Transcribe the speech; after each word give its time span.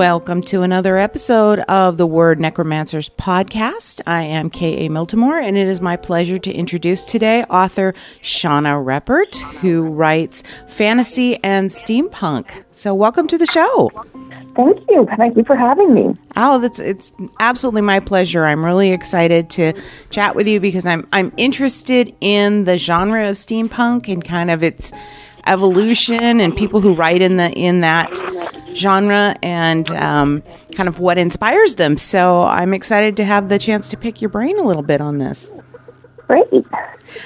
welcome 0.00 0.40
to 0.40 0.62
another 0.62 0.96
episode 0.96 1.58
of 1.68 1.98
the 1.98 2.06
Word 2.06 2.40
Necromancers 2.40 3.10
podcast. 3.10 4.00
I 4.06 4.22
am 4.22 4.48
K.A. 4.48 4.88
Miltimore, 4.88 5.42
and 5.42 5.58
it 5.58 5.68
is 5.68 5.82
my 5.82 5.98
pleasure 5.98 6.38
to 6.38 6.50
introduce 6.50 7.04
today 7.04 7.44
author 7.50 7.92
Shawna 8.22 8.82
Reppert, 8.82 9.36
who 9.58 9.82
writes 9.82 10.42
fantasy 10.66 11.36
and 11.44 11.68
steampunk. 11.68 12.64
So, 12.72 12.94
welcome 12.94 13.26
to 13.26 13.36
the 13.36 13.44
show. 13.44 13.90
Thank 14.56 14.78
you. 14.88 15.06
Thank 15.18 15.36
you 15.36 15.44
for 15.44 15.54
having 15.54 15.92
me. 15.92 16.16
Oh, 16.34 16.58
that's 16.58 16.78
it's 16.78 17.12
absolutely 17.38 17.82
my 17.82 18.00
pleasure. 18.00 18.46
I'm 18.46 18.64
really 18.64 18.92
excited 18.92 19.50
to 19.50 19.74
chat 20.08 20.34
with 20.34 20.48
you 20.48 20.60
because 20.60 20.86
I'm 20.86 21.06
I'm 21.12 21.30
interested 21.36 22.14
in 22.22 22.64
the 22.64 22.78
genre 22.78 23.28
of 23.28 23.36
steampunk 23.36 24.10
and 24.10 24.24
kind 24.24 24.50
of 24.50 24.62
its 24.62 24.92
evolution 25.50 26.40
and 26.40 26.56
people 26.56 26.80
who 26.80 26.94
write 26.94 27.20
in 27.20 27.36
the 27.36 27.50
in 27.52 27.80
that 27.80 28.08
genre 28.74 29.36
and 29.42 29.90
um, 29.90 30.42
kind 30.74 30.88
of 30.88 31.00
what 31.00 31.18
inspires 31.18 31.76
them. 31.76 31.96
So 31.96 32.42
I'm 32.42 32.72
excited 32.72 33.16
to 33.16 33.24
have 33.24 33.48
the 33.48 33.58
chance 33.58 33.88
to 33.88 33.96
pick 33.96 34.22
your 34.22 34.30
brain 34.30 34.58
a 34.58 34.62
little 34.62 34.82
bit 34.82 35.00
on 35.00 35.18
this. 35.18 35.50
Great. 36.26 36.46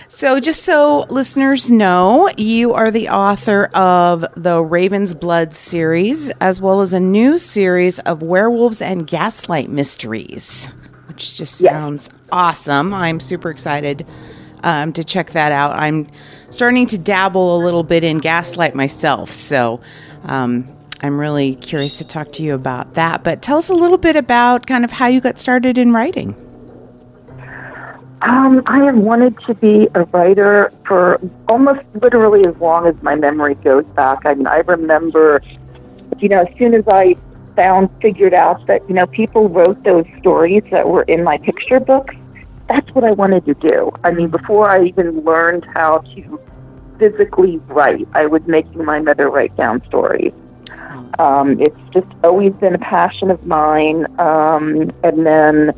So, 0.09 0.41
just 0.41 0.63
so 0.63 1.05
listeners 1.11 1.71
know, 1.71 2.31
you 2.39 2.73
are 2.73 2.91
the 2.91 3.11
author 3.11 3.67
of 3.75 4.25
the 4.35 4.63
Raven's 4.63 5.13
Blood 5.13 5.53
series, 5.53 6.31
as 6.41 6.59
well 6.59 6.81
as 6.81 6.95
a 6.95 7.01
new 7.01 7.37
series 7.37 7.99
of 8.01 8.23
werewolves 8.23 8.81
and 8.81 9.07
gaslight 9.07 9.69
mysteries, 9.69 10.71
which 11.07 11.37
just 11.37 11.59
sounds 11.59 12.09
yes. 12.11 12.23
awesome. 12.33 12.95
I'm 12.95 13.21
super 13.21 13.51
excited 13.51 14.07
um, 14.63 14.95
to 14.95 15.05
check 15.05 15.33
that 15.33 15.53
out. 15.53 15.79
I'm 15.79 16.09
starting 16.55 16.87
to 16.87 16.99
dabble 16.99 17.57
a 17.57 17.61
little 17.63 17.83
bit 17.83 18.05
in 18.05 18.19
gaslight 18.19 18.75
myself, 18.75 19.31
so 19.31 19.81
um, 20.25 20.69
I'm 21.01 21.21
really 21.21 21.57
curious 21.57 21.99
to 21.99 22.05
talk 22.05 22.33
to 22.33 22.43
you 22.43 22.55
about 22.55 22.95
that. 22.95 23.25
But 23.25 23.43
tell 23.43 23.59
us 23.59 23.69
a 23.69 23.75
little 23.75 23.99
bit 23.99 24.17
about 24.17 24.67
kind 24.67 24.85
of 24.85 24.91
how 24.93 25.09
you 25.09 25.21
got 25.21 25.39
started 25.39 25.77
in 25.77 25.93
writing. 25.93 26.35
Um, 28.23 28.63
I 28.67 28.85
have 28.85 28.97
wanted 28.97 29.37
to 29.47 29.55
be 29.55 29.87
a 29.95 30.05
writer 30.05 30.73
for 30.87 31.21
almost 31.47 31.81
literally 32.01 32.41
as 32.49 32.57
long 32.57 32.87
as 32.87 32.95
my 33.03 33.17
memory 33.17 33.55
goes 33.57 33.85
back. 33.97 34.25
I 34.25 34.33
mean, 34.33 34.47
I 34.47 34.59
remember, 34.59 35.43
you 36.21 36.31
know, 36.31 36.41
as 36.41 36.59
soon 36.59 36.73
as 36.73 36.85
I 36.91 37.17
found, 37.55 37.91
figured 38.01 38.33
out 38.33 38.67
that, 38.67 38.89
you 38.89 38.95
know, 38.95 39.07
people 39.07 39.51
wrote 39.51 39.83
those 39.85 40.07
stories 40.21 40.63
that 40.71 40.89
were 40.89 41.03
in 41.03 41.23
my 41.23 41.37
picture 41.37 41.81
books, 41.81 42.15
that's 42.75 42.93
what 42.95 43.05
I 43.05 43.13
wanted 43.13 43.45
to 43.47 43.55
do. 43.55 43.93
I 44.03 44.11
mean, 44.11 44.31
before 44.31 44.69
I 44.69 44.85
even 44.85 45.21
learned 45.21 45.65
how 45.73 45.99
to 45.99 46.41
physically 46.99 47.59
write, 47.69 48.09
I 48.15 48.27
was 48.27 48.43
making 48.47 48.85
my 48.85 48.99
mother 49.01 49.31
write 49.31 49.57
down 49.57 49.83
stories. 49.87 50.33
Um, 51.19 51.61
it's 51.61 51.79
just 51.93 52.07
always 52.25 52.53
been 52.55 52.75
a 52.75 52.79
passion 52.79 53.31
of 53.31 53.47
mine. 53.47 54.07
Um, 54.19 54.91
and 55.05 55.25
then 55.25 55.73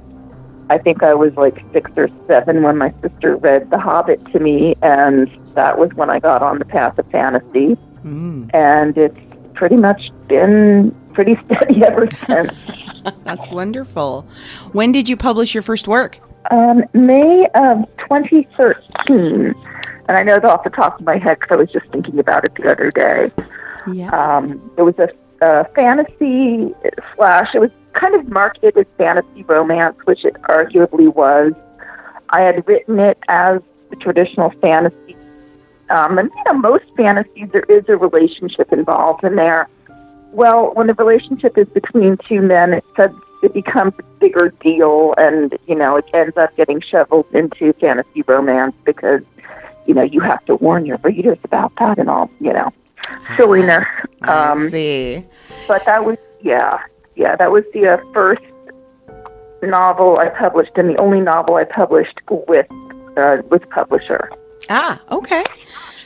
I 0.70 0.78
think 0.78 1.02
I 1.02 1.12
was 1.12 1.34
like 1.36 1.62
six 1.74 1.90
or 1.96 2.08
seven 2.26 2.62
when 2.62 2.78
my 2.78 2.94
sister 3.02 3.36
read 3.36 3.70
The 3.70 3.78
Hobbit 3.78 4.24
to 4.32 4.40
me, 4.40 4.74
and 4.80 5.28
that 5.54 5.78
was 5.78 5.90
when 5.94 6.08
I 6.08 6.18
got 6.18 6.42
on 6.42 6.58
the 6.58 6.64
path 6.64 6.98
of 6.98 7.10
fantasy. 7.10 7.76
Mm. 8.04 8.54
And 8.54 8.96
it's 8.96 9.18
pretty 9.54 9.76
much 9.76 10.10
been 10.28 10.94
pretty 11.12 11.36
steady 11.44 11.84
ever 11.84 12.08
since. 12.26 12.52
That's 13.24 13.50
wonderful. 13.50 14.26
When 14.72 14.92
did 14.92 15.10
you 15.10 15.16
publish 15.16 15.52
your 15.52 15.62
first 15.62 15.86
work? 15.86 16.20
Um, 16.50 16.84
May 16.94 17.46
of 17.54 17.86
2013. 17.98 19.54
And 20.08 20.16
I 20.16 20.22
know 20.22 20.34
that 20.34 20.44
off 20.44 20.64
the 20.64 20.70
top 20.70 21.00
of 21.00 21.06
my 21.06 21.18
head 21.18 21.40
because 21.40 21.54
I 21.54 21.56
was 21.56 21.70
just 21.72 21.86
thinking 21.90 22.18
about 22.18 22.44
it 22.44 22.54
the 22.54 22.70
other 22.70 22.90
day. 22.90 23.30
Yeah. 23.92 24.10
Um, 24.10 24.70
it 24.76 24.82
was 24.82 24.94
a, 24.98 25.08
a 25.44 25.64
fantasy 25.74 26.74
slash, 27.16 27.48
it 27.54 27.60
was 27.60 27.70
kind 27.94 28.14
of 28.14 28.28
marketed 28.28 28.76
as 28.76 28.86
fantasy 28.98 29.42
romance, 29.44 29.96
which 30.04 30.24
it 30.24 30.34
arguably 30.42 31.12
was. 31.12 31.52
I 32.30 32.42
had 32.42 32.66
written 32.66 32.98
it 32.98 33.18
as 33.28 33.60
the 33.90 33.96
traditional 33.96 34.50
fantasy. 34.60 35.16
Um, 35.90 36.18
and, 36.18 36.30
you 36.34 36.52
know, 36.52 36.58
most 36.58 36.84
fantasies, 36.96 37.48
there 37.52 37.64
is 37.68 37.84
a 37.88 37.96
relationship 37.96 38.72
involved 38.72 39.24
in 39.24 39.36
there. 39.36 39.68
Well, 40.32 40.74
when 40.74 40.88
the 40.88 40.94
relationship 40.94 41.56
is 41.56 41.68
between 41.68 42.18
two 42.28 42.42
men, 42.42 42.74
it 42.74 42.84
says 42.96 43.10
it 43.46 43.54
becomes 43.54 43.94
a 43.98 44.02
bigger 44.18 44.52
deal, 44.60 45.14
and 45.16 45.56
you 45.66 45.74
know, 45.74 45.96
it 45.96 46.04
ends 46.12 46.36
up 46.36 46.54
getting 46.56 46.80
shoveled 46.80 47.26
into 47.32 47.72
fantasy 47.74 48.22
romance 48.26 48.74
because 48.84 49.22
you 49.86 49.94
know 49.94 50.02
you 50.02 50.20
have 50.20 50.44
to 50.46 50.56
warn 50.56 50.84
your 50.84 50.98
readers 50.98 51.38
about 51.44 51.72
that 51.78 51.98
and 51.98 52.10
all, 52.10 52.28
you 52.40 52.52
know, 52.52 52.72
silliness. 53.36 53.86
Um, 54.22 54.66
I 54.66 54.68
see. 54.68 55.24
But 55.68 55.86
that 55.86 56.04
was 56.04 56.18
yeah, 56.42 56.80
yeah, 57.14 57.36
that 57.36 57.52
was 57.52 57.62
the 57.72 57.86
uh, 57.86 58.12
first 58.12 58.42
novel 59.62 60.18
I 60.18 60.28
published 60.28 60.72
and 60.74 60.88
the 60.90 60.96
only 60.96 61.20
novel 61.20 61.54
I 61.54 61.64
published 61.64 62.20
with 62.28 62.66
uh, 63.16 63.38
with 63.48 63.68
publisher. 63.70 64.30
Ah, 64.68 65.00
okay. 65.10 65.44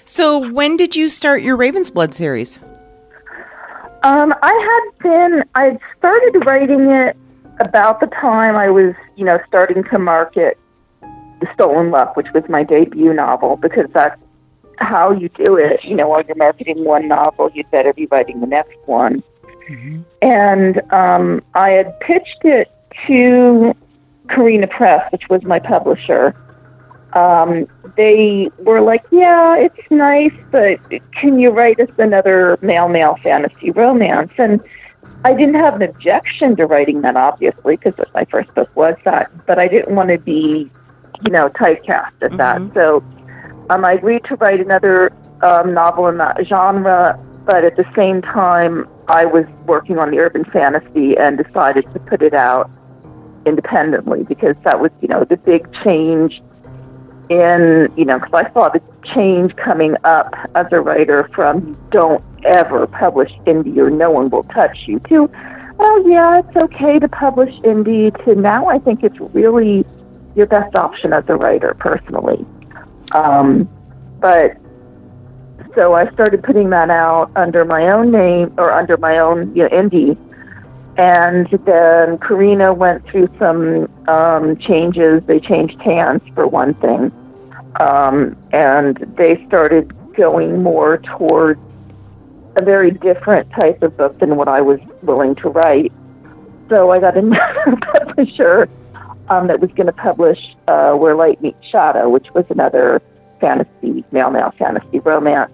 So 0.04 0.50
when 0.52 0.76
did 0.76 0.94
you 0.94 1.08
start 1.08 1.40
your 1.40 1.56
Raven's 1.56 1.90
Blood 1.90 2.14
series? 2.14 2.60
Um, 4.02 4.34
I 4.42 4.90
had 4.92 5.02
been 5.02 5.44
I 5.54 5.78
started 5.98 6.42
writing 6.46 6.90
it 6.90 7.16
about 7.60 8.00
the 8.00 8.06
time 8.06 8.56
I 8.56 8.70
was, 8.70 8.94
you 9.16 9.24
know, 9.24 9.38
starting 9.46 9.84
to 9.84 9.98
market 9.98 10.58
The 11.00 11.46
Stolen 11.54 11.90
Luck, 11.90 12.16
which 12.16 12.28
was 12.34 12.42
my 12.48 12.64
debut 12.64 13.12
novel, 13.12 13.56
because 13.56 13.86
that's 13.92 14.20
how 14.78 15.12
you 15.12 15.28
do 15.28 15.56
it. 15.56 15.84
You 15.84 15.94
know, 15.94 16.08
while 16.08 16.22
you're 16.26 16.36
marketing 16.36 16.84
one 16.84 17.06
novel, 17.06 17.50
you'd 17.54 17.70
better 17.70 17.92
be 17.92 18.06
writing 18.06 18.40
the 18.40 18.46
next 18.46 18.76
one. 18.86 19.22
Mm-hmm. 19.70 20.02
And 20.22 20.92
um, 20.92 21.42
I 21.54 21.70
had 21.70 22.00
pitched 22.00 22.44
it 22.44 22.72
to 23.06 23.74
Carina 24.28 24.66
Press, 24.66 25.10
which 25.12 25.28
was 25.28 25.42
my 25.44 25.58
publisher. 25.58 26.34
Um, 27.12 27.66
they 27.96 28.48
were 28.58 28.80
like, 28.80 29.04
"Yeah, 29.10 29.56
it's 29.58 29.90
nice, 29.90 30.32
but 30.52 30.78
can 31.20 31.38
you 31.38 31.50
write 31.50 31.80
us 31.80 31.88
another 31.98 32.56
male 32.62 32.88
male 32.88 33.16
fantasy 33.22 33.70
romance?" 33.72 34.30
And 34.38 34.60
I 35.24 35.34
didn't 35.34 35.54
have 35.54 35.74
an 35.74 35.82
objection 35.82 36.56
to 36.56 36.66
writing 36.66 37.02
that, 37.02 37.16
obviously, 37.16 37.76
because 37.76 37.94
my 38.14 38.24
first 38.30 38.54
book 38.54 38.70
was 38.74 38.94
that. 39.04 39.30
But 39.46 39.58
I 39.58 39.66
didn't 39.66 39.94
want 39.94 40.08
to 40.10 40.18
be, 40.18 40.70
you 41.22 41.30
know, 41.30 41.48
typecast 41.50 42.12
at 42.22 42.32
mm-hmm. 42.32 42.36
that. 42.36 42.74
So 42.74 43.04
um, 43.70 43.84
I 43.84 43.92
agreed 43.92 44.24
to 44.24 44.36
write 44.36 44.60
another 44.60 45.12
um, 45.42 45.74
novel 45.74 46.08
in 46.08 46.18
that 46.18 46.38
genre. 46.46 47.18
But 47.44 47.64
at 47.64 47.76
the 47.76 47.84
same 47.96 48.22
time, 48.22 48.88
I 49.08 49.24
was 49.26 49.44
working 49.66 49.98
on 49.98 50.10
the 50.10 50.18
urban 50.18 50.44
fantasy 50.44 51.16
and 51.16 51.36
decided 51.36 51.84
to 51.92 52.00
put 52.00 52.22
it 52.22 52.34
out 52.34 52.70
independently 53.44 54.24
because 54.24 54.54
that 54.64 54.80
was, 54.80 54.90
you 55.00 55.08
know, 55.08 55.24
the 55.24 55.36
big 55.36 55.66
change 55.84 56.40
in, 57.28 57.88
you 57.96 58.04
know, 58.04 58.18
because 58.18 58.44
I 58.46 58.52
saw 58.52 58.68
the 58.68 58.80
change 59.14 59.54
coming 59.56 59.96
up 60.04 60.34
as 60.54 60.66
a 60.72 60.80
writer 60.80 61.28
from 61.34 61.76
don't 61.90 62.22
ever 62.44 62.86
publish 62.86 63.30
indie 63.46 63.76
or 63.78 63.90
no 63.90 64.10
one 64.10 64.30
will 64.30 64.44
touch 64.44 64.76
you 64.86 64.98
to, 65.08 65.30
oh 65.78 66.04
yeah, 66.06 66.40
it's 66.40 66.56
okay 66.56 66.98
to 66.98 67.08
publish 67.08 67.54
indie 67.60 68.12
to 68.24 68.34
now 68.34 68.68
I 68.68 68.78
think 68.78 69.02
it's 69.02 69.18
really 69.34 69.84
your 70.34 70.46
best 70.46 70.76
option 70.76 71.12
as 71.12 71.24
a 71.28 71.34
writer 71.34 71.74
personally. 71.78 72.44
Um, 73.12 73.68
but 74.20 74.56
so 75.76 75.94
I 75.94 76.10
started 76.12 76.42
putting 76.42 76.70
that 76.70 76.90
out 76.90 77.30
under 77.36 77.64
my 77.64 77.90
own 77.90 78.10
name 78.10 78.52
or 78.58 78.72
under 78.72 78.96
my 78.96 79.18
own 79.18 79.54
you 79.54 79.64
know, 79.64 79.68
indie. 79.68 80.16
And 80.96 81.48
then 81.64 82.18
Carina 82.18 82.74
went 82.74 83.06
through 83.06 83.28
some 83.38 83.88
um, 84.08 84.56
changes. 84.58 85.22
They 85.26 85.40
changed 85.40 85.80
hands 85.80 86.22
for 86.34 86.46
one 86.46 86.74
thing, 86.74 87.12
um, 87.78 88.36
and 88.52 88.96
they 89.16 89.42
started 89.46 89.94
going 90.14 90.62
more 90.62 90.98
towards 90.98 91.60
a 92.56 92.64
very 92.64 92.90
different 92.90 93.50
type 93.60 93.82
of 93.82 93.96
book 93.96 94.18
than 94.18 94.36
what 94.36 94.48
I 94.48 94.60
was 94.60 94.80
willing 95.02 95.34
to 95.36 95.48
write. 95.48 95.92
So 96.68 96.90
I 96.90 97.00
got 97.00 97.16
another 97.16 97.76
publisher 97.94 98.68
um, 99.28 99.46
that 99.48 99.60
was 99.60 99.70
going 99.72 99.86
to 99.86 99.92
publish 99.92 100.38
uh, 100.68 100.92
Where 100.92 101.14
Light 101.14 101.40
Meets 101.42 101.64
Shadow, 101.70 102.08
which 102.08 102.28
was 102.34 102.44
another 102.50 103.00
fantasy, 103.40 104.04
male 104.12 104.30
male 104.30 104.52
fantasy 104.58 104.98
romance 104.98 105.52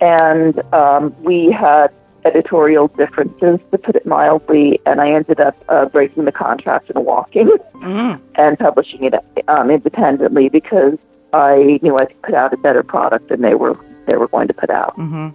and 0.00 0.60
um, 0.72 1.14
we 1.22 1.52
had 1.52 1.88
editorial 2.24 2.88
differences, 2.88 3.58
to 3.70 3.78
put 3.78 3.96
it 3.96 4.04
mildly, 4.04 4.78
and 4.84 5.00
I 5.00 5.10
ended 5.10 5.40
up 5.40 5.56
uh, 5.68 5.86
breaking 5.86 6.26
the 6.26 6.32
contract 6.32 6.90
and 6.90 7.04
walking 7.04 7.48
mm. 7.76 8.20
and 8.34 8.58
publishing 8.58 9.04
it 9.04 9.14
um, 9.48 9.70
independently 9.70 10.48
because 10.48 10.98
I 11.32 11.78
knew 11.82 11.96
I 11.96 12.06
could 12.06 12.22
put 12.22 12.34
out 12.34 12.52
a 12.52 12.56
better 12.58 12.82
product 12.82 13.28
than 13.28 13.40
they 13.40 13.54
were 13.54 13.78
they 14.08 14.16
were 14.16 14.28
going 14.28 14.48
to 14.48 14.54
put 14.54 14.70
out. 14.70 14.96
Mm-hmm. 14.98 15.28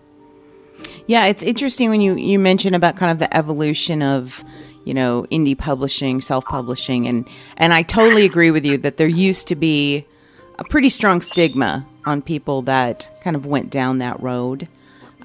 Yeah, 1.07 1.25
it's 1.25 1.44
interesting 1.44 1.90
when 1.90 2.02
you 2.02 2.16
you 2.16 2.40
mention 2.40 2.74
about 2.74 2.96
kind 2.98 3.12
of 3.12 3.19
the 3.19 3.36
evolution 3.36 4.02
of 4.02 4.44
you 4.86 4.94
know 4.94 5.25
indie 5.31 5.57
publishing, 5.57 6.22
self 6.22 6.46
publishing, 6.46 7.07
and 7.07 7.28
and 7.57 7.74
I 7.74 7.84
totally 7.84 8.25
agree 8.25 8.52
with 8.52 8.66
you 8.66 8.78
that 8.80 8.98
there 8.98 9.07
used 9.07 9.48
to 9.50 9.56
be 9.56 10.06
a 10.57 10.63
pretty 10.63 10.90
strong 10.90 11.22
stigma 11.22 11.86
on 12.06 12.22
people 12.22 12.62
that 12.63 13.10
kind 13.24 13.36
of 13.36 13.46
went 13.46 13.69
down 13.69 14.00
that 14.00 14.22
road. 14.22 14.68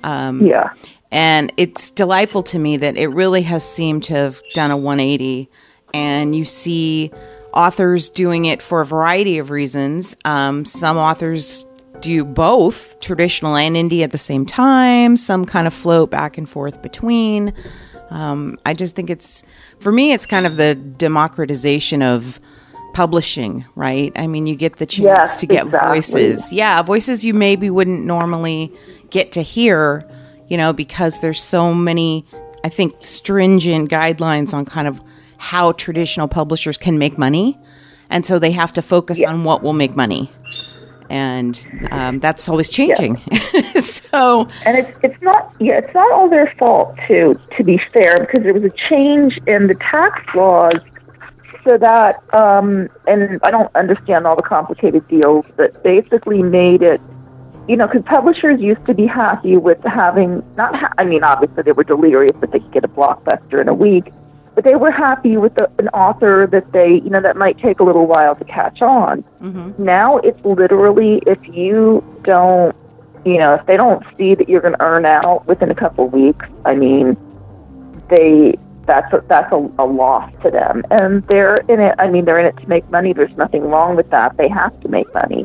Um, 0.02 0.46
yeah. 0.46 0.72
And 1.10 1.52
it's 1.56 1.90
delightful 1.90 2.42
to 2.44 2.58
me 2.58 2.76
that 2.78 2.96
it 2.96 3.08
really 3.08 3.42
has 3.42 3.68
seemed 3.68 4.04
to 4.04 4.14
have 4.14 4.40
done 4.54 4.70
a 4.70 4.76
180. 4.76 5.48
And 5.92 6.36
you 6.36 6.44
see 6.44 7.10
authors 7.52 8.08
doing 8.08 8.44
it 8.44 8.62
for 8.62 8.80
a 8.80 8.86
variety 8.86 9.38
of 9.38 9.50
reasons. 9.50 10.16
Um, 10.24 10.64
some 10.64 10.96
authors 10.96 11.66
do 12.00 12.24
both 12.24 12.98
traditional 13.00 13.56
and 13.56 13.76
indie 13.76 14.02
at 14.02 14.10
the 14.10 14.18
same 14.18 14.46
time, 14.46 15.16
some 15.16 15.44
kind 15.44 15.66
of 15.66 15.74
float 15.74 16.10
back 16.10 16.38
and 16.38 16.48
forth 16.48 16.80
between. 16.82 17.52
Um, 18.10 18.56
I 18.66 18.74
just 18.74 18.96
think 18.96 19.10
it's, 19.10 19.42
for 19.78 19.92
me, 19.92 20.12
it's 20.12 20.26
kind 20.26 20.46
of 20.46 20.56
the 20.56 20.74
democratization 20.74 22.02
of 22.02 22.40
publishing, 22.92 23.64
right? 23.76 24.12
I 24.16 24.26
mean, 24.26 24.46
you 24.46 24.56
get 24.56 24.76
the 24.76 24.86
chance 24.86 25.04
Yes, 25.04 25.40
to 25.40 25.46
get 25.46 25.66
exactly. 25.66 25.96
voices. 25.96 26.52
Yeah, 26.52 26.82
voices 26.82 27.24
you 27.24 27.34
maybe 27.34 27.70
wouldn't 27.70 28.04
normally 28.04 28.72
get 29.10 29.32
to 29.32 29.42
hear, 29.42 30.04
you 30.48 30.56
know, 30.56 30.72
because 30.72 31.20
there's 31.20 31.40
so 31.42 31.72
many, 31.72 32.26
I 32.64 32.68
think, 32.68 32.96
stringent 32.98 33.90
guidelines 33.90 34.52
on 34.52 34.64
kind 34.64 34.88
of 34.88 35.00
how 35.38 35.72
traditional 35.72 36.26
publishers 36.26 36.76
can 36.76 36.98
make 36.98 37.16
money. 37.16 37.58
And 38.10 38.26
so 38.26 38.40
they 38.40 38.50
have 38.50 38.72
to 38.72 38.82
focus 38.82 39.22
on 39.22 39.44
what 39.44 39.62
will 39.62 39.72
make 39.72 39.94
money. 39.94 40.32
And 41.10 41.88
um, 41.90 42.20
that's 42.20 42.48
always 42.48 42.70
changing. 42.70 43.16
so, 43.80 44.48
And 44.64 44.78
it's 44.78 44.96
it's 45.02 45.22
not 45.22 45.54
yeah 45.58 45.78
it's 45.78 45.92
not 45.92 46.10
all 46.12 46.28
their 46.30 46.54
fault 46.58 46.96
too 47.08 47.38
to 47.56 47.64
be 47.64 47.80
fair 47.92 48.16
because 48.18 48.44
there 48.44 48.54
was 48.54 48.64
a 48.64 48.88
change 48.88 49.38
in 49.46 49.66
the 49.66 49.74
tax 49.74 50.22
laws 50.34 50.74
so 51.64 51.76
that 51.78 52.22
um, 52.34 52.88
and 53.06 53.40
I 53.42 53.50
don't 53.50 53.74
understand 53.74 54.26
all 54.26 54.36
the 54.36 54.42
complicated 54.42 55.06
deals 55.08 55.44
that 55.56 55.82
basically 55.82 56.42
made 56.42 56.82
it 56.82 57.00
you 57.68 57.76
know 57.76 57.86
because 57.86 58.02
publishers 58.06 58.60
used 58.60 58.84
to 58.86 58.94
be 58.94 59.06
happy 59.06 59.56
with 59.56 59.78
having 59.84 60.42
not 60.56 60.74
ha- 60.74 60.92
I 60.98 61.04
mean 61.04 61.24
obviously 61.24 61.62
they 61.62 61.72
were 61.72 61.84
delirious 61.84 62.36
that 62.40 62.52
they 62.52 62.60
could 62.60 62.72
get 62.72 62.84
a 62.84 62.88
blockbuster 62.88 63.60
in 63.60 63.68
a 63.68 63.74
week 63.74 64.12
but 64.60 64.70
they 64.70 64.76
were 64.76 64.90
happy 64.90 65.36
with 65.36 65.54
the, 65.54 65.70
an 65.78 65.88
author 65.88 66.46
that 66.50 66.70
they 66.72 67.00
you 67.02 67.10
know 67.10 67.22
that 67.22 67.36
might 67.36 67.58
take 67.58 67.80
a 67.80 67.84
little 67.84 68.06
while 68.06 68.34
to 68.36 68.44
catch 68.44 68.82
on 68.82 69.24
now 69.78 70.18
it's 70.18 70.44
literally 70.44 71.22
if 71.26 71.38
you 71.48 72.04
don't 72.24 72.76
you 73.24 73.38
know, 73.38 73.54
if 73.54 73.66
they 73.66 73.76
don't 73.76 74.02
see 74.16 74.34
that 74.34 74.48
you're 74.48 74.60
going 74.60 74.74
to 74.74 74.82
earn 74.82 75.04
out 75.04 75.46
within 75.46 75.70
a 75.70 75.74
couple 75.74 76.06
of 76.06 76.12
weeks, 76.12 76.46
I 76.64 76.74
mean, 76.74 77.16
they 78.16 78.56
that's 78.86 79.12
a, 79.12 79.22
that's 79.28 79.52
a, 79.52 79.70
a 79.78 79.84
loss 79.84 80.32
to 80.42 80.50
them, 80.50 80.82
and 80.90 81.22
they're 81.28 81.56
in 81.68 81.80
it. 81.80 81.94
I 81.98 82.08
mean, 82.08 82.24
they're 82.24 82.40
in 82.40 82.46
it 82.46 82.56
to 82.62 82.68
make 82.68 82.88
money. 82.90 83.12
There's 83.12 83.36
nothing 83.36 83.62
wrong 83.62 83.94
with 83.94 84.10
that. 84.10 84.36
They 84.36 84.48
have 84.48 84.78
to 84.80 84.88
make 84.88 85.12
money, 85.14 85.44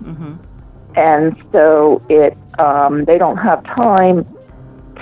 and 0.95 1.35
so 1.51 2.01
it 2.09 2.37
um, 2.59 3.05
they 3.05 3.17
don't 3.17 3.37
have 3.37 3.63
time 3.65 4.25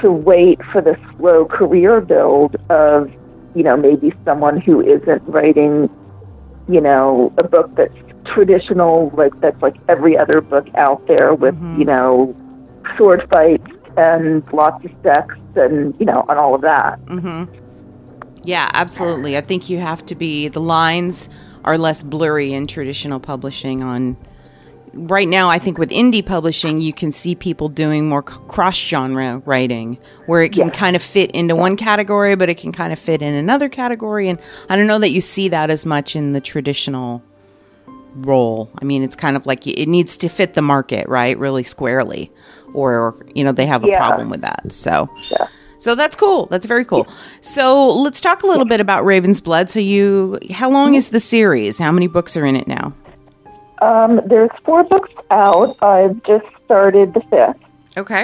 to 0.01 0.11
wait 0.11 0.59
for 0.71 0.81
the 0.81 0.97
slow 1.15 1.45
career 1.45 2.01
build 2.01 2.55
of 2.69 3.11
you 3.55 3.63
know 3.63 3.77
maybe 3.77 4.13
someone 4.25 4.59
who 4.59 4.81
isn't 4.81 5.21
writing 5.27 5.89
you 6.69 6.81
know 6.81 7.33
a 7.39 7.47
book 7.47 7.73
that's 7.75 7.93
traditional 8.25 9.11
like 9.15 9.39
that's 9.41 9.61
like 9.61 9.75
every 9.89 10.17
other 10.17 10.41
book 10.41 10.67
out 10.75 11.05
there 11.07 11.33
with 11.33 11.55
mm-hmm. 11.55 11.79
you 11.79 11.85
know 11.85 12.35
sword 12.97 13.27
fights 13.29 13.67
and 13.97 14.43
lots 14.53 14.83
of 14.85 14.91
sex 15.03 15.35
and 15.55 15.93
you 15.99 16.05
know 16.05 16.25
and 16.29 16.39
all 16.39 16.55
of 16.55 16.61
that 16.61 17.03
mm-hmm. 17.05 17.43
yeah, 18.43 18.69
absolutely. 18.73 19.37
I 19.37 19.41
think 19.41 19.69
you 19.69 19.79
have 19.79 20.05
to 20.07 20.15
be, 20.15 20.49
the 20.49 20.59
lines 20.59 21.29
are 21.63 21.77
less 21.77 22.03
blurry 22.03 22.53
in 22.53 22.67
traditional 22.67 23.19
publishing 23.19 23.83
on. 23.83 24.17
Right 24.95 25.27
now, 25.27 25.49
I 25.49 25.57
think 25.57 25.79
with 25.79 25.89
indie 25.89 26.23
publishing, 26.23 26.79
you 26.79 26.93
can 26.93 27.11
see 27.11 27.33
people 27.33 27.67
doing 27.67 28.07
more 28.07 28.21
cross 28.21 28.77
genre 28.77 29.41
writing 29.45 29.97
where 30.27 30.43
it 30.43 30.53
can 30.53 30.69
kind 30.69 30.95
of 30.95 31.01
fit 31.01 31.31
into 31.31 31.55
one 31.55 31.77
category, 31.77 32.35
but 32.35 32.47
it 32.47 32.59
can 32.59 32.71
kind 32.71 32.93
of 32.93 32.99
fit 32.99 33.23
in 33.23 33.33
another 33.33 33.69
category. 33.69 34.29
And 34.29 34.37
I 34.69 34.75
don't 34.75 34.85
know 34.85 34.99
that 34.99 35.09
you 35.09 35.19
see 35.19 35.47
that 35.49 35.71
as 35.71 35.85
much 35.85 36.15
in 36.15 36.33
the 36.33 36.41
traditional 36.41 37.23
role. 38.15 38.69
I 38.79 38.85
mean, 38.85 39.01
it's 39.01 39.15
kind 39.15 39.35
of 39.35 39.47
like 39.47 39.65
it 39.65 39.87
needs 39.87 40.15
to 40.17 40.29
fit 40.29 40.53
the 40.53 40.61
market, 40.61 41.07
right? 41.09 41.37
Really 41.39 41.63
squarely, 41.63 42.31
or 42.75 43.15
you 43.33 43.43
know 43.43 43.51
they 43.51 43.65
have 43.65 43.83
a 43.83 43.87
Yeah. 43.87 44.03
problem 44.03 44.29
with 44.29 44.41
that. 44.41 44.71
So, 44.71 45.09
Yeah. 45.31 45.47
so 45.79 45.95
that's 45.95 46.15
cool. 46.15 46.45
That's 46.51 46.67
very 46.67 46.85
cool. 46.85 47.07
So 47.41 47.89
let's 47.89 48.21
talk 48.21 48.43
a 48.43 48.47
little 48.47 48.65
bit 48.65 48.79
about 48.79 49.05
Raven's 49.05 49.39
Blood. 49.39 49.71
So 49.71 49.79
you, 49.79 50.37
how 50.51 50.69
long 50.69 50.89
mm-hmm. 50.89 50.95
is 50.97 51.09
the 51.09 51.19
series? 51.19 51.79
How 51.79 51.91
many 51.91 52.05
books 52.05 52.37
are 52.37 52.45
in 52.45 52.55
it 52.55 52.67
now? 52.67 52.93
Um, 53.87 54.11
there's 54.31 54.49
four 54.65 54.83
books 54.83 55.11
out 55.31 55.69
i've 55.83 56.17
just 56.23 56.45
started 56.65 57.13
the 57.13 57.21
fifth 57.31 57.61
Okay. 57.97 58.23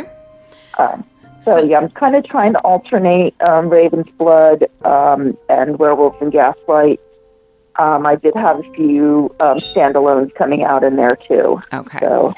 um, 0.77 1.03
so, 1.41 1.51
So- 1.57 1.63
yeah 1.69 1.77
i'm 1.79 1.89
kind 1.91 2.15
of 2.15 2.23
trying 2.25 2.53
to 2.53 2.59
alternate 2.59 3.33
um, 3.49 3.69
raven's 3.69 4.09
blood 4.17 4.59
um, 4.85 5.37
and 5.49 5.77
werewolves 5.79 6.17
and 6.21 6.31
gaslight 6.31 6.99
um, 7.77 8.05
i 8.05 8.15
did 8.15 8.33
have 8.35 8.59
a 8.59 8.67
few 8.73 9.33
um, 9.39 9.57
standalones 9.71 10.33
coming 10.35 10.63
out 10.63 10.83
in 10.83 10.95
there 10.95 11.17
too 11.27 11.61
Okay. 11.81 11.99
so 11.99 12.33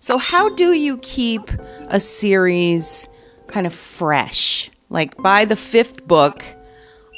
So 0.00 0.18
how 0.18 0.44
do 0.50 0.68
you 0.86 0.98
keep 0.98 1.44
a 1.88 1.98
series 1.98 3.08
kind 3.46 3.66
of 3.66 3.72
fresh? 3.72 4.70
Like 4.90 5.16
by 5.16 5.46
the 5.46 5.56
fifth 5.56 6.06
book, 6.06 6.44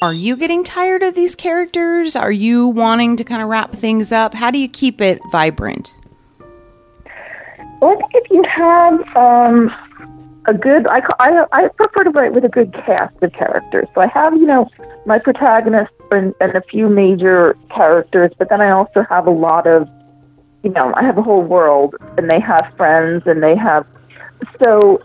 are 0.03 0.15
you 0.15 0.37
getting 0.37 0.63
tired 0.63 1.03
of 1.03 1.15
these 1.15 1.35
characters? 1.35 2.17
Are 2.17 2.33
you 2.33 2.69
wanting 2.69 3.17
to 3.17 3.25
kind 3.25 3.43
of 3.43 3.49
wrap 3.49 3.73
things 3.73 4.13
up? 4.13 4.35
How 4.35 4.51
do 4.51 4.59
you 4.59 4.69
keep 4.69 5.01
it 5.01 5.21
vibrant? 5.33 5.95
Well, 7.81 7.99
if 8.13 8.31
you 8.31 8.43
have 8.45 9.17
um, 9.17 9.71
a 10.47 10.55
good, 10.55 10.87
I, 10.87 11.01
I, 11.19 11.45
I 11.53 11.69
prefer 11.77 12.05
to 12.05 12.11
write 12.11 12.33
with 12.33 12.45
a 12.45 12.49
good 12.49 12.73
cast 12.73 13.23
of 13.23 13.33
characters. 13.33 13.89
So 13.95 14.01
I 14.01 14.07
have, 14.09 14.35
you 14.35 14.47
know, 14.47 14.69
my 15.07 15.19
protagonist 15.19 15.93
and, 16.11 16.35
and 16.41 16.55
a 16.57 16.63
few 16.63 16.89
major 16.89 17.57
characters, 17.75 18.33
but 18.39 18.49
then 18.49 18.61
I 18.61 18.71
also 18.71 19.05
have 19.09 19.27
a 19.27 19.31
lot 19.31 19.67
of, 19.67 19.89
you 20.63 20.71
know, 20.71 20.93
I 20.97 21.05
have 21.05 21.17
a 21.17 21.23
whole 21.23 21.43
world, 21.43 21.95
and 22.17 22.31
they 22.31 22.41
have 22.41 22.73
friends, 22.77 23.23
and 23.27 23.43
they 23.43 23.57
have, 23.57 23.87
so 24.63 25.01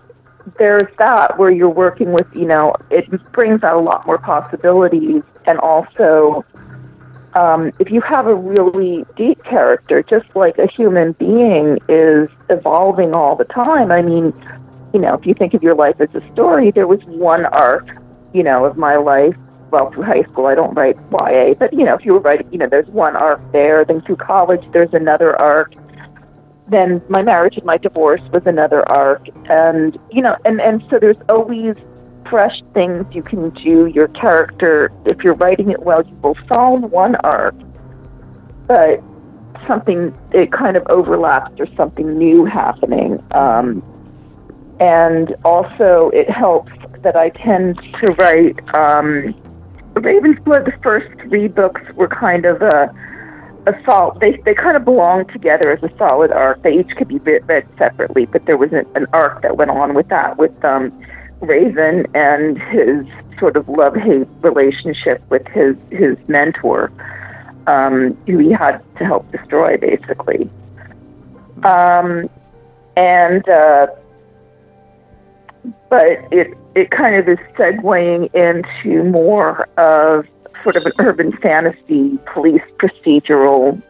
there's 0.58 0.90
that 0.98 1.38
where 1.38 1.52
you're 1.52 1.70
working 1.70 2.12
with, 2.12 2.28
you 2.34 2.46
know, 2.46 2.76
it 2.90 3.10
brings 3.32 3.64
out 3.64 3.76
a 3.76 3.80
lot 3.80 4.06
more 4.06 4.18
possibilities, 4.18 5.24
and 5.46 5.60
also 5.60 6.46
um, 7.34 7.72
if 7.80 7.90
you 7.90 8.02
have 8.02 8.28
a 8.28 8.36
really 8.36 9.06
deep 9.16 9.44
character, 9.44 10.04
just 10.04 10.26
like 10.36 10.58
a 10.58 10.68
human 10.68 11.14
being 11.14 11.80
is 11.88 12.30
evolving 12.50 13.14
all 13.14 13.36
the 13.36 13.46
time. 13.46 13.92
I 13.92 14.02
mean, 14.02 14.34
you 14.94 15.00
know, 15.00 15.14
if 15.14 15.26
you 15.26 15.34
think 15.34 15.54
of 15.54 15.64
your 15.64 15.76
life 15.76 15.96
as 16.00 16.10
a 16.14 16.34
story, 16.34 16.72
there 16.72 16.88
was 16.88 17.00
one 17.06 17.46
arc, 17.46 17.88
you 18.34 18.44
know, 18.44 18.66
of 18.66 18.78
my 18.78 18.98
life. 18.98 19.36
Well, 19.72 19.90
through 19.92 20.04
high 20.04 20.24
school, 20.24 20.48
I 20.48 20.56
don't 20.56 20.74
write 20.74 20.98
YA, 21.12 21.54
but 21.58 21.72
you 21.72 21.86
know, 21.86 21.96
if 21.96 22.04
you 22.04 22.14
were 22.14 22.20
writing, 22.20 22.52
you 22.52 22.58
know, 22.58 22.68
there's 22.70 22.88
one 22.88 23.16
arc 23.16 23.40
there. 23.54 23.86
Then 23.86 24.02
through 24.02 24.18
college, 24.18 24.62
there's 24.74 24.94
another 24.94 25.34
arc. 25.40 25.74
Then 26.72 27.02
my 27.10 27.22
marriage 27.22 27.58
and 27.58 27.66
my 27.66 27.78
divorce 27.78 28.22
was 28.32 28.44
another 28.46 28.88
arc, 28.88 29.28
and 29.50 30.00
you 30.10 30.22
know, 30.22 30.38
and 30.46 30.62
and 30.62 30.82
so 30.90 31.00
there's 31.00 31.18
always 31.28 31.76
fresh 32.30 32.62
things 32.74 33.06
you 33.12 33.22
can 33.22 33.50
do. 33.50 33.88
Your 33.88 34.08
character, 34.08 34.90
if 35.06 35.20
you're 35.22 35.36
writing 35.36 35.70
it 35.70 35.84
well, 35.84 36.02
you 36.08 36.16
will 36.24 36.38
solve 36.48 36.84
one 36.84 37.16
arc, 37.18 37.56
but 38.68 39.04
something 39.68 40.18
it 40.32 40.54
kind 40.54 40.78
of 40.78 40.84
overlaps. 40.88 41.52
There's 41.58 41.76
something 41.76 42.18
new 42.18 42.46
happening, 42.46 43.22
um, 43.32 43.84
and 44.80 45.36
also 45.44 46.10
it 46.14 46.30
helps 46.30 46.72
that 47.04 47.18
I 47.18 47.30
tend 47.30 47.76
to 48.00 48.14
write. 48.22 48.58
Um, 48.76 49.36
Raven's 49.96 50.40
Blood. 50.46 50.64
The 50.66 50.74
first 50.82 51.08
three 51.28 51.50
books 51.50 51.82
were 51.96 52.08
kind 52.08 52.46
of 52.46 52.62
a 52.62 52.90
a 53.68 53.74
sol- 53.86 54.18
they 54.22 54.38
they 54.46 54.54
kind 54.54 54.76
of 54.76 54.84
belong 54.86 55.26
together 55.28 55.72
as 55.72 55.84
a 55.84 55.96
solid 55.98 56.32
arc. 56.32 56.62
They 56.64 56.80
each 56.80 56.90
could 56.98 57.08
be 57.08 57.20
read, 57.20 57.68
separately, 57.78 58.26
but 58.26 58.46
there 58.46 58.58
was 58.58 58.72
an, 58.72 58.86
an 58.96 59.06
arc 59.14 59.42
that 59.44 59.58
went 59.58 59.72
on 59.72 59.94
with 59.94 60.08
that 60.10 60.38
with 60.38 60.64
um, 60.66 60.92
Raven 61.42 62.08
and 62.14 62.58
his 62.58 63.06
sort 63.40 63.56
of 63.56 63.68
love 63.70 63.96
hate 63.96 64.28
relationship 64.42 65.22
with 65.30 65.46
his 65.48 65.76
his 65.92 66.18
mentor, 66.28 66.92
um, 67.68 68.18
who 68.28 68.40
he 68.40 68.52
had 68.52 68.80
to 68.98 69.06
help 69.06 69.32
destroy, 69.32 69.78
basically. 69.78 70.50
Um, 71.64 72.30
and 72.98 73.48
uh, 73.48 73.88
but 75.90 76.08
it 76.32 76.58
it 76.76 76.90
kind 76.90 77.16
of 77.16 77.28
is 77.28 77.38
segueing 77.56 78.34
into 78.34 79.04
more 79.04 79.68
of 79.78 80.26
sort 80.64 80.76
of 80.76 80.86
an 80.86 80.94
urban 81.00 81.32
fantasy 81.38 82.18
police 82.34 82.62
procedural 82.78 83.82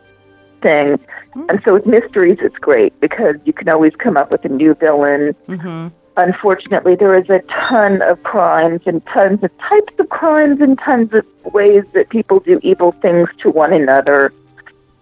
thing. 0.62 1.00
Hmm. 1.34 1.46
And 1.50 1.62
so 1.66 1.74
with 1.74 1.86
mysteries, 1.86 2.38
it's 2.42 2.58
great 2.58 3.00
because 3.00 3.36
you 3.46 3.54
can 3.54 3.70
always 3.70 3.94
come 3.96 4.18
up 4.18 4.32
with 4.32 4.46
a 4.46 4.50
new 4.50 4.74
villain. 4.76 5.36
Mm-hmm. 5.48 5.88
Unfortunately, 6.18 6.96
there 6.96 7.18
is 7.18 7.30
a 7.30 7.40
ton 7.70 8.02
of 8.02 8.22
crimes 8.24 8.82
and 8.86 9.06
tons 9.08 9.44
of 9.44 9.52
types 9.58 9.94
of 9.98 10.10
crimes 10.10 10.60
and 10.60 10.78
tons 10.80 11.14
of 11.14 11.26
ways 11.54 11.84
that 11.94 12.10
people 12.10 12.40
do 12.40 12.60
evil 12.64 12.92
things 13.02 13.30
to 13.42 13.50
one 13.50 13.72
another. 13.72 14.34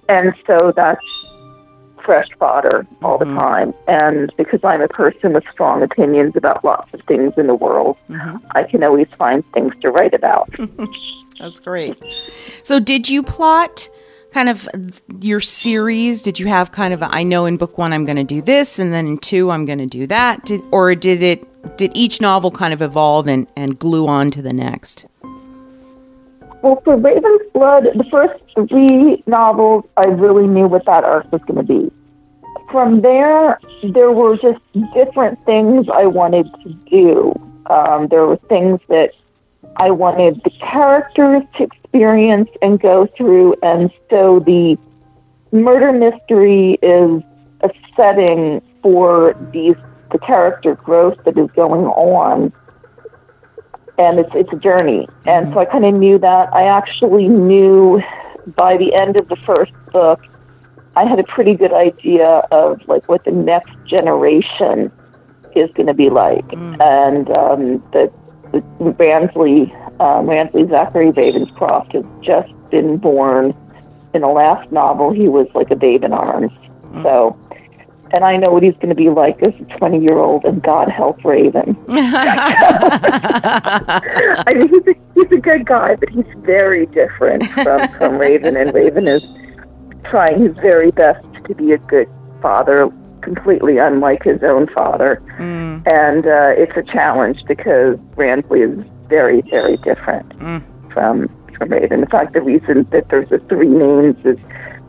And 0.07 0.33
so 0.45 0.71
that's 0.75 1.05
fresh 2.05 2.27
fodder 2.38 2.88
all 3.03 3.17
the 3.17 3.25
mm-hmm. 3.25 3.38
time. 3.38 3.73
And 3.88 4.31
because 4.38 4.59
I'm 4.63 4.81
a 4.81 4.88
person 4.88 5.33
with 5.33 5.43
strong 5.51 5.83
opinions 5.83 6.35
about 6.35 6.63
lots 6.63 6.93
of 6.93 7.01
things 7.07 7.33
in 7.38 7.47
the 7.47 7.55
world, 7.55 7.97
mm-hmm. 8.09 8.38
I 8.51 8.63
can 8.63 8.83
always 8.83 9.07
find 9.17 9.43
things 9.53 9.73
to 9.81 9.89
write 9.89 10.13
about. 10.13 10.49
That's 11.39 11.60
great. 11.60 11.98
So, 12.63 12.79
did 12.79 13.10
you 13.10 13.24
plot 13.24 13.89
kind 14.31 14.50
of 14.50 14.67
your 15.19 15.39
series? 15.39 16.22
Did 16.22 16.39
you 16.39 16.48
have 16.48 16.72
kind 16.72 16.93
of 16.93 17.01
a, 17.01 17.10
I 17.12 17.24
know 17.24 17.46
in 17.46 17.58
book 17.58 17.77
one 17.77 17.93
I'm 17.93 18.05
going 18.05 18.17
to 18.17 18.24
do 18.24 18.41
this, 18.41 18.79
and 18.79 18.93
then 18.93 19.08
in 19.08 19.17
two 19.17 19.50
I'm 19.51 19.65
going 19.65 19.79
to 19.79 19.88
do 19.88 20.05
that? 20.08 20.46
Did, 20.46 20.62
or 20.72 20.93
did 20.96 21.24
it? 21.24 21.77
Did 21.77 21.91
each 21.93 22.22
novel 22.22 22.51
kind 22.51 22.74
of 22.74 22.81
evolve 22.81 23.27
and, 23.27 23.48
and 23.55 23.77
glue 23.77 24.08
on 24.08 24.31
to 24.31 24.41
the 24.41 24.53
next? 24.53 25.05
Well, 26.62 26.81
for 26.84 26.98
Raven's 26.98 27.41
Blood, 27.53 27.86
the 27.96 28.05
first 28.12 28.43
three 28.69 29.24
novels, 29.27 29.86
I 29.96 30.08
really 30.10 30.48
knew 30.48 30.67
what 30.67 30.86
that 30.86 31.03
arc 31.03 31.31
was 31.31 31.41
going 31.48 31.55
to 31.55 31.63
be. 31.63 31.91
From 32.72 33.01
there, 33.01 33.60
there 33.93 34.12
were 34.12 34.38
just 34.38 34.60
different 34.93 35.43
things 35.46 35.88
I 35.93 36.05
wanted 36.05 36.48
to 36.63 36.74
do. 36.89 37.34
Um, 37.67 38.08
there 38.10 38.25
were 38.25 38.38
things 38.50 38.79
that 38.89 39.12
I 39.79 39.91
wanted 39.91 40.41
the 40.43 40.51
characters 40.59 41.43
to 41.57 41.63
experience 41.63 42.50
and 42.62 42.79
go 42.79 43.07
through, 43.17 43.55
and 43.63 43.89
so 44.09 44.39
the 44.39 44.77
murder 45.51 45.91
mystery 45.91 46.77
is 46.81 47.24
a 47.62 47.69
setting 47.95 48.62
for 48.81 49.36
these 49.51 49.75
the 50.12 50.19
character 50.19 50.75
growth 50.75 51.17
that 51.25 51.38
is 51.38 51.50
going 51.55 51.86
on 51.86 52.51
and 54.00 54.17
it's 54.17 54.31
it's 54.33 54.51
a 54.53 54.55
journey. 54.55 55.07
And 55.25 55.53
so 55.53 55.59
I 55.59 55.65
kind 55.65 55.86
of 55.86 55.93
knew 55.93 56.17
that. 56.19 56.53
I 56.53 56.63
actually 56.63 57.27
knew 57.27 58.01
by 58.55 58.77
the 58.77 58.98
end 59.00 59.19
of 59.19 59.27
the 59.27 59.36
first 59.45 59.74
book, 59.91 60.21
I 60.95 61.05
had 61.05 61.19
a 61.19 61.24
pretty 61.24 61.53
good 61.53 61.74
idea 61.74 62.48
of 62.51 62.79
like 62.88 63.07
what 63.09 63.25
the 63.25 63.31
next 63.31 63.71
generation 63.86 64.91
is 65.55 65.69
going 65.74 65.88
to 65.88 65.93
be 65.93 66.09
like, 66.09 66.45
and 66.53 67.38
um, 67.38 67.83
the 67.91 68.12
Ransley 68.51 69.72
um, 70.00 70.27
Ransley 70.27 70.70
Zachary 70.70 71.12
Ravenscroft 71.12 71.94
has 71.94 72.06
just 72.22 72.53
been 72.70 72.98
born. 72.98 73.53
In 74.13 74.22
the 74.22 74.27
last 74.27 74.72
novel, 74.72 75.12
he 75.12 75.27
was 75.27 75.48
like 75.53 75.70
a 75.72 75.75
babe 75.75 76.03
in 76.03 76.13
arms. 76.13 76.51
So. 77.03 77.38
And 78.12 78.25
I 78.25 78.38
know 78.38 78.51
what 78.51 78.63
he's 78.63 78.74
going 78.74 78.89
to 78.89 78.96
be 78.96 79.08
like 79.12 79.38
as 79.48 79.53
a 79.62 79.65
20 79.77 80.00
year 80.00 80.18
old, 80.18 80.44
and 80.44 80.63
God 80.63 80.89
help 80.89 81.24
Raven. 81.24 81.77
I 81.89 82.01
mean, 84.56 84.68
he's 84.68 84.88
a, 84.88 84.96
he's 85.13 85.32
a 85.32 85.39
good 85.39 85.68
guy, 85.68 85.94
but 85.94 86.10
he's 86.10 86.25
very 86.38 86.88
different 86.88 87.46
from, 87.51 87.88
from 88.00 88.18
Raven, 88.18 88.58
and 88.58 88.74
Raven 88.74 89.08
is 89.08 89.22
trying 90.06 90.41
his 90.41 90.56
very 90.56 90.89
best 90.89 91.24
to 91.46 91.53
be 91.53 91.74
a 91.74 91.77
good 91.77 92.10
father, 92.41 92.89
completely 93.21 93.77
unlike 93.77 94.23
his 94.23 94.41
own 94.43 94.67
father. 94.67 95.21
And 95.85 96.25
uh, 96.25 96.53
it's 96.55 96.75
a 96.75 96.83
challenge 96.83 97.43
because 97.47 97.97
Ransley 98.15 98.61
is 98.67 98.85
very, 99.07 99.41
very 99.49 99.77
different 99.77 100.31
from, 100.93 101.29
from 101.57 101.69
Raven. 101.69 102.01
In 102.01 102.07
fact, 102.07 102.33
the 102.33 102.41
reason 102.41 102.88
that 102.91 103.09
there's 103.09 103.29
the 103.29 103.39
three 103.49 103.69
names 103.69 104.17
is, 104.25 104.38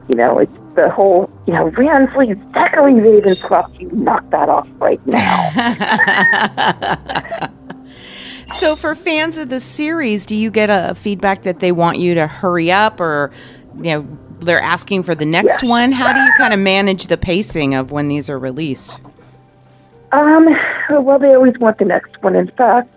you 0.08 0.16
know, 0.16 0.38
it's 0.38 0.52
the 0.76 0.90
whole, 0.90 1.30
you 1.46 1.52
know, 1.54 1.70
Ransley, 1.72 2.34
Zachary 2.52 2.94
Ravenscroft, 2.94 3.80
you 3.80 3.90
knock 3.92 4.28
that 4.30 4.49
off 4.49 4.68
right 4.78 5.04
now. 5.06 5.50
So, 8.56 8.75
for 8.75 8.94
fans 8.94 9.38
of 9.38 9.49
the 9.49 9.60
series, 9.60 10.26
do 10.26 10.34
you 10.34 10.50
get 10.50 10.70
a 10.70 10.94
feedback 10.94 11.44
that 11.44 11.60
they 11.60 11.72
want 11.72 11.99
you 11.99 12.14
to 12.14 12.26
hurry 12.26 12.72
up, 12.72 13.00
or 13.00 13.30
you 13.76 13.82
know, 13.82 14.18
they're 14.40 14.61
asking 14.61 15.02
for 15.02 15.14
the 15.14 15.25
next 15.26 15.62
Yeah. 15.62 15.68
one? 15.68 15.92
How 15.92 16.12
do 16.12 16.20
you 16.20 16.30
kind 16.37 16.52
of 16.52 16.61
manage 16.61 17.06
the 17.06 17.16
pacing 17.16 17.75
of 17.75 17.90
when 17.92 18.09
these 18.09 18.28
are 18.30 18.38
released? 18.38 18.99
Um, 20.12 20.49
well, 20.90 21.18
they 21.18 21.35
always 21.35 21.56
want 21.59 21.78
the 21.78 21.85
next 21.85 22.20
one. 22.23 22.35
In 22.35 22.50
fact, 22.56 22.88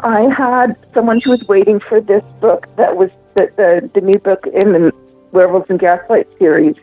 I 0.00 0.22
had 0.36 0.76
someone 0.94 1.20
who 1.20 1.30
was 1.30 1.46
waiting 1.48 1.80
for 1.80 2.00
this 2.00 2.24
book 2.40 2.66
that 2.76 2.96
was 2.96 3.10
the, 3.34 3.50
the, 3.56 3.90
the 3.94 4.00
new 4.00 4.18
book 4.20 4.46
in 4.46 4.72
the 4.72 4.92
Werewolves 5.32 5.66
and 5.68 5.78
Gaslight 5.78 6.28
series, 6.38 6.76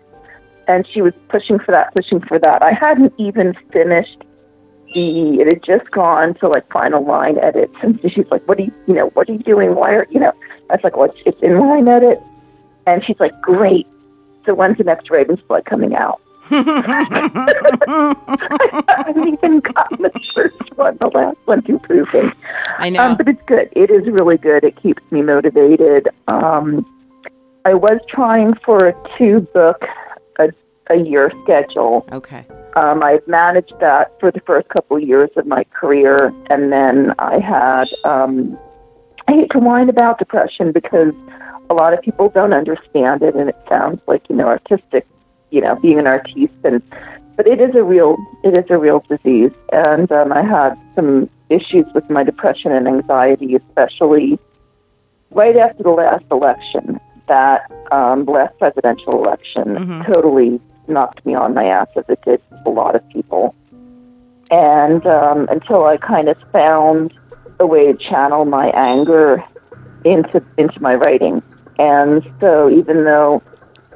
and 0.67 0.85
she 0.93 1.01
was 1.01 1.13
pushing 1.29 1.59
for 1.59 1.71
that, 1.71 1.95
pushing 1.95 2.19
for 2.21 2.39
that. 2.39 2.61
I 2.61 2.71
hadn't 2.73 3.13
even 3.17 3.55
finished 3.71 4.23
the, 4.93 5.41
it 5.41 5.53
had 5.53 5.63
just 5.63 5.91
gone 5.91 6.33
to 6.35 6.47
like 6.47 6.69
final 6.71 7.05
line 7.05 7.37
edits, 7.39 7.73
and 7.81 7.99
so 8.01 8.09
she's 8.09 8.27
like, 8.31 8.45
what 8.47 8.59
are 8.59 8.63
you, 8.63 8.73
you 8.87 8.93
know, 8.93 9.07
what 9.09 9.29
are 9.29 9.33
you 9.33 9.39
doing? 9.39 9.75
Why 9.75 9.91
are, 9.93 10.07
you 10.09 10.19
know, 10.19 10.31
I 10.69 10.75
was 10.75 10.81
like, 10.83 10.95
well, 10.95 11.09
it's, 11.09 11.19
it's 11.25 11.41
in 11.41 11.59
line 11.59 11.87
edit. 11.87 12.21
And 12.87 13.03
she's 13.05 13.19
like, 13.19 13.39
great. 13.41 13.85
So 14.45 14.55
when's 14.55 14.77
the 14.77 14.85
next 14.85 15.11
Raven's 15.11 15.41
Blood 15.41 15.65
coming 15.65 15.93
out? 15.93 16.21
I 16.49 18.15
haven't 19.05 19.27
even 19.27 19.59
gotten 19.59 20.03
the 20.03 20.31
first 20.33 20.77
one, 20.77 20.97
the 21.01 21.07
last 21.13 21.37
one 21.43 21.61
to 21.63 21.77
proofing. 21.79 22.31
I 22.77 22.89
know. 22.89 23.03
Um, 23.03 23.17
but 23.17 23.27
it's 23.27 23.41
good. 23.45 23.67
It 23.73 23.91
is 23.91 24.07
really 24.07 24.37
good. 24.37 24.63
It 24.63 24.81
keeps 24.81 25.03
me 25.11 25.21
motivated. 25.21 26.07
Um, 26.29 26.85
I 27.65 27.73
was 27.73 27.99
trying 28.07 28.53
for 28.63 28.77
a 28.77 28.95
two 29.17 29.41
book 29.53 29.83
a, 30.39 30.47
a 30.89 30.95
year 30.95 31.29
schedule. 31.43 32.07
okay. 32.13 32.45
Um, 32.77 33.03
I 33.03 33.19
managed 33.27 33.73
that 33.81 34.17
for 34.19 34.31
the 34.31 34.39
first 34.41 34.69
couple 34.69 34.95
of 34.97 35.03
years 35.03 35.31
of 35.35 35.45
my 35.47 35.65
career, 35.65 36.31
and 36.49 36.71
then 36.71 37.13
I 37.19 37.39
had. 37.39 37.89
Um, 38.05 38.57
I 39.27 39.33
hate 39.33 39.51
to 39.51 39.59
whine 39.59 39.89
about 39.89 40.19
depression 40.19 40.71
because 40.71 41.13
a 41.69 41.73
lot 41.73 41.93
of 41.93 42.01
people 42.01 42.29
don't 42.29 42.53
understand 42.53 43.21
it, 43.21 43.35
and 43.35 43.49
it 43.49 43.57
sounds 43.67 44.01
like 44.07 44.23
you 44.29 44.35
know 44.35 44.47
artistic, 44.47 45.05
you 45.51 45.61
know, 45.61 45.75
being 45.75 45.99
an 45.99 46.07
artiste, 46.07 46.53
and 46.63 46.81
but 47.35 47.47
it 47.47 47.59
is 47.59 47.75
a 47.75 47.83
real 47.83 48.15
it 48.43 48.57
is 48.57 48.65
a 48.69 48.77
real 48.77 49.03
disease, 49.09 49.51
and 49.71 50.11
um, 50.11 50.31
I 50.31 50.43
had 50.43 50.75
some 50.95 51.29
issues 51.49 51.85
with 51.93 52.09
my 52.09 52.23
depression 52.23 52.71
and 52.71 52.87
anxiety, 52.87 53.55
especially 53.55 54.39
right 55.31 55.55
after 55.57 55.83
the 55.83 55.89
last 55.89 56.25
election. 56.31 56.99
That 57.27 57.69
um, 57.91 58.23
last 58.23 58.57
presidential 58.57 59.21
election 59.21 60.03
totally 60.05 60.61
knocked 60.87 61.25
me 61.25 61.35
on 61.35 61.53
my 61.53 61.65
ass, 61.65 61.87
as 61.97 62.05
it 62.07 62.21
did 62.23 62.41
a 62.65 62.69
lot 62.69 62.95
of 62.95 63.07
people. 63.09 63.53
And 64.49 65.05
um, 65.05 65.47
until 65.49 65.83
I 65.85 65.97
kind 65.97 66.29
of 66.29 66.37
found 66.53 67.13
a 67.59 67.65
way 67.65 67.91
to 67.91 67.97
channel 67.97 68.45
my 68.45 68.69
anger 68.69 69.43
into 70.05 70.43
into 70.57 70.81
my 70.81 70.95
writing, 70.95 71.41
and 71.79 72.23
so 72.39 72.69
even 72.69 73.03
though 73.03 73.41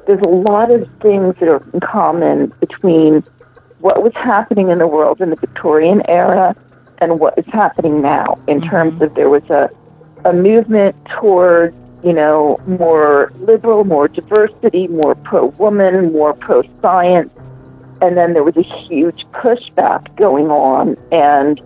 there's 0.06 0.20
a 0.26 0.28
lot 0.28 0.70
of 0.70 0.88
things 1.00 1.34
that 1.40 1.48
are 1.48 1.62
in 1.72 1.80
common 1.80 2.52
between 2.60 3.22
what 3.78 4.02
was 4.02 4.12
happening 4.14 4.70
in 4.70 4.78
the 4.78 4.86
world 4.86 5.20
in 5.20 5.30
the 5.30 5.36
Victorian 5.36 6.02
era 6.08 6.54
and 6.98 7.18
what 7.18 7.36
is 7.38 7.44
happening 7.46 8.02
now, 8.02 8.38
in 8.46 8.60
mm-hmm. 8.60 8.70
terms 8.70 9.02
of 9.02 9.14
there 9.14 9.30
was 9.30 9.44
a 9.50 9.70
a 10.24 10.32
movement 10.32 10.94
toward 11.20 11.74
you 12.04 12.12
know 12.12 12.60
more 12.66 13.32
liberal, 13.40 13.84
more 13.84 14.08
diversity, 14.08 14.88
more 14.88 15.14
pro 15.14 15.46
woman, 15.46 16.12
more 16.12 16.34
pro 16.34 16.62
science, 16.80 17.30
and 18.00 18.16
then 18.16 18.32
there 18.34 18.44
was 18.44 18.56
a 18.56 18.86
huge 18.86 19.24
pushback 19.32 20.14
going 20.16 20.46
on, 20.46 20.96
and 21.10 21.60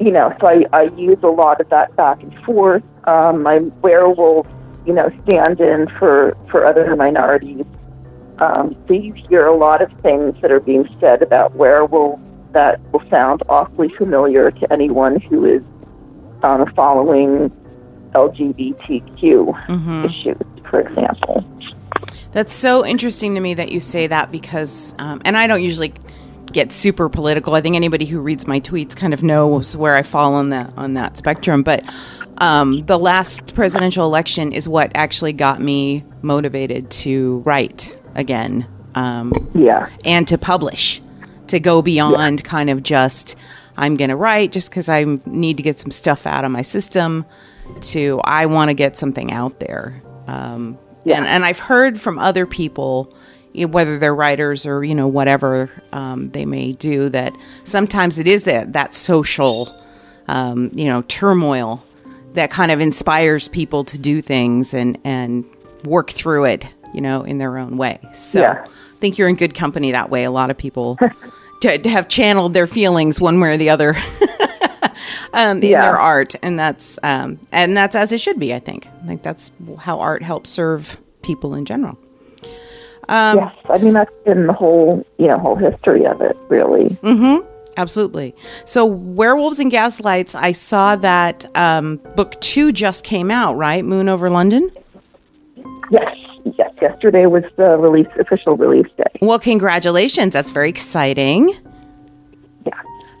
you 0.00 0.10
know, 0.10 0.34
so 0.40 0.46
I, 0.46 0.64
I 0.72 0.82
use 0.96 1.18
a 1.22 1.28
lot 1.28 1.60
of 1.60 1.68
that 1.68 1.94
back 1.94 2.22
and 2.22 2.34
forth. 2.44 2.82
Um, 3.04 3.42
my 3.42 3.58
werewolf, 3.82 4.46
you 4.86 4.94
know, 4.94 5.10
stand 5.28 5.60
in 5.60 5.88
for 5.98 6.36
for 6.50 6.64
other 6.64 6.96
minorities. 6.96 7.66
Um, 8.38 8.74
so 8.88 8.94
you 8.94 9.12
hear 9.28 9.46
a 9.46 9.56
lot 9.56 9.82
of 9.82 9.92
things 10.00 10.34
that 10.40 10.50
are 10.50 10.60
being 10.60 10.88
said 10.98 11.22
about 11.22 11.54
werewolves 11.54 12.22
that 12.52 12.80
will 12.92 13.02
sound 13.10 13.42
awfully 13.48 13.90
familiar 13.98 14.50
to 14.50 14.72
anyone 14.72 15.20
who 15.20 15.44
is 15.44 15.62
um, 16.42 16.72
following 16.74 17.50
LGBTQ 18.14 19.68
issues, 20.06 20.64
for 20.70 20.80
example. 20.80 21.44
That's 22.32 22.52
so 22.52 22.86
interesting 22.86 23.34
to 23.34 23.40
me 23.40 23.54
that 23.54 23.70
you 23.70 23.80
say 23.80 24.06
that 24.06 24.32
because, 24.32 24.94
um, 24.98 25.20
and 25.24 25.36
I 25.36 25.46
don't 25.46 25.62
usually 25.62 25.92
get 26.52 26.72
super 26.72 27.08
political. 27.08 27.54
I 27.54 27.60
think 27.60 27.76
anybody 27.76 28.04
who 28.06 28.20
reads 28.20 28.46
my 28.46 28.60
tweets 28.60 28.94
kind 28.96 29.14
of 29.14 29.22
knows 29.22 29.76
where 29.76 29.96
I 29.96 30.02
fall 30.02 30.34
on 30.34 30.50
that 30.50 30.72
on 30.76 30.94
that 30.94 31.16
spectrum. 31.16 31.62
But 31.62 31.84
um, 32.38 32.84
the 32.86 32.98
last 32.98 33.54
presidential 33.54 34.04
election 34.06 34.52
is 34.52 34.68
what 34.68 34.90
actually 34.94 35.32
got 35.32 35.60
me 35.60 36.04
motivated 36.22 36.90
to 36.90 37.38
write 37.44 37.96
again 38.14 38.66
um, 38.94 39.32
Yeah. 39.54 39.88
and 40.04 40.26
to 40.28 40.38
publish, 40.38 41.00
to 41.48 41.60
go 41.60 41.82
beyond 41.82 42.42
kind 42.44 42.70
of 42.70 42.82
just 42.82 43.36
I'm 43.76 43.96
going 43.96 44.10
to 44.10 44.16
write 44.16 44.52
just 44.52 44.70
because 44.70 44.88
I 44.88 45.04
need 45.26 45.56
to 45.56 45.62
get 45.62 45.78
some 45.78 45.90
stuff 45.90 46.26
out 46.26 46.44
of 46.44 46.50
my 46.50 46.62
system. 46.62 47.24
To 47.82 48.20
I 48.24 48.46
want 48.46 48.68
to 48.68 48.74
get 48.74 48.96
something 48.96 49.32
out 49.32 49.60
there. 49.60 50.02
Um, 50.26 50.76
Yeah. 51.04 51.18
and, 51.18 51.26
and 51.26 51.44
I've 51.44 51.60
heard 51.60 52.00
from 52.00 52.18
other 52.18 52.46
people, 52.46 53.14
whether 53.54 53.98
they're 53.98 54.14
writers 54.14 54.64
or 54.66 54.84
you 54.84 54.94
know 54.94 55.08
whatever 55.08 55.70
um, 55.92 56.30
they 56.30 56.44
may 56.46 56.72
do, 56.72 57.08
that 57.10 57.32
sometimes 57.64 58.18
it 58.18 58.26
is 58.26 58.44
that 58.44 58.72
that 58.72 58.92
social, 58.94 59.74
um, 60.28 60.70
you 60.72 60.86
know, 60.86 61.02
turmoil 61.02 61.84
that 62.34 62.50
kind 62.50 62.70
of 62.70 62.80
inspires 62.80 63.48
people 63.48 63.84
to 63.84 63.98
do 63.98 64.22
things 64.22 64.72
and 64.74 64.98
and 65.04 65.44
work 65.84 66.10
through 66.10 66.44
it, 66.44 66.66
you 66.94 67.00
know, 67.00 67.22
in 67.22 67.38
their 67.38 67.58
own 67.58 67.76
way. 67.76 67.98
So 68.14 68.40
Yeah. 68.40 68.64
think 69.00 69.18
you're 69.18 69.28
in 69.28 69.36
good 69.36 69.54
company 69.54 69.92
that 69.92 70.10
way. 70.10 70.24
A 70.24 70.30
lot 70.30 70.50
of 70.50 70.56
people 70.58 70.96
to, 71.62 71.78
to 71.78 71.88
have 71.88 72.06
channeled 72.08 72.52
their 72.54 72.66
feelings 72.66 73.20
one 73.20 73.40
way 73.40 73.48
or 73.48 73.56
the 73.56 73.70
other 73.70 73.96
um, 75.32 75.62
in 75.62 75.72
their 75.72 75.98
art, 75.98 76.34
and 76.42 76.58
that's 76.58 76.98
um, 77.02 77.38
and 77.52 77.76
that's 77.76 77.96
as 77.96 78.12
it 78.12 78.20
should 78.20 78.38
be. 78.38 78.54
I 78.54 78.58
think. 78.60 78.86
I 79.02 79.06
think 79.06 79.22
that's 79.22 79.50
how 79.78 79.98
art 80.00 80.22
helps 80.22 80.50
serve 80.50 80.98
people 81.22 81.54
in 81.54 81.64
general. 81.64 81.98
Um, 83.10 83.38
yes, 83.38 83.54
I 83.68 83.82
mean 83.82 83.92
that's 83.92 84.10
been 84.24 84.46
the 84.46 84.52
whole 84.52 85.04
you 85.18 85.26
know 85.26 85.38
whole 85.38 85.56
history 85.56 86.06
of 86.06 86.20
it, 86.22 86.36
really. 86.48 86.96
Absolutely. 87.76 88.34
So, 88.66 88.84
Werewolves 88.84 89.58
and 89.58 89.70
Gaslights, 89.70 90.34
I 90.34 90.52
saw 90.52 90.96
that 90.96 91.44
um, 91.56 91.96
book 92.16 92.38
two 92.40 92.72
just 92.72 93.04
came 93.04 93.30
out, 93.30 93.56
right? 93.56 93.84
Moon 93.84 94.08
over 94.08 94.28
London? 94.28 94.70
Yes, 95.90 96.16
yes. 96.58 96.72
Yesterday 96.82 97.26
was 97.26 97.44
the 97.56 97.76
release 97.78 98.08
official 98.18 98.56
release 98.56 98.90
day. 98.96 99.04
Well, 99.22 99.38
congratulations. 99.38 100.32
That's 100.32 100.50
very 100.50 100.68
exciting. 100.68 101.56
Yeah. 102.66 102.72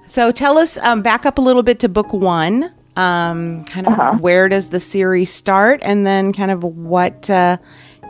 So, 0.06 0.30
tell 0.30 0.58
us, 0.58 0.76
um, 0.78 1.00
back 1.02 1.24
up 1.26 1.38
a 1.38 1.42
little 1.42 1.62
bit 1.62 1.78
to 1.80 1.88
book 1.88 2.12
one. 2.12 2.70
Um, 2.96 3.64
kind 3.64 3.86
of 3.86 3.94
Uh-huh. 3.94 4.18
where 4.18 4.48
does 4.48 4.70
the 4.70 4.80
series 4.80 5.32
start? 5.32 5.80
And 5.82 6.04
then, 6.06 6.32
kind 6.32 6.50
of 6.50 6.64
what 6.64 7.30
uh, 7.30 7.56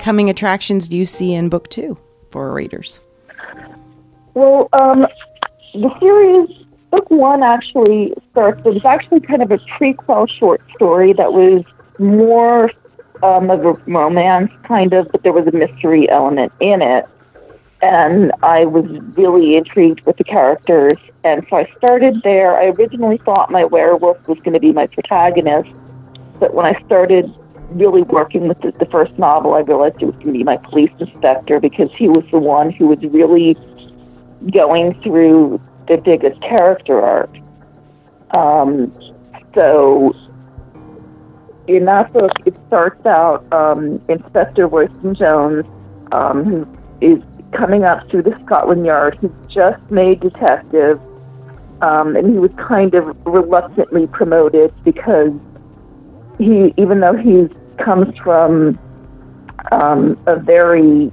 coming 0.01 0.31
attractions 0.31 0.89
do 0.89 0.97
you 0.97 1.05
see 1.05 1.35
in 1.35 1.49
book 1.49 1.69
two 1.69 1.97
for 2.31 2.53
readers? 2.53 3.01
Well, 4.35 4.69
um, 4.81 5.07
the 5.75 5.91
series 6.01 6.67
book 6.91 7.11
one 7.11 7.43
actually 7.43 8.15
starts. 8.31 8.63
It 8.65 8.75
was 8.75 8.85
actually 8.85 9.21
kind 9.21 9.43
of 9.43 9.51
a 9.51 9.59
prequel 9.79 10.29
short 10.39 10.61
story 10.75 11.13
that 11.13 11.33
was 11.33 11.65
more 11.99 12.71
um, 13.23 13.51
of 13.51 13.65
a 13.65 13.73
romance, 13.87 14.51
kind 14.67 14.93
of, 14.93 15.11
but 15.13 15.23
there 15.23 15.33
was 15.33 15.47
a 15.47 15.57
mystery 15.57 16.09
element 16.11 16.53
in 16.61 16.83
it. 16.83 17.07
And 17.83 18.33
I 18.43 18.65
was 18.65 18.85
really 19.17 19.57
intrigued 19.57 20.03
with 20.03 20.17
the 20.19 20.25
characters, 20.25 20.99
and 21.25 21.47
so 21.49 21.57
I 21.57 21.73
started 21.79 22.17
there. 22.25 22.59
I 22.59 22.67
originally 22.67 23.19
thought 23.25 23.51
my 23.51 23.65
werewolf 23.65 24.19
was 24.29 24.39
going 24.41 24.53
to 24.53 24.61
be 24.61 24.73
my 24.73 24.87
protagonist, 24.87 25.71
but 26.39 26.53
when 26.53 26.67
I 26.67 26.79
started 26.85 27.35
really 27.71 28.03
working 28.03 28.49
with 28.49 28.61
the, 28.61 28.73
the 28.79 28.87
first 28.87 29.17
novel, 29.19 29.55
I 29.55 29.61
realized 29.61 29.97
it 30.01 30.07
was 30.07 30.15
going 30.17 30.29
to 30.29 30.33
be 30.33 30.45
my 30.45 30.57
police 30.57 30.91
inspector 30.99 31.61
because 31.61 31.89
he 31.97 32.09
was 32.09 32.25
the 32.31 32.39
one 32.39 32.71
who 32.71 32.89
was 32.89 32.99
really 33.03 33.57
going 34.53 35.01
through 35.03 35.61
the 35.89 35.97
biggest 35.97 36.41
character 36.41 37.01
arc. 37.01 37.31
Um, 38.37 38.93
so 39.55 40.15
in 41.67 41.85
that 41.87 42.13
book, 42.13 42.33
it 42.47 42.55
starts 42.67 43.05
out 43.07 43.51
um, 43.53 44.01
Inspector 44.09 44.67
Royston 44.67 45.15
Jones, 45.15 45.65
um, 46.13 46.45
who 46.45 46.67
is 47.01 47.23
coming 47.53 47.85
up 47.85 48.09
through 48.11 48.23
the 48.23 48.39
Scotland 48.45 48.87
Yard. 48.87 49.19
He's 49.21 49.31
just 49.49 49.81
made 49.91 50.21
detective, 50.21 51.01
um, 51.83 52.17
and 52.17 52.31
he 52.31 52.39
was 52.39 52.51
kind 52.57 52.95
of 52.95 53.17
reluctantly 53.27 54.07
promoted 54.07 54.73
because 54.85 55.33
he, 56.39 56.73
even 56.77 57.01
though 57.01 57.17
he 57.17 57.49
comes 57.85 58.17
from 58.19 58.79
um, 59.73 60.19
a 60.27 60.37
very, 60.37 61.13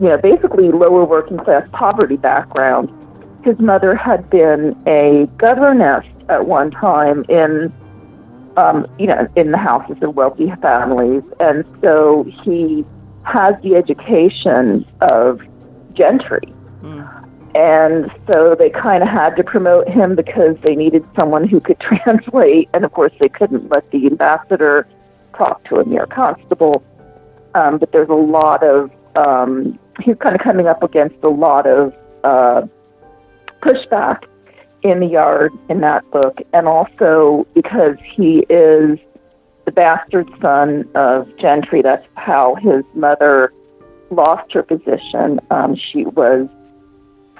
you 0.00 0.08
know, 0.08 0.18
basically 0.18 0.70
lower 0.70 1.04
working 1.04 1.38
class 1.38 1.66
poverty 1.72 2.16
background, 2.16 2.90
his 3.44 3.58
mother 3.58 3.94
had 3.94 4.28
been 4.30 4.76
a 4.86 5.26
governess 5.38 6.04
at 6.28 6.46
one 6.46 6.70
time 6.70 7.24
in, 7.28 7.72
um, 8.56 8.86
you 8.98 9.06
know, 9.06 9.28
in 9.36 9.52
the 9.52 9.58
houses 9.58 9.96
of 10.02 10.16
wealthy 10.16 10.52
families, 10.60 11.22
and 11.38 11.64
so 11.82 12.26
he 12.44 12.84
has 13.22 13.54
the 13.62 13.76
education 13.76 14.84
of 15.00 15.40
gentry. 15.94 16.52
And 17.54 18.10
so 18.30 18.54
they 18.58 18.68
kind 18.68 19.02
of 19.02 19.08
had 19.08 19.34
to 19.36 19.42
promote 19.42 19.88
him 19.88 20.14
because 20.14 20.56
they 20.66 20.76
needed 20.76 21.02
someone 21.18 21.48
who 21.48 21.58
could 21.58 21.80
translate. 22.04 22.68
And 22.74 22.84
of 22.84 22.92
course, 22.92 23.12
they 23.20 23.30
couldn't 23.30 23.70
let 23.72 23.90
the 23.90 24.06
ambassador 24.06 24.86
talk 25.36 25.64
to 25.68 25.76
a 25.76 25.84
mere 25.84 26.06
constable. 26.06 26.82
Um, 27.54 27.78
but 27.78 27.92
there's 27.92 28.08
a 28.08 28.12
lot 28.12 28.62
of, 28.62 28.90
um, 29.16 29.78
he's 30.02 30.16
kind 30.16 30.34
of 30.34 30.42
coming 30.42 30.66
up 30.66 30.82
against 30.82 31.16
a 31.22 31.28
lot 31.28 31.66
of 31.66 31.94
uh, 32.24 32.62
pushback 33.62 34.24
in 34.82 35.00
the 35.00 35.06
yard 35.06 35.52
in 35.68 35.80
that 35.80 36.08
book. 36.10 36.38
And 36.52 36.68
also 36.68 37.46
because 37.54 37.96
he 38.14 38.44
is 38.50 38.98
the 39.64 39.72
bastard 39.72 40.28
son 40.40 40.88
of 40.94 41.28
Gentry, 41.38 41.82
that's 41.82 42.06
how 42.14 42.54
his 42.56 42.84
mother 42.94 43.52
lost 44.10 44.52
her 44.52 44.62
position. 44.62 45.40
Um, 45.50 45.76
she 45.76 46.04
was 46.04 46.48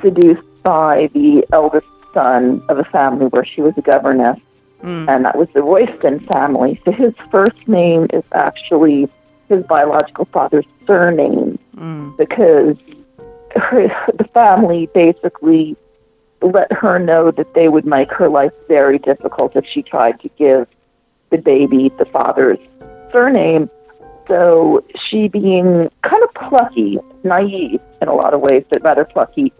seduced 0.02 0.42
by 0.62 1.08
the 1.14 1.44
eldest 1.52 1.86
son 2.12 2.62
of 2.68 2.78
a 2.78 2.84
family 2.84 3.26
where 3.26 3.44
she 3.44 3.60
was 3.60 3.74
a 3.76 3.82
governess, 3.82 4.38
Mm. 4.82 5.08
and 5.08 5.24
that 5.24 5.36
was 5.36 5.48
the 5.54 5.62
Royston 5.62 6.20
family. 6.32 6.80
So 6.84 6.92
his 6.92 7.14
first 7.30 7.66
name 7.66 8.06
is 8.12 8.22
actually 8.32 9.08
his 9.48 9.64
biological 9.64 10.26
father's 10.32 10.66
surname 10.86 11.58
mm. 11.76 12.16
because 12.16 12.76
her, 13.54 13.88
the 14.18 14.28
family 14.34 14.88
basically 14.94 15.76
let 16.42 16.70
her 16.72 16.98
know 16.98 17.30
that 17.30 17.54
they 17.54 17.68
would 17.68 17.86
make 17.86 18.10
her 18.12 18.28
life 18.28 18.52
very 18.68 18.98
difficult 18.98 19.56
if 19.56 19.64
she 19.72 19.82
tried 19.82 20.20
to 20.20 20.28
give 20.38 20.66
the 21.30 21.38
baby 21.38 21.90
the 21.98 22.04
father's 22.06 22.58
surname. 23.12 23.70
So 24.28 24.84
she, 25.08 25.28
being 25.28 25.88
kind 26.02 26.22
of 26.22 26.34
plucky, 26.34 26.98
naive 27.24 27.80
in 28.02 28.08
a 28.08 28.14
lot 28.14 28.34
of 28.34 28.40
ways, 28.40 28.64
but 28.70 28.82
rather 28.82 29.04
plucky, 29.04 29.52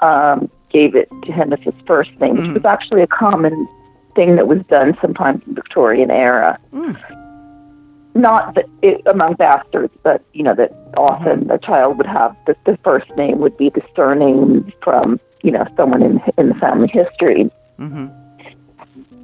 um, 0.00 0.50
gave 0.70 0.94
it 0.94 1.08
to 1.24 1.32
him 1.32 1.52
as 1.52 1.60
his 1.60 1.74
first 1.86 2.10
name, 2.20 2.36
which 2.36 2.46
mm. 2.46 2.54
was 2.54 2.64
actually 2.64 3.02
a 3.02 3.06
common 3.06 3.68
thing 4.16 4.34
that 4.36 4.48
was 4.48 4.58
done 4.68 4.96
sometimes 5.00 5.42
in 5.46 5.54
Victorian 5.54 6.10
era. 6.10 6.58
Hmm. 6.72 6.92
Not 8.14 8.54
that 8.54 8.64
it, 8.82 9.02
among 9.06 9.34
bastards, 9.34 9.92
but 10.02 10.24
you 10.32 10.42
know 10.42 10.54
that 10.54 10.72
often 10.96 11.40
mm-hmm. 11.40 11.48
the 11.48 11.58
child 11.58 11.98
would 11.98 12.06
have 12.06 12.34
the, 12.46 12.56
the 12.64 12.78
first 12.82 13.10
name 13.16 13.38
would 13.40 13.56
be 13.58 13.70
the 13.70 13.82
surname 13.94 14.72
from 14.82 15.20
you 15.42 15.52
know 15.52 15.66
someone 15.76 16.02
in 16.02 16.20
in 16.38 16.48
the 16.48 16.54
family 16.54 16.88
history. 16.88 17.50
Mm-hmm. 17.78 18.06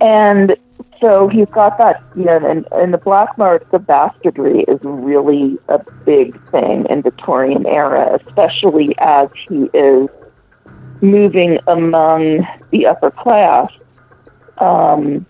And 0.03 0.57
so 1.03 1.29
he's 1.29 1.49
got 1.49 1.79
that, 1.79 2.03
you 2.17 2.25
know, 2.25 2.39
and, 2.49 2.67
and 2.71 2.95
the 2.95 2.99
black 2.99 3.37
marks 3.37 3.67
of 3.73 3.87
bastardry 3.87 4.65
is 4.69 4.79
really 4.83 5.59
a 5.69 5.79
big 6.05 6.39
thing 6.51 6.87
in 6.89 7.03
Victorian 7.03 7.67
era, 7.67 8.19
especially 8.25 8.95
as 8.99 9.29
he 9.49 9.69
is 9.75 10.09
moving 11.01 11.59
among 11.67 12.47
the 12.71 12.87
upper 12.87 13.11
class. 13.11 13.71
Um, 14.63 15.27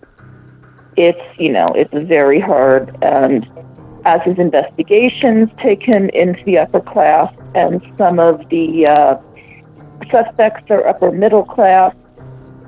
it's, 0.95 1.39
you 1.39 1.51
know, 1.51 1.65
it's 1.75 1.93
very 2.07 2.39
hard. 2.39 2.95
And 3.01 3.45
as 4.05 4.21
his 4.23 4.37
investigations 4.37 5.49
take 5.61 5.81
him 5.81 6.09
into 6.09 6.43
the 6.45 6.59
upper 6.59 6.81
class, 6.81 7.33
and 7.55 7.81
some 7.97 8.19
of 8.19 8.47
the 8.49 8.85
uh, 8.87 9.15
suspects 10.11 10.69
are 10.69 10.87
upper 10.87 11.11
middle 11.11 11.43
class, 11.43 11.95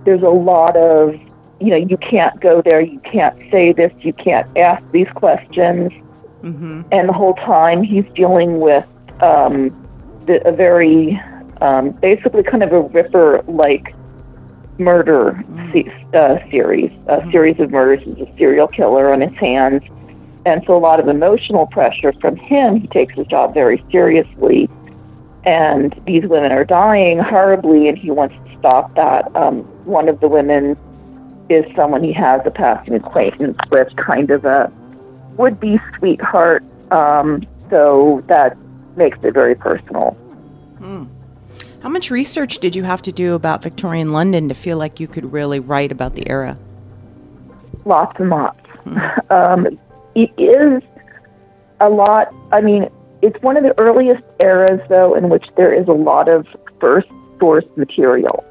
there's 0.06 0.23
a 0.23 0.30
lot 0.30 0.75
of 0.75 1.15
you 1.60 1.69
know, 1.69 1.78
you 1.78 1.97
can't 1.97 2.39
go 2.41 2.62
there, 2.65 2.82
you 2.82 2.99
can't 2.99 3.38
say 3.51 3.73
this, 3.73 3.91
you 3.99 4.13
can't 4.13 4.45
ask 4.58 4.84
these 4.91 5.08
questions. 5.15 5.91
And 6.91 7.10
the 7.10 7.13
whole 7.13 7.34
time 7.36 7.82
he's 7.82 8.06
dealing 8.13 8.60
with 8.60 8.86
um, 9.21 9.69
the, 10.28 10.45
a 10.47 10.51
very, 10.51 11.19
um, 11.62 11.91
basically 11.91 12.43
kind 12.43 12.63
of 12.63 12.73
a 12.73 12.82
Ripper 12.82 13.41
like 13.47 13.95
murder 14.77 15.43
se- 15.71 15.91
uh, 16.13 16.38
series, 16.49 16.91
a 17.07 17.29
series 17.31 17.59
of 17.59 17.71
murders. 17.71 18.03
He's 18.03 18.27
a 18.27 18.38
serial 18.38 18.67
killer 18.67 19.13
on 19.13 19.21
his 19.21 19.33
hands. 19.38 19.83
And 20.45 20.63
so 20.67 20.75
a 20.75 20.79
lot 20.79 20.99
of 20.99 21.07
emotional 21.07 21.65
pressure 21.67 22.13
from 22.21 22.35
him. 22.35 22.79
He 22.79 22.88
takes 22.88 23.13
his 23.15 23.25
job 23.27 23.53
very 23.53 23.83
seriously. 23.91 24.69
And 25.43 25.99
these 26.05 26.23
women 26.23 26.51
are 26.51 26.65
dying 26.65 27.19
horribly, 27.19 27.88
and 27.88 27.97
he 27.97 28.11
wants 28.11 28.35
to 28.35 28.59
stop 28.59 28.93
that. 28.95 29.35
Um, 29.35 29.59
one 29.85 30.09
of 30.09 30.19
the 30.19 30.27
women 30.27 30.77
is 31.49 31.65
someone 31.75 32.03
he 32.03 32.13
has 32.13 32.41
a 32.45 32.51
passing 32.51 32.95
acquaintance 32.95 33.57
with, 33.71 33.95
kind 33.95 34.31
of 34.31 34.45
a 34.45 34.71
would 35.38 35.59
be 35.59 35.79
sweetheart. 35.97 36.63
Um, 36.91 37.45
so 37.69 38.23
that 38.27 38.57
makes 38.95 39.17
it 39.23 39.33
very 39.33 39.55
personal. 39.55 40.17
How 41.86 41.91
much 41.91 42.10
research 42.10 42.58
did 42.58 42.76
you 42.76 42.82
have 42.82 43.04
to 43.04 43.12
do 43.12 43.36
about 43.36 43.62
Victorian 43.62 44.10
London 44.10 44.50
to 44.50 44.56
feel 44.56 44.76
like 44.76 45.00
you 45.00 45.08
could 45.08 45.32
really 45.32 45.60
write 45.60 45.91
about 45.91 46.15
the 46.15 46.28
era? 46.28 46.58
Lots 47.86 48.19
and 48.19 48.32
lots. 48.32 48.60
Um, 49.30 49.67
it 50.15 50.32
is 50.39 50.82
a 51.80 51.89
lot. 51.89 52.34
I 52.52 52.62
mean, 52.62 52.89
it's 53.21 53.39
one 53.43 53.56
of 53.56 53.62
the 53.62 53.78
earliest 53.80 54.24
eras, 54.41 54.82
though, 54.89 55.13
in 55.13 55.30
which 55.30 55.45
there 55.58 55.71
is 55.80 55.88
a 55.88 55.93
lot 55.93 56.28
of 56.28 56.48
first 56.80 57.08
source 57.39 57.65
material, 57.76 58.43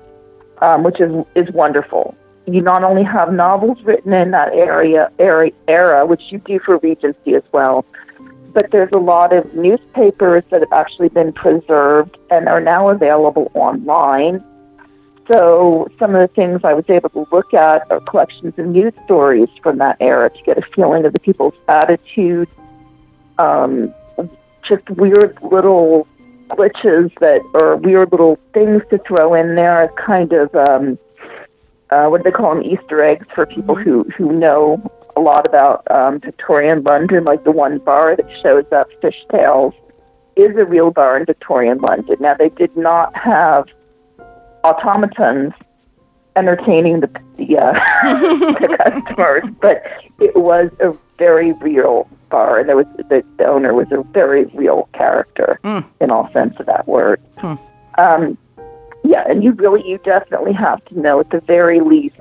um, 0.63 0.85
which 0.85 1.01
is 1.01 1.11
is 1.35 1.53
wonderful. 1.53 2.15
You 2.47 2.61
not 2.61 2.85
only 2.85 3.03
have 3.03 3.33
novels 3.33 3.79
written 3.83 4.13
in 4.13 4.31
that 4.31 4.53
area, 4.53 5.11
era, 5.19 5.51
era, 5.67 6.07
which 6.07 6.23
you 6.31 6.39
do 6.39 6.61
for 6.65 6.79
Regency 6.79 7.35
as 7.35 7.43
well, 7.51 7.85
but 8.55 8.71
there's 8.71 8.93
a 8.93 8.99
lot 8.99 9.33
of 9.33 9.53
newspapers 9.55 10.45
that 10.51 10.61
have 10.61 10.73
actually 10.73 11.09
been 11.09 11.33
preserved 11.33 12.17
and 12.31 12.49
are 12.49 12.61
now 12.61 12.89
available 12.89 13.51
online. 13.55 14.43
So 15.33 15.89
some 15.99 16.15
of 16.15 16.29
the 16.29 16.33
things 16.35 16.61
I 16.65 16.73
was 16.73 16.85
able 16.89 17.09
to 17.11 17.27
look 17.33 17.53
at 17.53 17.91
are 17.91 18.01
collections 18.01 18.55
of 18.57 18.67
news 18.67 18.93
stories 19.05 19.49
from 19.63 19.79
that 19.79 19.97
era 20.01 20.31
to 20.31 20.43
get 20.45 20.59
a 20.59 20.63
feeling 20.75 21.05
of 21.05 21.13
the 21.13 21.21
people's 21.21 21.55
attitude, 21.67 22.49
um, 23.39 23.93
just 24.69 24.89
weird 24.91 25.37
little 25.43 26.07
glitches 26.49 27.11
that 27.21 27.41
or 27.61 27.77
weird 27.77 28.13
little 28.13 28.39
things 28.53 28.83
to 28.91 28.99
throw 29.07 29.35
in 29.35 29.57
there 29.57 29.83
as 29.83 29.91
kind 29.97 30.33
of 30.33 30.55
um, 30.55 30.99
uh, 31.91 32.07
what 32.07 32.19
do 32.19 32.25
they 32.25 32.31
call 32.31 32.55
them 32.55 32.63
Easter 32.63 33.03
eggs 33.03 33.27
for 33.35 33.47
people 33.47 33.75
who 33.75 34.05
who 34.17 34.33
know 34.33 34.81
a 35.17 35.21
lot 35.21 35.47
about 35.47 35.89
um, 35.91 36.21
Victorian 36.21 36.83
London, 36.83 37.25
like 37.25 37.45
the 37.45 37.53
one 37.53 37.79
bar 37.79 38.17
that 38.17 38.27
shows 38.43 38.65
up, 38.73 38.89
Fishtails, 39.03 39.73
is 40.37 40.57
a 40.57 40.65
real 40.65 40.91
bar 40.91 41.17
in 41.17 41.27
Victorian 41.27 41.79
London. 41.79 42.17
Now 42.21 42.35
they 42.35 42.49
did 42.49 42.77
not 42.77 43.15
have 43.17 43.67
automatons 44.65 45.53
entertaining 46.37 47.01
the 47.01 47.11
the, 47.37 47.59
uh, 47.59 47.73
the 48.05 48.79
customers, 48.83 49.45
but 49.61 49.83
it 50.21 50.35
was 50.37 50.71
a 50.81 50.97
very 51.19 51.53
real 51.55 52.09
bar, 52.31 52.59
and 52.59 52.69
there 52.69 52.77
was 52.77 52.87
the, 52.97 53.25
the 53.39 53.45
owner 53.47 53.75
was 53.75 53.87
a 53.93 54.03
very 54.13 54.45
real 54.47 54.89
character 54.95 55.59
Mm. 55.65 55.85
in 56.01 56.11
all 56.11 56.31
sense 56.33 56.55
of 56.59 56.67
that 56.67 56.87
word. 56.89 57.21
Hmm. 57.39 57.55
Um, 57.99 58.39
yeah, 59.05 59.25
and 59.29 59.45
you 59.45 59.53
really, 59.53 59.87
you 59.89 59.99
definitely 59.99 60.53
have 60.55 60.85
to 60.87 60.99
know 60.99 61.21
at 61.21 61.31
the 61.31 61.41
very 61.41 61.81
least 61.81 62.17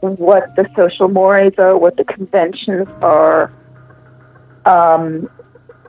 what 0.00 0.54
the 0.56 0.66
social 0.76 1.08
mores 1.08 1.52
are, 1.58 1.76
what 1.76 1.96
the 1.96 2.04
conventions 2.04 2.88
are, 3.02 3.52
um, 4.64 5.28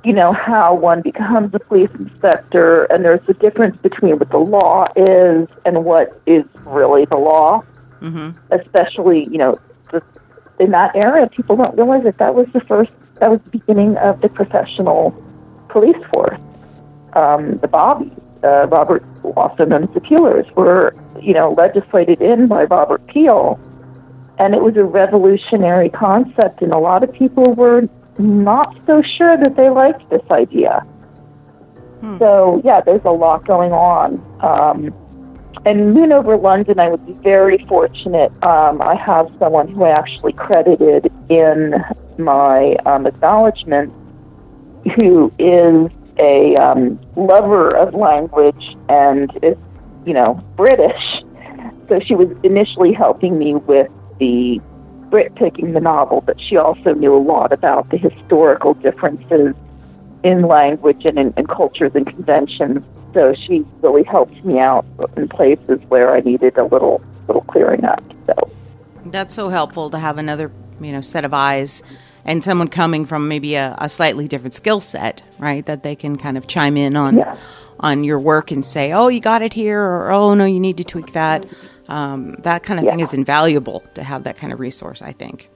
you 0.03 0.13
know, 0.13 0.33
how 0.33 0.73
one 0.73 1.01
becomes 1.01 1.53
a 1.53 1.59
police 1.59 1.89
inspector, 1.99 2.85
and 2.85 3.05
there's 3.05 3.21
a 3.27 3.33
difference 3.33 3.77
between 3.81 4.17
what 4.17 4.29
the 4.31 4.37
law 4.37 4.87
is 4.95 5.47
and 5.65 5.85
what 5.85 6.19
is 6.25 6.43
really 6.65 7.05
the 7.05 7.17
law, 7.17 7.61
hmm 7.99 8.31
especially, 8.51 9.27
you 9.31 9.37
know, 9.37 9.59
the, 9.91 10.01
in 10.59 10.71
that 10.71 10.91
era, 11.05 11.29
people 11.29 11.55
don't 11.55 11.75
realize 11.77 12.03
that 12.03 12.17
that 12.17 12.33
was 12.33 12.47
the 12.53 12.61
first, 12.61 12.91
that 13.19 13.29
was 13.29 13.39
the 13.45 13.59
beginning 13.59 13.95
of 13.97 14.19
the 14.21 14.29
professional 14.29 15.13
police 15.69 16.03
force. 16.13 16.39
Um, 17.13 17.59
the 17.59 17.67
Bobbies, 17.67 18.11
uh, 18.43 18.67
Robert, 18.67 19.03
also 19.35 19.65
known 19.65 19.83
as 19.83 19.93
the 19.93 20.01
Peelers, 20.01 20.49
were, 20.55 20.95
you 21.21 21.33
know, 21.33 21.53
legislated 21.53 22.21
in 22.21 22.47
by 22.47 22.63
Robert 22.63 23.05
Peel, 23.07 23.59
and 24.41 24.55
it 24.55 24.61
was 24.61 24.75
a 24.75 24.83
revolutionary 24.83 25.89
concept, 25.89 26.63
and 26.63 26.73
a 26.73 26.77
lot 26.79 27.03
of 27.03 27.13
people 27.13 27.53
were 27.53 27.83
not 28.17 28.75
so 28.87 29.03
sure 29.15 29.37
that 29.37 29.55
they 29.55 29.69
liked 29.69 30.09
this 30.09 30.23
idea. 30.31 30.79
Hmm. 31.99 32.17
So, 32.17 32.59
yeah, 32.65 32.81
there's 32.81 33.05
a 33.05 33.11
lot 33.11 33.45
going 33.45 33.71
on. 33.71 34.17
Um, 34.41 34.95
and 35.63 35.93
Moon 35.93 36.11
over 36.11 36.37
London, 36.37 36.79
I 36.79 36.89
would 36.89 37.05
be 37.05 37.13
very 37.21 37.63
fortunate. 37.69 38.31
Um, 38.43 38.81
I 38.81 38.95
have 38.95 39.27
someone 39.37 39.67
who 39.67 39.83
I 39.83 39.91
actually 39.91 40.33
credited 40.33 41.11
in 41.29 41.75
my 42.17 42.77
um, 42.87 43.05
acknowledgement 43.05 43.93
who 44.99 45.31
is 45.37 45.91
a 46.17 46.55
um, 46.55 46.99
lover 47.15 47.77
of 47.77 47.93
language 47.93 48.75
and 48.89 49.31
is, 49.43 49.55
you 50.03 50.15
know, 50.15 50.43
British. 50.57 51.21
So 51.89 51.99
she 52.03 52.15
was 52.15 52.35
initially 52.43 52.91
helping 52.91 53.37
me 53.37 53.53
with 53.53 53.91
the 54.21 54.61
Brit 55.09 55.35
picking 55.35 55.73
the 55.73 55.81
novel, 55.81 56.21
but 56.21 56.39
she 56.39 56.55
also 56.55 56.93
knew 56.93 57.13
a 57.13 57.19
lot 57.19 57.51
about 57.51 57.89
the 57.89 57.97
historical 57.97 58.75
differences 58.75 59.53
in 60.23 60.43
language 60.43 61.01
and 61.03 61.19
in, 61.19 61.33
in 61.35 61.47
cultures 61.47 61.91
and 61.95 62.07
conventions. 62.07 62.79
So 63.13 63.33
she 63.45 63.65
really 63.81 64.03
helped 64.03 64.45
me 64.45 64.57
out 64.59 64.85
in 65.17 65.27
places 65.27 65.79
where 65.89 66.15
I 66.15 66.21
needed 66.21 66.57
a 66.57 66.63
little 66.63 67.01
little 67.27 67.41
clearing 67.41 67.83
up. 67.83 68.01
So 68.27 68.49
That's 69.07 69.33
so 69.33 69.49
helpful 69.49 69.89
to 69.89 69.99
have 69.99 70.17
another, 70.17 70.49
you 70.79 70.93
know, 70.93 71.01
set 71.01 71.25
of 71.25 71.33
eyes 71.33 71.83
and 72.23 72.41
someone 72.41 72.69
coming 72.69 73.05
from 73.05 73.27
maybe 73.27 73.55
a, 73.55 73.75
a 73.79 73.89
slightly 73.89 74.29
different 74.29 74.53
skill 74.53 74.79
set, 74.79 75.23
right? 75.39 75.65
That 75.65 75.83
they 75.83 75.95
can 75.95 76.17
kind 76.17 76.37
of 76.37 76.47
chime 76.47 76.77
in 76.77 76.95
on 76.95 77.17
Yeah. 77.17 77.35
on 77.81 78.05
your 78.05 78.19
work 78.19 78.51
and 78.51 78.63
say, 78.63 78.93
"Oh, 78.93 79.09
you 79.09 79.19
got 79.19 79.41
it 79.41 79.53
here," 79.53 79.81
or 79.81 80.11
"Oh, 80.11 80.33
no, 80.35 80.45
you 80.45 80.59
need 80.61 80.77
to 80.77 80.85
tweak 80.85 81.11
that." 81.11 81.45
Um, 81.91 82.35
that 82.39 82.63
kind 82.63 82.79
of 82.79 82.85
thing 82.85 83.01
is 83.01 83.13
invaluable 83.13 83.83
to 83.95 84.03
have 84.03 84.23
that 84.23 84.37
kind 84.37 84.53
of 84.53 84.59
resource. 84.61 85.01
I 85.01 85.11
think. 85.11 85.49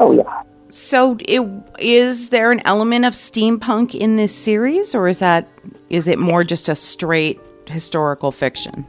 oh 0.00 0.16
yeah. 0.16 0.42
So, 0.70 1.18
it, 1.28 1.46
is 1.80 2.30
there 2.30 2.50
an 2.50 2.62
element 2.64 3.04
of 3.04 3.12
steampunk 3.12 3.94
in 3.94 4.16
this 4.16 4.34
series, 4.34 4.94
or 4.94 5.06
is 5.06 5.18
that 5.18 5.46
is 5.90 6.08
it 6.08 6.18
more 6.18 6.44
just 6.44 6.70
a 6.70 6.74
straight 6.74 7.38
historical 7.66 8.32
fiction? 8.32 8.86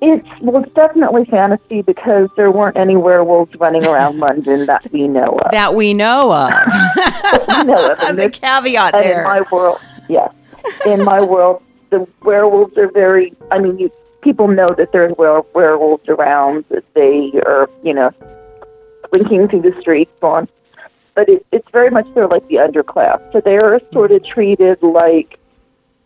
It's 0.00 0.28
well, 0.40 0.62
it's 0.62 0.72
definitely 0.74 1.24
fantasy 1.24 1.82
because 1.82 2.28
there 2.36 2.52
weren't 2.52 2.76
any 2.76 2.94
werewolves 2.96 3.52
running 3.56 3.84
around 3.84 4.18
London 4.28 4.66
that 4.66 4.88
we 4.92 5.08
know 5.08 5.40
of. 5.44 5.50
That 5.50 5.74
we 5.74 5.94
know 5.94 6.32
of. 6.32 6.52
we 7.48 7.64
know 7.64 7.90
of. 7.90 7.98
And 8.02 8.16
the 8.16 8.28
this- 8.28 8.38
caveat 8.38 8.94
and 8.94 9.02
there. 9.02 9.18
in 9.18 9.24
my 9.24 9.42
world, 9.50 9.80
yes, 10.08 10.32
in 10.86 11.02
my 11.02 11.20
world, 11.20 11.60
the 11.90 12.06
werewolves 12.22 12.76
are 12.78 12.92
very. 12.92 13.34
I 13.50 13.58
mean, 13.58 13.80
you, 13.80 13.90
people 14.22 14.48
know 14.48 14.68
that 14.76 14.92
there's 14.92 15.14
were, 15.16 15.42
werewolves 15.54 16.08
around. 16.08 16.64
That 16.70 16.84
they 16.94 17.32
are, 17.46 17.68
you 17.82 17.94
know, 17.94 18.10
slinking 19.10 19.48
through 19.48 19.62
the 19.62 19.80
streets 19.80 20.12
on. 20.22 20.48
But 21.14 21.28
it, 21.28 21.46
it's 21.52 21.68
very 21.72 21.90
much 21.90 22.06
they're 22.14 22.28
like 22.28 22.46
the 22.48 22.56
underclass. 22.56 23.20
So 23.32 23.40
they 23.40 23.56
are 23.56 23.80
sort 23.92 24.12
of 24.12 24.24
treated 24.24 24.82
like, 24.82 25.38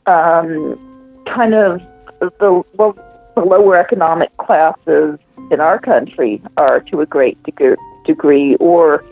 um, 0.07 0.79
kind 1.27 1.55
of 1.55 1.81
the 2.21 2.63
well, 2.75 2.97
the 3.35 3.43
lower 3.43 3.79
economic 3.79 4.37
classes 4.37 5.19
in 5.51 5.61
our 5.61 5.79
country 5.79 6.43
are 6.57 6.81
to 6.81 7.01
a 7.01 7.07
great 7.07 7.43
degree, 7.43 7.77
degree 8.05 8.57
or 8.57 9.05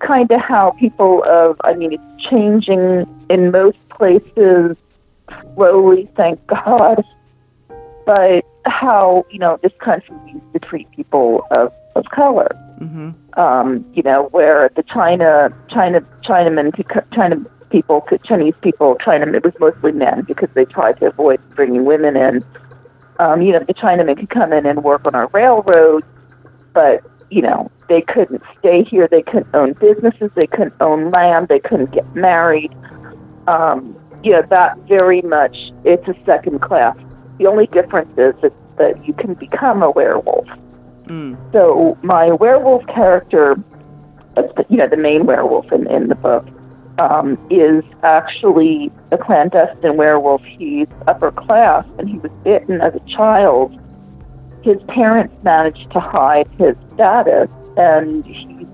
kind 0.00 0.30
of 0.30 0.40
how 0.40 0.72
people 0.78 1.24
of 1.26 1.56
I 1.64 1.74
mean 1.74 1.92
it's 1.92 2.30
changing 2.30 3.06
in 3.30 3.50
most 3.50 3.78
places 3.90 4.76
slowly, 5.54 6.08
thank 6.16 6.44
God. 6.46 7.02
But 8.06 8.44
how 8.64 9.26
you 9.30 9.38
know 9.38 9.58
this 9.62 9.72
country 9.80 10.16
used 10.26 10.52
to 10.54 10.60
treat 10.60 10.90
people 10.92 11.46
of 11.56 11.72
of 11.94 12.04
color, 12.14 12.48
hmm 12.78 13.10
um, 13.36 13.84
you 13.92 14.02
know, 14.02 14.28
where 14.32 14.70
the 14.76 14.82
China 14.82 15.50
China 15.68 16.00
Chinamen 16.24 16.72
China 17.14 17.36
people 17.70 18.06
Chinese 18.24 18.54
people 18.62 18.96
Chinamen 19.06 19.34
it 19.34 19.44
was 19.44 19.52
mostly 19.60 19.92
men 19.92 20.24
because 20.26 20.48
they 20.54 20.64
tried 20.64 20.98
to 21.00 21.06
avoid 21.06 21.40
bringing 21.54 21.84
women 21.84 22.16
in. 22.16 22.44
Um, 23.18 23.42
you 23.42 23.52
know, 23.52 23.60
the 23.60 23.74
Chinamen 23.74 24.18
could 24.18 24.30
come 24.30 24.52
in 24.52 24.66
and 24.66 24.84
work 24.84 25.02
on 25.04 25.14
our 25.14 25.28
railroads, 25.28 26.06
but 26.72 27.02
you 27.30 27.42
know 27.42 27.70
they 27.88 28.00
couldn't 28.02 28.42
stay 28.58 28.84
here. 28.84 29.06
They 29.10 29.22
couldn't 29.22 29.54
own 29.54 29.74
businesses. 29.74 30.30
They 30.34 30.46
couldn't 30.46 30.74
own 30.80 31.10
land. 31.10 31.48
They 31.48 31.60
couldn't 31.60 31.92
get 31.92 32.14
married. 32.14 32.74
Um, 33.46 33.96
you 34.22 34.32
know 34.32 34.42
that 34.48 34.78
very 34.88 35.22
much 35.22 35.56
it's 35.84 36.06
a 36.08 36.14
second 36.24 36.62
class. 36.62 36.96
The 37.38 37.46
only 37.46 37.66
difference 37.66 38.10
is 38.16 38.34
that, 38.42 38.52
that 38.78 39.06
you 39.06 39.12
can 39.14 39.34
become 39.34 39.82
a 39.82 39.90
werewolf. 39.90 40.46
Mm. 41.06 41.36
So 41.52 41.96
my 42.02 42.32
werewolf 42.32 42.86
character, 42.86 43.56
the, 44.34 44.64
you 44.68 44.76
know, 44.76 44.88
the 44.88 44.96
main 44.96 45.26
werewolf 45.26 45.70
in, 45.72 45.86
in 45.88 46.08
the 46.08 46.14
book, 46.14 46.46
um, 46.98 47.38
is 47.50 47.84
actually 48.02 48.90
a 49.12 49.18
clandestine 49.18 49.96
werewolf. 49.96 50.42
He's 50.58 50.88
upper 51.06 51.30
class, 51.30 51.84
and 51.98 52.08
he 52.08 52.18
was 52.18 52.32
bitten 52.42 52.80
as 52.80 52.94
a 52.94 53.16
child. 53.16 53.78
His 54.62 54.78
parents 54.88 55.34
managed 55.44 55.90
to 55.92 56.00
hide 56.00 56.48
his 56.58 56.74
status, 56.94 57.48
and 57.76 58.24
he, 58.24 58.66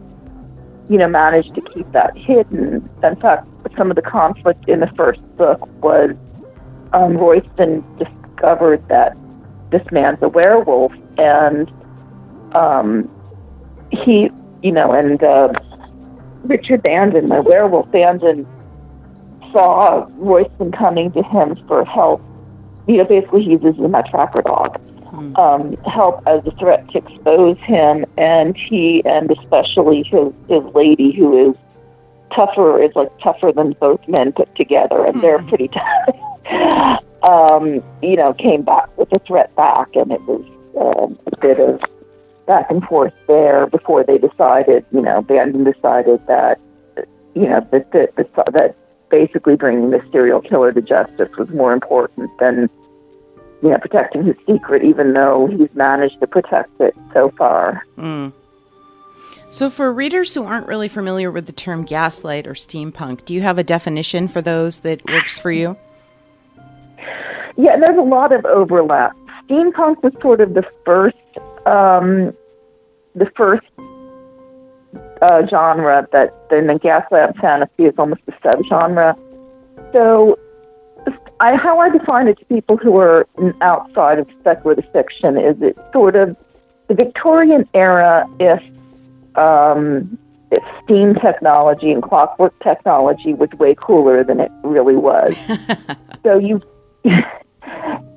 you 0.89 0.99
know, 0.99 1.09
managed 1.09 1.55
to 1.57 1.61
keep 1.61 1.91
that 1.93 2.17
hidden. 2.17 2.89
In 3.03 3.17
fact, 3.17 3.47
some 3.77 3.91
of 3.91 3.97
the 3.97 4.03
conflict 4.03 4.69
in 4.69 4.81
the 4.81 4.91
first 4.97 5.21
book 5.37 5.61
was 5.83 6.11
um, 6.93 7.17
Royston 7.17 7.85
discovered 8.43 8.87
that 8.89 9.17
this 9.71 9.83
man's 9.91 10.19
a 10.23 10.29
werewolf, 10.29 10.93
and 11.17 11.71
um, 12.55 13.09
he, 13.91 14.31
you 14.63 14.73
know, 14.73 14.93
and 14.93 15.23
uh, 15.23 15.53
Richard 16.45 16.83
Bandon, 16.83 17.29
my 17.29 17.41
werewolf 17.41 17.91
Bandon, 17.91 18.47
saw 19.53 20.07
Royston 20.13 20.73
coming 20.73 21.13
to 21.13 21.23
him 21.23 21.57
for 21.67 21.85
help. 21.85 22.21
You 22.89 22.99
know, 22.99 23.05
basically, 23.05 23.45
he 23.45 23.51
uses 23.53 23.79
a 23.79 24.03
tracker 24.11 24.43
dog. 24.43 24.81
Hmm. 25.11 25.37
Um, 25.37 25.77
help 25.85 26.23
as 26.27 26.41
a 26.47 26.53
threat 26.57 26.89
to 26.91 26.99
expose 26.99 27.59
him, 27.59 28.05
and 28.17 28.57
he, 28.57 29.03
and 29.05 29.31
especially 29.31 30.05
his 30.05 30.33
his 30.49 30.63
lady, 30.75 31.13
who 31.13 31.51
is 31.51 31.57
tougher, 32.35 32.83
is 32.83 32.93
like 32.97 33.11
tougher 33.21 33.53
than 33.53 33.73
both 33.75 34.01
men 34.09 34.33
put 34.33 34.55
together, 34.57 35.05
and 35.05 35.23
they're 35.23 35.43
pretty 35.49 35.69
tough. 36.49 37.05
Um, 37.29 37.83
you 38.03 38.17
know, 38.17 38.35
came 38.35 38.63
back 38.63 38.97
with 38.99 39.09
a 39.17 39.21
threat 39.27 39.55
back, 39.57 39.89
and 39.95 40.13
it 40.13 40.21
was 40.23 40.45
um, 40.79 41.19
a 41.27 41.37
bit 41.37 41.61
of 41.61 41.81
back 42.47 42.71
and 42.71 42.83
forth 42.85 43.15
there 43.29 43.67
before 43.67 44.05
they 44.05 44.19
decided, 44.19 44.85
you 44.91 45.01
know, 45.01 45.23
Bandon 45.23 45.65
decided 45.65 46.27
that 46.27 46.59
you 47.35 47.49
know, 47.49 47.67
that 47.71 47.91
that 47.93 48.15
that, 48.17 48.77
basically 49.11 49.57
bringing 49.57 49.91
the 49.91 50.01
serial 50.11 50.41
killer 50.41 50.73
to 50.73 50.81
justice 50.81 51.29
was 51.37 51.49
more 51.51 51.73
important 51.73 52.31
than 52.39 52.71
you 53.63 53.71
know 53.71 53.79
protecting 53.79 54.25
his 54.25 54.37
secret, 54.47 54.85
even 54.85 55.13
though 55.13 55.47
he's 55.47 55.69
managed 55.75 56.21
to 56.21 56.27
protect 56.27 56.81
it 56.81 56.95
so 57.13 57.31
far. 57.37 57.83
Mm. 57.97 58.33
So, 59.49 59.69
for 59.69 59.93
readers 59.93 60.33
who 60.33 60.45
aren't 60.45 60.67
really 60.67 60.89
familiar 60.89 61.31
with 61.31 61.47
the 61.47 61.53
term 61.53 61.85
gaslight 61.85 62.47
or 62.47 62.55
steampunk, 62.55 63.25
do 63.25 63.35
you 63.35 63.43
have 63.43 63.59
a 63.59 63.65
definition 63.65 64.29
for 64.29 64.41
those 64.41 64.81
that 64.81 65.05
works 65.07 65.39
for 65.39 65.53
you? 65.53 65.77
Yeah, 67.63 67.77
there's 67.77 67.97
a 67.97 68.03
lot 68.03 68.33
of 68.33 68.45
overlap. 68.45 69.17
Steampunk 69.47 70.03
was 70.03 70.13
sort 70.21 70.41
of 70.41 70.55
the 70.55 70.65
first, 70.85 71.17
um, 71.65 72.35
the 73.15 73.31
first 73.37 73.63
uh, 75.23 75.47
genre 75.49 76.09
that 76.11 76.35
then 76.51 76.67
the 76.67 76.81
gaslight 76.81 77.37
fantasy 77.37 77.85
is 77.85 77.95
almost 77.99 78.23
a 78.27 78.33
subgenre. 78.33 79.17
So, 79.93 80.41
I, 81.39 81.55
how 81.55 81.79
I 81.79 81.91
define 81.91 82.27
it 82.27 82.41
to 82.41 82.45
people 82.47 82.77
who 82.77 82.97
are 82.97 83.29
outside 83.61 84.19
of 84.19 84.27
speculative 84.41 84.91
fiction 84.93 85.37
is 85.37 85.55
it 85.63 85.79
sort 85.93 86.17
of 86.17 86.37
the 86.89 86.95
Victorian 86.95 87.69
era 87.75 88.27
if 88.41 88.61
um, 89.37 90.19
if 90.51 90.65
steam 90.83 91.15
technology 91.15 91.93
and 91.93 92.03
clockwork 92.03 92.59
technology 92.59 93.35
was 93.35 93.51
way 93.61 93.77
cooler 93.77 94.25
than 94.25 94.41
it 94.41 94.51
really 94.65 94.97
was. 94.97 95.37
so 96.25 96.41
you 96.41 96.61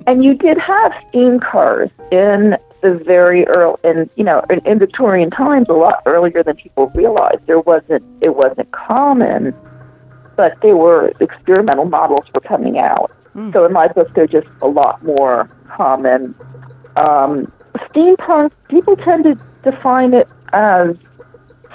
and 0.08 0.24
you 0.24 0.34
did 0.36 0.58
have 0.58 0.92
steam 1.10 1.40
cars 1.40 1.90
in 2.12 2.56
the 2.82 3.02
very 3.06 3.46
early, 3.56 3.78
in 3.84 4.10
you 4.16 4.24
know, 4.24 4.44
in, 4.50 4.66
in 4.66 4.80
Victorian 4.80 5.30
times, 5.32 5.68
a 5.70 5.74
lot 5.74 6.04
earlier 6.06 6.44
than 6.44 6.56
people 6.56 6.88
realized. 6.96 7.46
There 7.48 7.60
wasn't, 7.60 8.04
it 8.22 8.36
wasn't 8.36 8.72
common, 8.72 9.54
but 10.36 10.54
there 10.62 10.78
were 10.78 11.12
experimental 11.20 11.86
models 11.86 12.26
were 12.34 12.42
coming 12.42 12.78
out. 12.78 13.12
Mm. 13.36 13.54
So 13.54 13.66
in 13.66 13.74
my 13.74 13.88
book, 13.88 14.10
they're 14.16 14.28
just 14.28 14.48
a 14.62 14.68
lot 14.68 15.04
more 15.04 15.50
common. 15.76 16.36
Um, 16.96 17.52
steampunk, 17.90 18.52
people 18.70 18.96
tend 18.98 19.24
to 19.24 19.36
define 19.70 20.14
it 20.14 20.28
as 20.54 20.96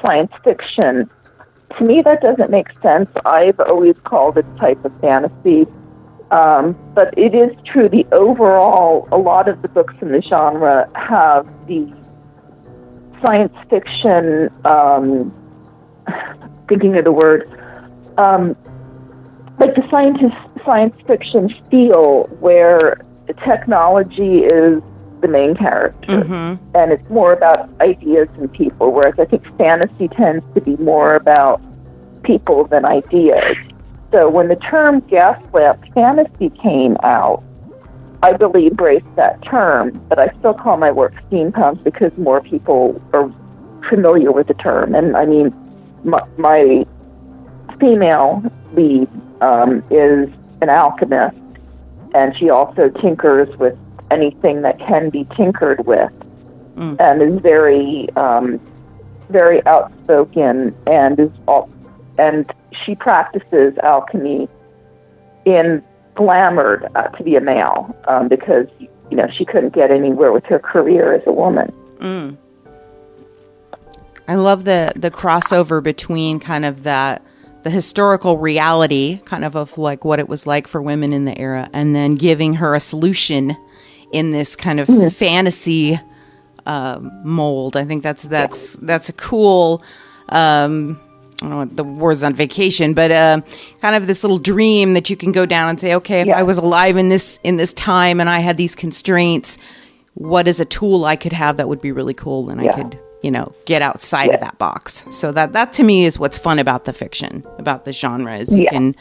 science 0.00 0.32
fiction. 0.44 1.10
To 1.78 1.84
me, 1.84 2.02
that 2.02 2.20
doesn't 2.20 2.50
make 2.50 2.68
sense. 2.82 3.08
I've 3.24 3.58
always 3.60 3.94
called 4.04 4.38
it 4.38 4.46
type 4.58 4.84
of 4.84 4.92
fantasy 5.00 5.66
um, 6.30 6.76
but 6.94 7.16
it 7.18 7.34
is 7.34 7.50
true, 7.66 7.88
the 7.88 8.06
overall, 8.12 9.08
a 9.10 9.18
lot 9.18 9.48
of 9.48 9.62
the 9.62 9.68
books 9.68 9.94
in 10.00 10.12
the 10.12 10.22
genre 10.22 10.88
have 10.94 11.46
the 11.66 11.92
science 13.20 13.54
fiction, 13.68 14.50
um, 14.64 15.34
thinking 16.68 16.96
of 16.96 17.04
the 17.04 17.12
word, 17.12 17.48
um, 18.16 18.56
like 19.58 19.74
the 19.74 19.86
scientist, 19.90 20.36
science 20.64 20.94
fiction 21.06 21.52
feel 21.70 22.24
where 22.40 23.00
technology 23.44 24.44
is 24.44 24.82
the 25.20 25.28
main 25.28 25.54
character. 25.54 26.22
Mm-hmm. 26.22 26.76
And 26.76 26.92
it's 26.92 27.10
more 27.10 27.32
about 27.32 27.68
ideas 27.80 28.28
and 28.38 28.52
people, 28.52 28.92
whereas 28.92 29.14
I 29.18 29.24
think 29.24 29.44
fantasy 29.58 30.08
tends 30.08 30.44
to 30.54 30.60
be 30.60 30.76
more 30.76 31.14
about 31.14 31.60
people 32.22 32.66
than 32.66 32.84
ideas. 32.84 33.56
So 34.12 34.28
when 34.28 34.48
the 34.48 34.56
term 34.56 35.00
gas 35.00 35.40
lamp 35.52 35.84
fantasy 35.94 36.50
came 36.62 36.96
out, 37.02 37.42
I 38.22 38.30
really 38.30 38.66
embraced 38.66 39.06
that 39.16 39.42
term, 39.44 40.04
but 40.08 40.18
I 40.18 40.28
still 40.38 40.52
call 40.52 40.76
my 40.76 40.90
work 40.90 41.14
steampunk 41.30 41.82
because 41.84 42.12
more 42.18 42.40
people 42.42 43.00
are 43.14 43.32
familiar 43.88 44.30
with 44.32 44.48
the 44.48 44.54
term. 44.54 44.94
And 44.94 45.16
I 45.16 45.24
mean, 45.24 45.54
my, 46.04 46.22
my 46.36 46.84
female 47.78 48.42
lead 48.74 49.08
um, 49.40 49.82
is 49.90 50.28
an 50.60 50.68
alchemist, 50.68 51.36
and 52.14 52.36
she 52.36 52.50
also 52.50 52.90
tinkers 53.00 53.48
with 53.58 53.78
anything 54.10 54.62
that 54.62 54.78
can 54.80 55.08
be 55.08 55.26
tinkered 55.36 55.86
with, 55.86 56.12
mm. 56.74 56.96
and 57.00 57.22
is 57.22 57.40
very, 57.40 58.08
um, 58.16 58.60
very 59.30 59.64
outspoken 59.66 60.74
and 60.86 61.18
is 61.18 61.30
all, 61.46 61.70
and 62.18 62.50
she 62.84 62.94
practices 62.94 63.74
alchemy 63.82 64.48
in 65.44 65.82
glamored 66.14 66.90
uh, 66.94 67.08
to 67.16 67.24
be 67.24 67.36
a 67.36 67.40
male 67.40 67.94
um, 68.08 68.28
because 68.28 68.66
you 68.78 69.16
know 69.16 69.26
she 69.36 69.44
couldn't 69.44 69.74
get 69.74 69.90
anywhere 69.90 70.32
with 70.32 70.44
her 70.46 70.58
career 70.58 71.14
as 71.14 71.22
a 71.26 71.32
woman. 71.32 71.72
Mm. 71.98 72.36
I 74.28 74.34
love 74.34 74.64
the 74.64 74.92
the 74.96 75.10
crossover 75.10 75.82
between 75.82 76.40
kind 76.40 76.64
of 76.64 76.82
that 76.84 77.24
the 77.62 77.70
historical 77.70 78.38
reality, 78.38 79.20
kind 79.24 79.44
of 79.44 79.54
of 79.54 79.76
like 79.76 80.04
what 80.04 80.18
it 80.18 80.28
was 80.28 80.46
like 80.46 80.66
for 80.66 80.80
women 80.80 81.12
in 81.12 81.24
the 81.24 81.38
era, 81.38 81.68
and 81.72 81.94
then 81.94 82.14
giving 82.14 82.54
her 82.54 82.74
a 82.74 82.80
solution 82.80 83.56
in 84.12 84.30
this 84.30 84.56
kind 84.56 84.80
of 84.80 84.88
mm-hmm. 84.88 85.08
fantasy 85.08 86.00
uh, 86.66 87.00
mold. 87.24 87.76
I 87.76 87.84
think 87.84 88.02
that's 88.02 88.22
that's 88.24 88.74
that's 88.76 89.08
a 89.08 89.12
cool. 89.14 89.82
Um, 90.28 91.00
I 91.42 91.48
don't 91.48 91.50
know 91.50 91.64
the 91.74 91.84
word's 91.84 92.22
on 92.22 92.34
vacation, 92.34 92.94
but 92.94 93.10
uh, 93.10 93.40
kind 93.80 93.96
of 93.96 94.06
this 94.06 94.22
little 94.22 94.38
dream 94.38 94.94
that 94.94 95.08
you 95.08 95.16
can 95.16 95.32
go 95.32 95.46
down 95.46 95.68
and 95.68 95.80
say, 95.80 95.94
okay, 95.94 96.20
if 96.20 96.26
yeah. 96.26 96.38
I 96.38 96.42
was 96.42 96.58
alive 96.58 96.96
in 96.96 97.08
this 97.08 97.40
in 97.44 97.56
this 97.56 97.72
time 97.72 98.20
and 98.20 98.28
I 98.28 98.40
had 98.40 98.56
these 98.56 98.74
constraints, 98.74 99.58
what 100.14 100.46
is 100.46 100.60
a 100.60 100.64
tool 100.64 101.04
I 101.04 101.16
could 101.16 101.32
have 101.32 101.56
that 101.56 101.68
would 101.68 101.80
be 101.80 101.92
really 101.92 102.14
cool 102.14 102.50
and 102.50 102.62
yeah. 102.62 102.72
I 102.72 102.74
could, 102.74 102.98
you 103.22 103.30
know, 103.30 103.54
get 103.64 103.80
outside 103.80 104.28
yeah. 104.28 104.34
of 104.34 104.40
that 104.40 104.58
box. 104.58 105.04
So 105.10 105.32
that 105.32 105.52
that 105.54 105.72
to 105.74 105.82
me 105.82 106.04
is 106.04 106.18
what's 106.18 106.36
fun 106.36 106.58
about 106.58 106.84
the 106.84 106.92
fiction, 106.92 107.44
about 107.58 107.84
the 107.84 107.92
genre 107.92 108.36
is 108.36 108.56
you 108.56 108.68
can 108.68 108.94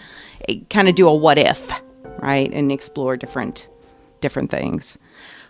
eh, 0.48 0.60
kind 0.70 0.88
of 0.88 0.96
do 0.96 1.08
a 1.08 1.14
what 1.14 1.38
if, 1.38 1.72
right, 2.20 2.52
and 2.54 2.72
explore 2.72 3.18
different 3.18 3.68
different 4.22 4.50
things. 4.50 4.98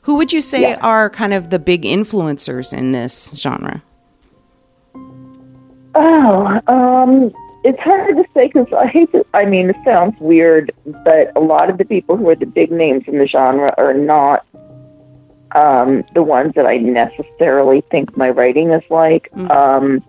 Who 0.04 0.15
would 0.15 0.34
you 0.34 0.41
say 0.41 0.73
are 0.75 1.10
kind 1.10 1.34
of 1.34 1.49
the 1.49 1.60
big 1.60 1.84
influencers 1.84 2.75
in 2.75 2.93
this 2.93 3.32
genre? 3.36 3.84
Oh, 6.01 6.62
um, 6.67 7.29
it's 7.65 7.79
hard 7.81 8.15
to 8.15 8.23
say 8.33 8.47
because 8.47 8.67
I 8.71 8.88
hate 8.88 9.12
to. 9.12 9.25
I 9.33 9.43
mean, 9.43 9.69
it 9.69 9.75
sounds 9.83 10.15
weird, 10.21 10.71
but 11.03 11.35
a 11.35 11.41
lot 11.41 11.69
of 11.69 11.77
the 11.77 11.83
people 11.83 12.15
who 12.15 12.29
are 12.29 12.35
the 12.35 12.45
big 12.45 12.71
names 12.71 13.03
in 13.05 13.19
the 13.19 13.27
genre 13.27 13.69
are 13.77 13.93
not 13.93 14.45
um, 15.55 16.05
the 16.13 16.23
ones 16.23 16.53
that 16.55 16.65
I 16.65 16.77
necessarily 16.77 17.83
think 17.91 18.15
my 18.15 18.29
writing 18.29 18.71
is 18.71 18.83
like. 18.89 19.29
Mm-hmm. 19.35 19.51
Um, 19.51 20.05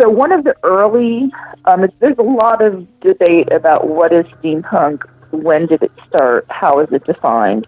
so 0.00 0.08
one 0.08 0.32
of 0.32 0.44
the 0.44 0.54
early, 0.62 1.30
um, 1.66 1.84
there's 2.00 2.16
a 2.18 2.22
lot 2.22 2.62
of 2.62 2.86
debate 3.00 3.52
about 3.52 3.88
what 3.88 4.14
is 4.14 4.24
steampunk, 4.40 5.02
when 5.30 5.66
did 5.66 5.82
it 5.82 5.92
start, 6.08 6.46
how 6.48 6.80
is 6.80 6.88
it 6.90 7.04
defined. 7.04 7.66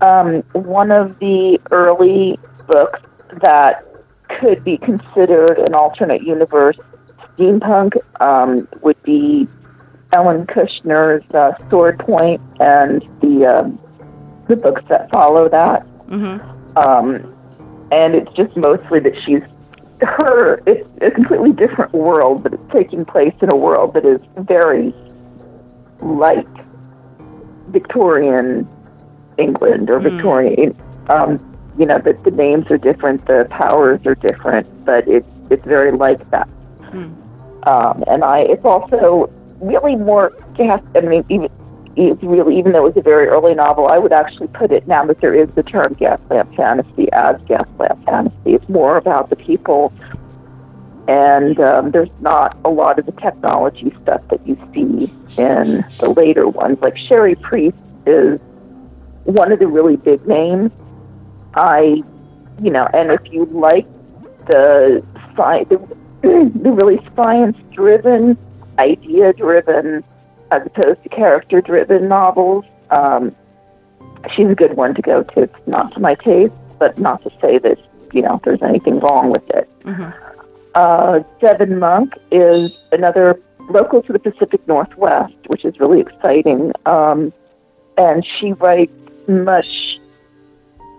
Um, 0.00 0.42
one 0.52 0.90
of 0.90 1.18
the 1.18 1.58
early 1.70 2.38
books 2.66 3.00
that 3.42 3.83
could 4.44 4.62
be 4.62 4.76
considered 4.76 5.58
an 5.66 5.74
alternate 5.74 6.22
universe 6.22 6.76
steampunk 7.34 7.96
um, 8.20 8.68
would 8.82 9.02
be 9.02 9.48
Ellen 10.14 10.46
Kushner's 10.46 11.24
uh, 11.34 11.52
Swordspoint 11.70 12.40
and 12.60 13.02
the 13.22 13.46
um, 13.46 13.80
the 14.48 14.56
books 14.56 14.82
that 14.90 15.10
follow 15.10 15.48
that. 15.48 15.86
Mm-hmm. 16.08 16.76
Um, 16.76 17.34
and 17.90 18.14
it's 18.14 18.30
just 18.36 18.54
mostly 18.54 19.00
that 19.00 19.14
she's 19.24 19.40
her. 20.02 20.60
It's 20.66 20.86
a 21.00 21.10
completely 21.10 21.52
different 21.52 21.94
world, 21.94 22.42
but 22.42 22.52
it's 22.52 22.72
taking 22.72 23.06
place 23.06 23.34
in 23.40 23.48
a 23.50 23.56
world 23.56 23.94
that 23.94 24.04
is 24.04 24.20
very 24.36 24.94
like 26.02 26.46
Victorian 27.68 28.68
England 29.38 29.88
or 29.88 30.00
mm. 30.00 30.02
Victorian. 30.02 30.76
Um, 31.08 31.53
you 31.78 31.86
know, 31.86 31.98
the, 31.98 32.16
the 32.24 32.30
names 32.30 32.70
are 32.70 32.78
different, 32.78 33.26
the 33.26 33.46
powers 33.50 34.00
are 34.06 34.14
different, 34.14 34.84
but 34.84 35.06
it's 35.08 35.26
it's 35.50 35.64
very 35.64 35.92
like 35.92 36.30
that. 36.30 36.48
Mm. 36.90 37.14
Um, 37.66 38.04
and 38.06 38.24
I, 38.24 38.40
it's 38.40 38.64
also 38.64 39.30
really 39.60 39.96
more 39.96 40.32
gas. 40.56 40.82
I 40.94 41.00
mean, 41.00 41.24
even 41.28 41.50
it's 41.96 42.22
really 42.22 42.58
even 42.58 42.72
though 42.72 42.86
it 42.86 42.94
was 42.94 42.96
a 42.96 43.02
very 43.02 43.26
early 43.26 43.54
novel, 43.54 43.88
I 43.88 43.98
would 43.98 44.12
actually 44.12 44.48
put 44.48 44.70
it 44.72 44.86
now 44.86 45.04
that 45.06 45.20
there 45.20 45.34
is 45.34 45.48
the 45.54 45.62
term 45.62 45.94
gaslamp 45.96 46.54
fantasy 46.56 47.10
as 47.12 47.36
gaslamp 47.42 48.04
fantasy. 48.04 48.54
It's 48.54 48.68
more 48.68 48.96
about 48.96 49.30
the 49.30 49.36
people, 49.36 49.92
and 51.08 51.58
um, 51.60 51.90
there's 51.90 52.10
not 52.20 52.56
a 52.64 52.70
lot 52.70 52.98
of 52.98 53.06
the 53.06 53.12
technology 53.12 53.92
stuff 54.02 54.22
that 54.30 54.46
you 54.46 54.56
see 54.72 55.10
in 55.40 55.84
the 55.98 56.14
later 56.16 56.48
ones. 56.48 56.78
Like 56.80 56.96
Cherie 56.96 57.36
Priest 57.36 57.76
is 58.06 58.38
one 59.24 59.50
of 59.52 59.58
the 59.58 59.66
really 59.66 59.96
big 59.96 60.26
names 60.26 60.70
I, 61.54 62.02
you 62.62 62.70
know, 62.70 62.88
and 62.92 63.10
if 63.10 63.20
you 63.32 63.46
like 63.46 63.86
the 64.46 65.02
sci- 65.30 65.64
the, 65.64 65.78
the 66.22 66.70
really 66.70 67.00
science 67.14 67.56
driven, 67.72 68.36
idea 68.78 69.32
driven, 69.32 70.04
as 70.50 70.62
opposed 70.66 71.02
to 71.02 71.08
character 71.08 71.60
driven 71.60 72.08
novels, 72.08 72.64
um, 72.90 73.34
she's 74.34 74.48
a 74.48 74.54
good 74.54 74.76
one 74.76 74.94
to 74.94 75.02
go 75.02 75.22
to. 75.22 75.42
It's 75.42 75.54
not 75.66 75.92
to 75.94 76.00
my 76.00 76.14
taste, 76.14 76.54
but 76.78 76.98
not 76.98 77.22
to 77.22 77.30
say 77.40 77.58
that 77.58 77.78
you 78.12 78.22
know 78.22 78.40
there's 78.44 78.62
anything 78.62 79.00
wrong 79.00 79.30
with 79.30 79.48
it. 79.50 79.68
Mm-hmm. 79.84 80.10
uh, 80.74 81.20
Devon 81.40 81.78
Monk 81.78 82.14
is 82.30 82.72
another 82.92 83.40
local 83.70 84.02
to 84.02 84.12
the 84.12 84.18
Pacific 84.18 84.66
Northwest, 84.66 85.34
which 85.46 85.64
is 85.64 85.78
really 85.78 86.00
exciting. 86.00 86.72
Um, 86.86 87.32
and 87.96 88.26
she 88.26 88.52
writes 88.52 88.92
much 89.28 89.83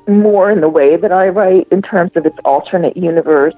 more 0.07 0.51
in 0.51 0.61
the 0.61 0.69
way 0.69 0.97
that 0.97 1.11
I 1.11 1.29
write 1.29 1.67
in 1.71 1.81
terms 1.81 2.11
of 2.15 2.25
its 2.25 2.37
alternate 2.45 2.95
universe. 2.97 3.55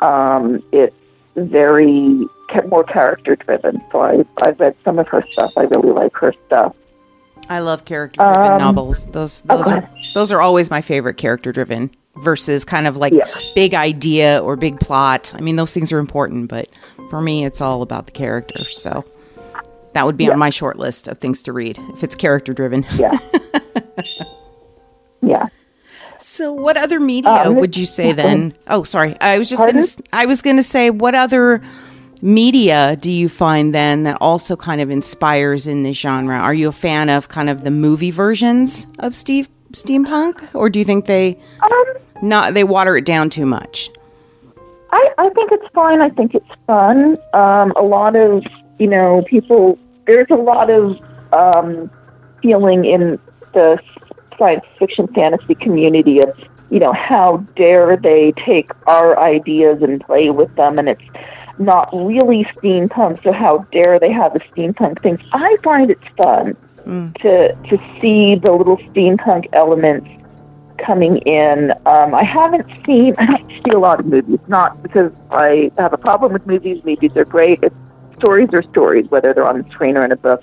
Um, 0.00 0.62
it's 0.72 0.94
very 1.36 2.26
more 2.68 2.84
character 2.84 3.36
driven. 3.36 3.80
So 3.90 4.02
I, 4.02 4.24
I've 4.46 4.60
read 4.60 4.76
some 4.84 4.98
of 4.98 5.08
her 5.08 5.24
stuff. 5.32 5.52
I 5.56 5.62
really 5.62 5.92
like 5.92 6.14
her 6.16 6.34
stuff. 6.46 6.74
I 7.48 7.60
love 7.60 7.84
character 7.84 8.30
driven 8.34 8.52
um, 8.52 8.58
novels. 8.58 9.06
Those 9.08 9.42
those 9.42 9.66
okay. 9.66 9.76
are 9.76 9.90
those 10.14 10.32
are 10.32 10.40
always 10.40 10.70
my 10.70 10.80
favorite 10.80 11.16
character 11.16 11.52
driven 11.52 11.90
versus 12.16 12.64
kind 12.64 12.86
of 12.86 12.96
like 12.96 13.12
yeah. 13.12 13.26
big 13.54 13.74
idea 13.74 14.42
or 14.42 14.56
big 14.56 14.78
plot. 14.80 15.32
I 15.34 15.40
mean, 15.40 15.56
those 15.56 15.72
things 15.72 15.92
are 15.92 15.98
important, 15.98 16.48
but 16.48 16.68
for 17.10 17.20
me, 17.20 17.44
it's 17.44 17.60
all 17.60 17.82
about 17.82 18.06
the 18.06 18.12
character. 18.12 18.64
So 18.64 19.04
that 19.94 20.06
would 20.06 20.16
be 20.16 20.24
yeah. 20.24 20.32
on 20.32 20.38
my 20.38 20.50
short 20.50 20.78
list 20.78 21.08
of 21.08 21.18
things 21.18 21.42
to 21.44 21.52
read 21.52 21.78
if 21.94 22.04
it's 22.04 22.14
character 22.14 22.52
driven. 22.52 22.86
Yeah. 22.96 23.18
yeah. 25.22 25.48
So, 26.22 26.52
what 26.52 26.76
other 26.76 27.00
media 27.00 27.48
um, 27.48 27.56
would 27.56 27.76
you 27.76 27.86
say 27.86 28.12
then? 28.12 28.54
Oh, 28.68 28.84
sorry, 28.84 29.20
I 29.20 29.38
was 29.38 29.50
just 29.50 29.60
gonna. 29.60 29.84
I 30.12 30.26
was 30.26 30.40
gonna 30.40 30.62
say, 30.62 30.90
what 30.90 31.14
other 31.14 31.60
media 32.22 32.96
do 33.00 33.10
you 33.10 33.28
find 33.28 33.74
then 33.74 34.04
that 34.04 34.16
also 34.20 34.56
kind 34.56 34.80
of 34.80 34.88
inspires 34.88 35.66
in 35.66 35.82
this 35.82 35.96
genre? 35.96 36.38
Are 36.38 36.54
you 36.54 36.68
a 36.68 36.72
fan 36.72 37.10
of 37.10 37.28
kind 37.28 37.50
of 37.50 37.64
the 37.64 37.70
movie 37.70 38.12
versions 38.12 38.86
of 39.00 39.16
Steve 39.16 39.48
steampunk, 39.72 40.54
or 40.54 40.70
do 40.70 40.78
you 40.78 40.84
think 40.84 41.06
they 41.06 41.38
um, 41.60 41.84
not 42.22 42.54
they 42.54 42.64
water 42.64 42.96
it 42.96 43.04
down 43.04 43.28
too 43.28 43.44
much? 43.44 43.90
I, 44.92 45.08
I 45.18 45.28
think 45.30 45.50
it's 45.52 45.66
fine. 45.74 46.00
I 46.00 46.10
think 46.10 46.34
it's 46.34 46.50
fun. 46.66 47.18
Um, 47.34 47.72
a 47.72 47.82
lot 47.82 48.14
of 48.14 48.44
you 48.78 48.86
know 48.86 49.24
people. 49.28 49.78
There's 50.06 50.28
a 50.30 50.36
lot 50.36 50.70
of 50.70 50.98
um, 51.32 51.90
feeling 52.42 52.84
in 52.84 53.18
the 53.54 53.78
science 54.42 54.64
fiction 54.78 55.06
fantasy 55.14 55.54
community 55.54 56.18
of 56.18 56.36
you 56.70 56.80
know 56.80 56.92
how 56.92 57.36
dare 57.54 57.96
they 57.96 58.32
take 58.44 58.70
our 58.86 59.18
ideas 59.20 59.82
and 59.82 60.00
play 60.00 60.30
with 60.30 60.54
them, 60.56 60.78
and 60.78 60.88
it's 60.88 61.02
not 61.58 61.88
really 61.92 62.46
steampunk. 62.56 63.22
So 63.22 63.30
how 63.32 63.58
dare 63.72 64.00
they 64.00 64.10
have 64.10 64.32
the 64.32 64.40
steampunk 64.50 65.02
things? 65.02 65.20
I 65.32 65.56
find 65.62 65.90
it's 65.90 66.00
fun 66.22 66.56
mm. 66.86 67.14
to 67.22 67.54
to 67.70 68.00
see 68.00 68.36
the 68.42 68.52
little 68.52 68.78
steampunk 68.88 69.48
elements 69.52 70.08
coming 70.84 71.18
in. 71.18 71.72
Um, 71.86 72.14
I 72.14 72.24
haven't 72.24 72.66
seen 72.86 73.14
I 73.18 73.26
don't 73.26 73.48
see 73.64 73.72
a 73.72 73.78
lot 73.78 74.00
of 74.00 74.06
movies, 74.06 74.40
not 74.48 74.82
because 74.82 75.12
I 75.30 75.70
have 75.78 75.92
a 75.92 75.98
problem 75.98 76.32
with 76.32 76.46
movies. 76.46 76.82
Movies 76.84 77.12
are 77.16 77.26
great. 77.26 77.60
It's, 77.62 77.76
stories 78.18 78.48
are 78.52 78.62
stories, 78.70 79.06
whether 79.10 79.34
they're 79.34 79.46
on 79.46 79.62
the 79.62 79.70
screen 79.70 79.96
or 79.96 80.04
in 80.04 80.12
a 80.12 80.16
book. 80.16 80.42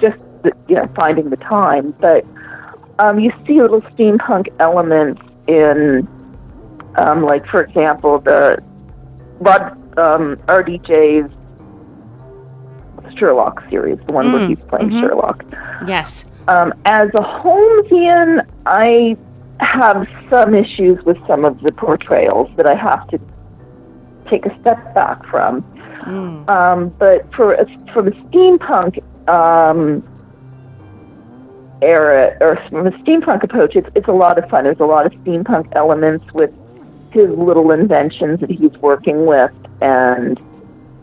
Just 0.00 0.18
the, 0.42 0.52
you 0.68 0.76
know, 0.76 0.88
finding 0.94 1.30
the 1.30 1.36
time. 1.36 1.94
But 2.00 2.24
um, 2.98 3.18
you 3.18 3.32
see 3.46 3.60
little 3.60 3.82
steampunk 3.82 4.48
elements 4.60 5.20
in, 5.46 6.08
um, 6.96 7.22
like 7.22 7.46
for 7.46 7.62
example, 7.62 8.20
the 8.20 8.62
Rod 9.40 9.72
um, 9.98 10.36
RDJ's 10.46 11.30
Sherlock 13.18 13.62
series, 13.70 13.98
the 14.06 14.12
one 14.12 14.26
mm, 14.26 14.32
where 14.32 14.48
he's 14.48 14.58
playing 14.68 14.90
mm-hmm. 14.90 15.00
Sherlock. 15.00 15.44
Yes. 15.86 16.24
Um, 16.48 16.74
as 16.84 17.08
a 17.10 17.22
Holmesian, 17.22 18.46
I 18.66 19.16
have 19.60 20.06
some 20.30 20.54
issues 20.54 21.02
with 21.04 21.16
some 21.26 21.44
of 21.44 21.60
the 21.62 21.72
portrayals 21.72 22.50
that 22.56 22.66
I 22.66 22.74
have 22.74 23.06
to 23.08 23.20
take 24.30 24.46
a 24.46 24.60
step 24.60 24.94
back 24.94 25.24
from. 25.26 25.62
Mm. 26.06 26.48
Um, 26.48 26.88
but 26.98 27.32
for 27.34 27.54
a, 27.54 27.66
from 27.92 28.08
a 28.08 28.10
steampunk 28.10 29.02
um, 29.28 30.02
era, 31.82 32.36
or 32.40 32.56
from 32.68 32.86
a 32.86 32.90
steampunk 33.02 33.42
approach, 33.42 33.76
it's, 33.76 33.88
it's 33.94 34.08
a 34.08 34.12
lot 34.12 34.38
of 34.38 34.48
fun. 34.50 34.64
There's 34.64 34.80
a 34.80 34.84
lot 34.84 35.06
of 35.06 35.12
steampunk 35.24 35.74
elements 35.74 36.24
with 36.32 36.50
his 37.10 37.30
little 37.30 37.70
inventions 37.70 38.40
that 38.40 38.50
he's 38.50 38.72
working 38.80 39.26
with, 39.26 39.52
and 39.80 40.40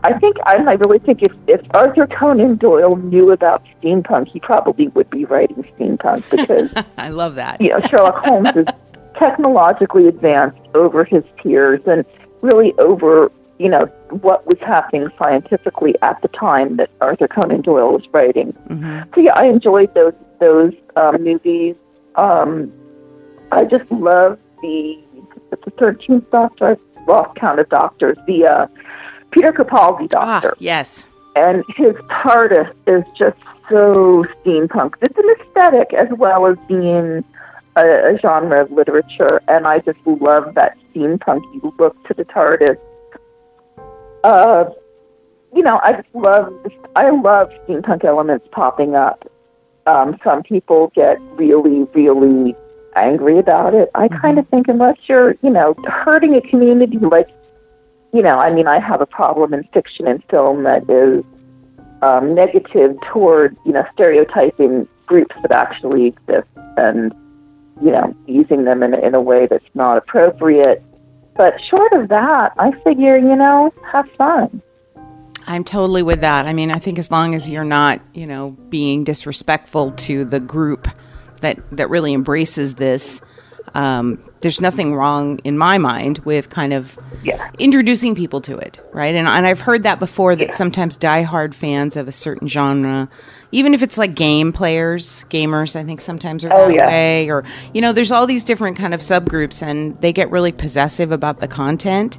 I 0.04 0.18
think 0.18 0.36
I, 0.44 0.56
I 0.56 0.72
really 0.74 0.98
think 0.98 1.22
if 1.22 1.32
if 1.46 1.60
Arthur 1.70 2.06
Conan 2.06 2.56
Doyle 2.56 2.96
knew 2.96 3.30
about 3.30 3.62
steampunk, 3.80 4.28
he 4.28 4.40
probably 4.40 4.88
would 4.88 5.08
be 5.10 5.24
writing 5.24 5.64
steampunk 5.76 6.28
because 6.30 6.72
I 6.98 7.10
love 7.10 7.36
that. 7.36 7.60
You 7.60 7.70
know, 7.70 7.80
Sherlock 7.88 8.24
Holmes 8.24 8.50
is 8.56 8.66
technologically 9.18 10.08
advanced 10.08 10.58
over 10.74 11.04
his 11.04 11.22
peers 11.36 11.80
and 11.86 12.04
really 12.40 12.72
over 12.78 13.30
you 13.58 13.68
know 13.68 13.86
what 14.10 14.44
was 14.46 14.58
happening 14.60 15.08
scientifically 15.16 15.94
at 16.02 16.20
the 16.22 16.28
time 16.28 16.76
that 16.78 16.90
Arthur 17.00 17.28
Conan 17.28 17.62
Doyle 17.62 17.92
was 17.92 18.02
writing. 18.12 18.52
Mm-hmm. 18.68 19.10
So 19.14 19.20
yeah, 19.20 19.34
I 19.34 19.46
enjoyed 19.46 19.94
those 19.94 20.14
those 20.42 20.72
um, 20.96 21.22
movies. 21.22 21.76
Um, 22.16 22.72
I 23.52 23.64
just 23.64 23.90
love 23.90 24.38
the 24.60 25.00
the 25.50 25.70
Thirteenth 25.78 26.30
Doctor. 26.30 26.66
I've 26.72 27.06
lost 27.08 27.36
count 27.36 27.60
of 27.60 27.68
doctors. 27.68 28.18
The 28.26 28.46
uh, 28.46 28.66
Peter 29.30 29.52
Capaldi 29.52 30.08
ah, 30.14 30.40
Doctor. 30.40 30.52
Ah, 30.52 30.58
yes. 30.58 31.06
And 31.34 31.64
his 31.76 31.94
TARDIS 32.10 32.70
is 32.86 33.04
just 33.16 33.38
so 33.70 34.24
steampunk. 34.44 34.94
It's 35.00 35.16
an 35.16 35.24
aesthetic 35.40 35.94
as 35.94 36.08
well 36.18 36.46
as 36.46 36.58
being 36.68 37.24
a, 37.76 37.84
a 37.84 38.18
genre 38.20 38.64
of 38.64 38.70
literature, 38.70 39.40
and 39.48 39.66
I 39.66 39.78
just 39.78 39.98
love 40.04 40.54
that 40.54 40.76
steampunky 40.92 41.78
look 41.78 41.96
to 42.08 42.14
the 42.14 42.24
TARDIS. 42.24 42.76
Uh, 44.24 44.64
you 45.54 45.62
know, 45.62 45.80
I 45.82 45.92
just 45.92 46.14
love 46.14 46.52
I 46.96 47.10
love 47.10 47.50
steampunk 47.66 48.04
elements 48.04 48.46
popping 48.52 48.94
up. 48.94 49.31
Um, 49.86 50.18
some 50.22 50.42
people 50.42 50.92
get 50.94 51.20
really, 51.32 51.84
really 51.94 52.54
angry 52.96 53.38
about 53.38 53.74
it. 53.74 53.90
I 53.94 54.08
mm-hmm. 54.08 54.20
kind 54.20 54.38
of 54.38 54.48
think 54.48 54.68
unless 54.68 54.96
you're, 55.06 55.34
you 55.42 55.50
know, 55.50 55.74
hurting 55.86 56.34
a 56.34 56.40
community 56.40 56.98
like 56.98 57.28
you 58.12 58.22
know, 58.22 58.36
I 58.36 58.52
mean, 58.52 58.68
I 58.68 58.78
have 58.78 59.00
a 59.00 59.06
problem 59.06 59.54
in 59.54 59.64
fiction 59.72 60.06
and 60.06 60.22
film 60.30 60.64
that 60.64 60.82
is 60.88 61.24
um, 62.02 62.34
negative 62.34 62.96
toward, 63.10 63.56
you 63.64 63.72
know, 63.72 63.84
stereotyping 63.94 64.86
groups 65.06 65.34
that 65.40 65.50
actually 65.50 66.08
exist 66.08 66.48
and, 66.76 67.14
you 67.80 67.90
know, 67.90 68.14
using 68.26 68.64
them 68.64 68.82
in, 68.82 68.92
in 68.94 69.14
a 69.14 69.20
way 69.20 69.46
that's 69.46 69.64
not 69.74 69.96
appropriate. 69.96 70.84
But 71.36 71.54
short 71.70 71.92
of 71.94 72.08
that, 72.10 72.52
I 72.58 72.72
figure, 72.84 73.16
you 73.16 73.34
know, 73.34 73.72
have 73.90 74.06
fun. 74.18 74.62
I'm 75.46 75.64
totally 75.64 76.02
with 76.02 76.20
that. 76.20 76.46
I 76.46 76.52
mean, 76.52 76.70
I 76.70 76.78
think 76.78 76.98
as 76.98 77.10
long 77.10 77.34
as 77.34 77.48
you're 77.48 77.64
not, 77.64 78.00
you 78.14 78.26
know, 78.26 78.50
being 78.50 79.04
disrespectful 79.04 79.92
to 79.92 80.24
the 80.24 80.40
group 80.40 80.88
that 81.40 81.58
that 81.76 81.90
really 81.90 82.14
embraces 82.14 82.74
this, 82.74 83.20
um, 83.74 84.22
there's 84.40 84.60
nothing 84.60 84.94
wrong 84.94 85.38
in 85.44 85.56
my 85.56 85.78
mind 85.78 86.18
with 86.20 86.50
kind 86.50 86.72
of 86.72 86.98
yeah. 87.22 87.50
introducing 87.58 88.14
people 88.14 88.40
to 88.42 88.58
it, 88.58 88.80
right? 88.92 89.14
And, 89.14 89.28
and 89.28 89.46
I've 89.46 89.60
heard 89.60 89.84
that 89.84 89.98
before 90.00 90.34
that 90.36 90.48
yeah. 90.48 90.52
sometimes 90.52 90.96
diehard 90.96 91.54
fans 91.54 91.96
of 91.96 92.08
a 92.08 92.12
certain 92.12 92.48
genre, 92.48 93.08
even 93.52 93.72
if 93.72 93.82
it's 93.82 93.96
like 93.96 94.14
game 94.14 94.52
players, 94.52 95.24
gamers, 95.30 95.76
I 95.76 95.84
think 95.84 96.00
sometimes 96.00 96.44
are 96.44 96.52
oh, 96.52 96.68
that 96.68 96.74
yeah. 96.74 96.86
way, 96.86 97.30
or 97.30 97.44
you 97.72 97.80
know, 97.80 97.92
there's 97.92 98.10
all 98.10 98.26
these 98.26 98.44
different 98.44 98.76
kind 98.76 98.94
of 98.94 99.00
subgroups, 99.00 99.62
and 99.62 99.98
they 100.00 100.12
get 100.12 100.30
really 100.30 100.52
possessive 100.52 101.12
about 101.12 101.40
the 101.40 101.48
content. 101.48 102.18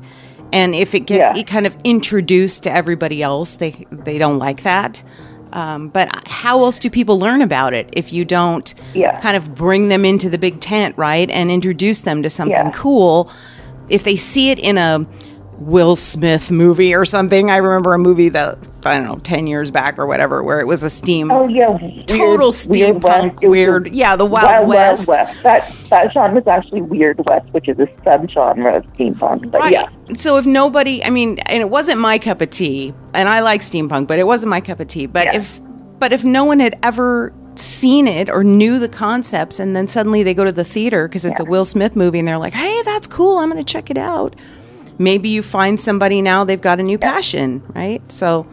And 0.54 0.76
if 0.76 0.94
it 0.94 1.02
gets 1.02 1.36
yeah. 1.38 1.44
kind 1.44 1.66
of 1.66 1.76
introduced 1.84 2.64
to 2.64 2.72
everybody 2.72 3.24
else, 3.24 3.56
they 3.56 3.72
they 3.92 4.20
don't 4.20 4.38
like 4.38 4.64
that. 4.64 5.04
Um, 5.52 5.90
but 5.90 6.10
how 6.28 6.64
else 6.64 6.80
do 6.80 6.90
people 6.90 7.20
learn 7.20 7.42
about 7.42 7.74
it 7.74 7.90
if 7.94 8.14
you 8.14 8.24
don't 8.24 8.74
yeah. 8.94 9.20
kind 9.20 9.38
of 9.38 9.54
bring 9.54 9.90
them 9.90 10.06
into 10.06 10.30
the 10.30 10.38
big 10.38 10.60
tent, 10.60 10.98
right, 10.98 11.30
and 11.30 11.52
introduce 11.52 12.04
them 12.04 12.24
to 12.24 12.30
something 12.30 12.56
yeah. 12.56 12.72
cool? 12.72 13.32
If 13.90 14.04
they 14.04 14.16
see 14.16 14.52
it 14.52 14.60
in 14.60 14.78
a 14.78 15.06
Will 15.60 15.96
Smith 15.96 16.52
movie 16.52 16.94
or 16.94 17.06
something. 17.06 17.50
I 17.50 17.58
remember 17.58 17.94
a 17.94 18.00
movie 18.00 18.30
that 18.30 18.58
I 18.86 18.98
don't 18.98 19.06
know, 19.06 19.16
ten 19.18 19.48
years 19.48 19.72
back 19.72 19.98
or 19.98 20.06
whatever, 20.06 20.44
where 20.44 20.60
it 20.60 20.68
was 20.68 20.84
a 20.84 20.90
steam. 20.90 21.32
Oh 21.32 21.48
yeah, 21.48 21.78
total 22.06 22.52
steampunk, 22.52 23.42
weird. 23.42 23.84
weird 23.84 23.96
yeah, 23.96 24.16
the 24.16 24.26
Wild, 24.26 24.48
Wild 24.48 24.68
West. 24.68 25.08
Wild 25.08 25.28
West. 25.28 25.44
That 25.44 25.90
that 25.90 26.14
genre 26.14 26.42
is 26.42 26.48
actually 26.48 26.82
Weird 26.82 27.22
West, 27.26 27.48
which 27.52 27.68
is 27.70 27.78
a 27.80 27.86
subgenre 28.04 28.78
of 28.78 28.86
steampunk. 28.94 29.52
But 29.52 29.62
right. 29.62 29.72
yeah. 29.72 29.90
So 30.16 30.38
if 30.38 30.46
nobody, 30.46 31.04
I 31.04 31.10
mean, 31.10 31.40
and 31.40 31.62
it 31.62 31.70
wasn't 31.70 32.00
my 32.00 32.20
cup 32.20 32.42
of 32.42 32.50
tea, 32.50 32.94
and 33.14 33.30
I 33.30 33.42
like 33.42 33.62
steampunk, 33.62 34.08
but 34.08 34.20
it 34.20 34.26
wasn't 34.26 34.50
my 34.50 34.62
cup 34.62 34.80
of 34.80 34.88
tea. 34.88 35.06
But 35.06 35.28
yeah. 35.28 35.38
if 35.38 35.62
but 36.00 36.12
if 36.12 36.24
no 36.24 36.44
one 36.46 36.60
had 36.60 36.78
ever 36.84 37.34
seen 37.56 38.08
it 38.08 38.30
or 38.30 38.44
knew 38.44 38.80
the 38.80 38.90
concepts 38.90 39.60
and 39.60 39.76
then 39.76 39.88
suddenly 39.88 40.24
they 40.24 40.34
go 40.34 40.44
to 40.44 40.52
the 40.52 40.64
theater 40.64 41.08
because 41.08 41.24
it's 41.24 41.40
yeah. 41.40 41.46
a 41.46 41.50
Will 41.50 41.66
Smith 41.66 41.96
movie 41.96 42.20
and 42.20 42.28
they're 42.28 42.38
like, 42.38 42.54
"Hey, 42.54 42.82
that's 42.84 43.08
cool. 43.08 43.38
I'm 43.38 43.50
going 43.50 43.64
to 43.64 43.72
check 43.72 43.90
it 43.90 43.98
out." 43.98 44.36
Maybe 45.04 45.30
you 45.30 45.44
find 45.44 45.80
somebody 45.80 46.22
now 46.22 46.44
they've 46.44 46.62
got 46.62 46.80
a 46.80 46.84
new 46.84 46.98
passion, 46.98 47.64
right? 47.76 48.02
So 48.12 48.48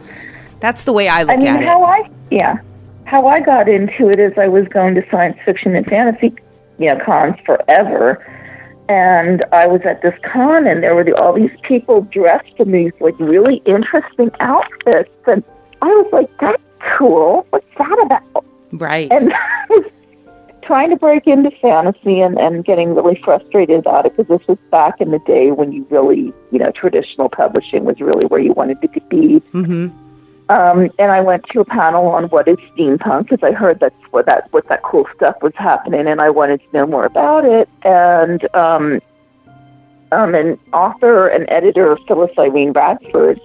that's 0.59 0.83
the 0.83 0.93
way 0.93 1.07
I 1.07 1.23
look 1.23 1.31
I 1.31 1.37
mean, 1.37 1.47
at 1.47 1.63
how 1.63 1.83
it. 1.83 1.87
I 1.87 2.09
yeah, 2.29 2.57
how 3.05 3.27
I 3.27 3.39
got 3.39 3.67
into 3.67 4.09
it 4.09 4.19
is 4.19 4.33
I 4.37 4.47
was 4.47 4.67
going 4.67 4.95
to 4.95 5.03
science 5.09 5.37
fiction 5.43 5.75
and 5.75 5.85
fantasy, 5.85 6.33
you 6.77 6.87
know, 6.87 6.99
cons 7.03 7.35
forever, 7.45 8.23
and 8.89 9.43
I 9.51 9.67
was 9.67 9.81
at 9.85 10.01
this 10.01 10.13
con, 10.31 10.67
and 10.67 10.83
there 10.83 10.95
were 10.95 11.03
the, 11.03 11.15
all 11.15 11.33
these 11.33 11.51
people 11.63 12.01
dressed 12.11 12.53
in 12.59 12.71
these 12.71 12.93
like 12.99 13.17
really 13.19 13.61
interesting 13.65 14.31
outfits, 14.39 15.09
and 15.27 15.43
I 15.81 15.87
was 15.87 16.09
like, 16.11 16.29
"That's 16.39 16.61
cool. 16.97 17.45
What's 17.49 17.65
that 17.77 18.01
about?" 18.05 18.45
Right. 18.73 19.11
And 19.11 19.33
I 19.33 19.65
was 19.69 19.91
trying 20.63 20.89
to 20.89 20.95
break 20.95 21.27
into 21.27 21.51
fantasy 21.61 22.21
and 22.21 22.37
and 22.37 22.65
getting 22.65 22.95
really 22.95 23.19
frustrated 23.23 23.79
about 23.79 24.05
it 24.05 24.15
because 24.15 24.39
this 24.39 24.47
was 24.47 24.57
back 24.71 24.99
in 24.99 25.11
the 25.11 25.19
day 25.19 25.51
when 25.51 25.71
you 25.71 25.85
really, 25.89 26.33
you 26.51 26.59
know, 26.59 26.71
traditional 26.71 27.29
publishing 27.29 27.85
was 27.85 27.99
really 27.99 28.27
where 28.27 28.39
you 28.39 28.53
wanted 28.53 28.81
to 28.81 28.87
be. 29.09 29.41
mm-hmm. 29.53 29.87
Um, 30.49 30.89
and 30.99 31.11
I 31.11 31.21
went 31.21 31.45
to 31.53 31.61
a 31.61 31.65
panel 31.65 32.07
on 32.07 32.25
what 32.25 32.45
is 32.45 32.57
steampunk 32.75 33.29
because 33.29 33.39
I 33.41 33.53
heard 33.53 33.79
that's 33.79 33.95
what 34.09 34.25
that 34.25 34.51
what 34.51 34.67
that 34.67 34.83
cool 34.83 35.07
stuff 35.15 35.35
was 35.41 35.53
happening, 35.55 36.07
and 36.07 36.19
I 36.19 36.29
wanted 36.29 36.59
to 36.59 36.67
know 36.73 36.85
more 36.85 37.05
about 37.05 37.45
it. 37.45 37.69
And 37.83 38.43
um, 38.53 38.99
um, 40.11 40.35
an 40.35 40.59
author 40.73 41.27
and 41.27 41.49
editor, 41.49 41.97
Phyllis 42.05 42.31
Irene 42.37 42.73
Radford, 42.73 43.39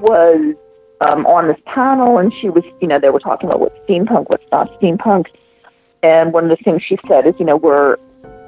was 0.00 0.54
um, 1.00 1.26
on 1.26 1.48
this 1.48 1.60
panel, 1.66 2.16
and 2.16 2.32
she 2.40 2.48
was, 2.48 2.64
you 2.80 2.88
know, 2.88 2.98
they 2.98 3.10
were 3.10 3.20
talking 3.20 3.48
about 3.48 3.60
what's 3.60 3.78
steampunk, 3.88 4.30
what's 4.30 4.50
not 4.50 4.70
steampunk. 4.80 5.26
And 6.02 6.32
one 6.32 6.50
of 6.50 6.56
the 6.56 6.62
things 6.62 6.82
she 6.82 6.98
said 7.08 7.26
is, 7.26 7.34
you 7.38 7.44
know, 7.44 7.56
we're 7.56 7.96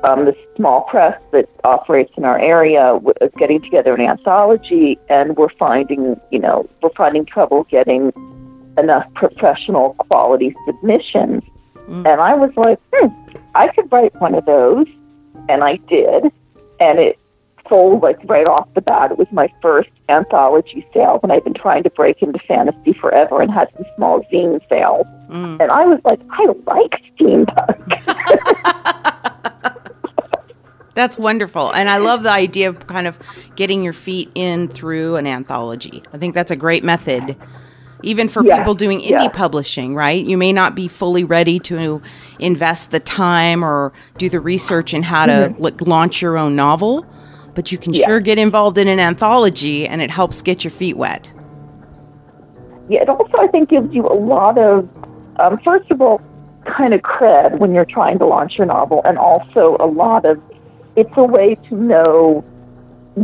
um, 0.03 0.25
the 0.25 0.35
small 0.57 0.83
press 0.83 1.21
that 1.33 1.49
operates 1.65 2.13
in 2.17 2.25
our 2.25 2.39
area 2.39 2.99
is 3.21 3.31
getting 3.39 3.61
together 3.61 3.95
an 3.95 4.01
anthology, 4.01 4.99
and 5.09 5.37
we're 5.37 5.53
finding, 5.59 6.19
you 6.31 6.39
know, 6.39 6.69
we're 6.83 6.95
finding 6.97 7.27
trouble 7.27 7.65
getting 7.71 8.13
enough 8.79 9.07
professional 9.15 9.95
quality 9.95 10.55
submissions. 10.67 11.43
Mm. 11.89 12.11
And 12.11 12.21
I 12.21 12.35
was 12.35 12.51
like, 12.57 12.79
hmm, 12.95 13.09
I 13.55 13.69
could 13.69 13.93
write 13.93 14.19
one 14.21 14.35
of 14.35 14.47
those, 14.47 14.87
and 15.49 15.63
I 15.63 15.77
did, 15.89 16.25
and 16.81 16.99
it 16.99 17.19
sold 17.71 18.03
like 18.03 18.19
right 18.25 18.47
off 18.47 18.69
the 18.75 18.83
bat. 18.83 19.13
It 19.13 19.19
was 19.19 19.29
my 19.33 19.51
first 19.63 19.89
anthology 20.11 20.87
sale, 20.93 21.21
and 21.23 21.33
I've 21.33 21.45
been 21.45 21.55
trying 21.55 21.85
to 21.85 21.91
break 21.91 22.21
into 22.21 22.39
fantasy 22.41 22.93
forever, 22.93 23.41
and 23.41 23.51
had 23.51 23.69
some 23.77 23.87
small 23.97 24.23
zine 24.31 24.61
sales. 24.69 25.07
Mm. 25.31 25.61
And 25.61 25.71
I 25.71 25.87
was 25.87 26.01
like, 26.05 26.21
I 26.31 26.47
like 26.67 27.01
steampunk. 27.17 27.87
That's 30.95 31.17
wonderful. 31.17 31.73
And 31.73 31.89
I 31.89 31.97
love 31.99 32.25
the 32.25 32.31
idea 32.31 32.69
of 32.69 32.87
kind 32.87 33.07
of 33.07 33.19
getting 33.57 33.83
your 33.83 33.93
feet 33.95 34.31
in 34.35 34.69
through 34.69 35.17
an 35.17 35.27
anthology. 35.27 36.03
I 36.13 36.19
think 36.19 36.35
that's 36.35 36.51
a 36.51 36.57
great 36.57 36.85
method. 36.85 37.37
Even 38.03 38.29
for 38.29 38.43
people 38.43 38.75
doing 38.75 39.01
indie 39.01 39.33
publishing, 39.33 39.95
right? 39.95 40.25
You 40.25 40.37
may 40.37 40.53
not 40.53 40.75
be 40.75 40.89
fully 40.89 41.23
ready 41.25 41.59
to 41.61 42.03
invest 42.39 42.91
the 42.91 43.01
time 43.01 43.65
or 43.65 43.93
do 44.19 44.29
the 44.29 44.41
research 44.41 44.93
in 44.93 45.03
how 45.03 45.27
to 45.27 45.55
like, 45.59 45.81
launch 45.81 46.21
your 46.21 46.37
own 46.37 46.57
novel, 46.57 47.07
but 47.61 47.71
you 47.71 47.77
can. 47.77 47.93
Yeah. 47.93 48.07
sure 48.07 48.21
get 48.21 48.39
involved 48.39 48.79
in 48.79 48.89
an 48.89 48.99
anthology 48.99 49.87
and 49.87 50.01
it 50.01 50.11
helps 50.11 50.41
get 50.41 50.65
your 50.65 50.71
feet 50.71 50.97
wet. 50.97 51.31
yeah, 52.89 53.03
it 53.03 53.09
also 53.11 53.37
I 53.39 53.49
think 53.49 53.69
gives 53.69 53.93
you 53.93 54.07
a 54.07 54.17
lot 54.17 54.57
of, 54.57 54.89
um, 55.39 55.59
first 55.63 55.91
of 55.91 56.01
all, 56.01 56.23
kind 56.65 56.95
of 56.95 57.03
cred 57.03 57.59
when 57.59 57.75
you're 57.75 57.85
trying 57.85 58.19
to 58.21 58.25
launch 58.25 58.55
your 58.57 58.67
novel, 58.67 59.03
and 59.05 59.19
also 59.19 59.77
a 59.79 59.85
lot 59.87 60.25
of, 60.25 60.41
it's 60.97 61.13
a 61.19 61.25
way 61.25 61.55
to 61.69 61.75
know, 61.75 62.43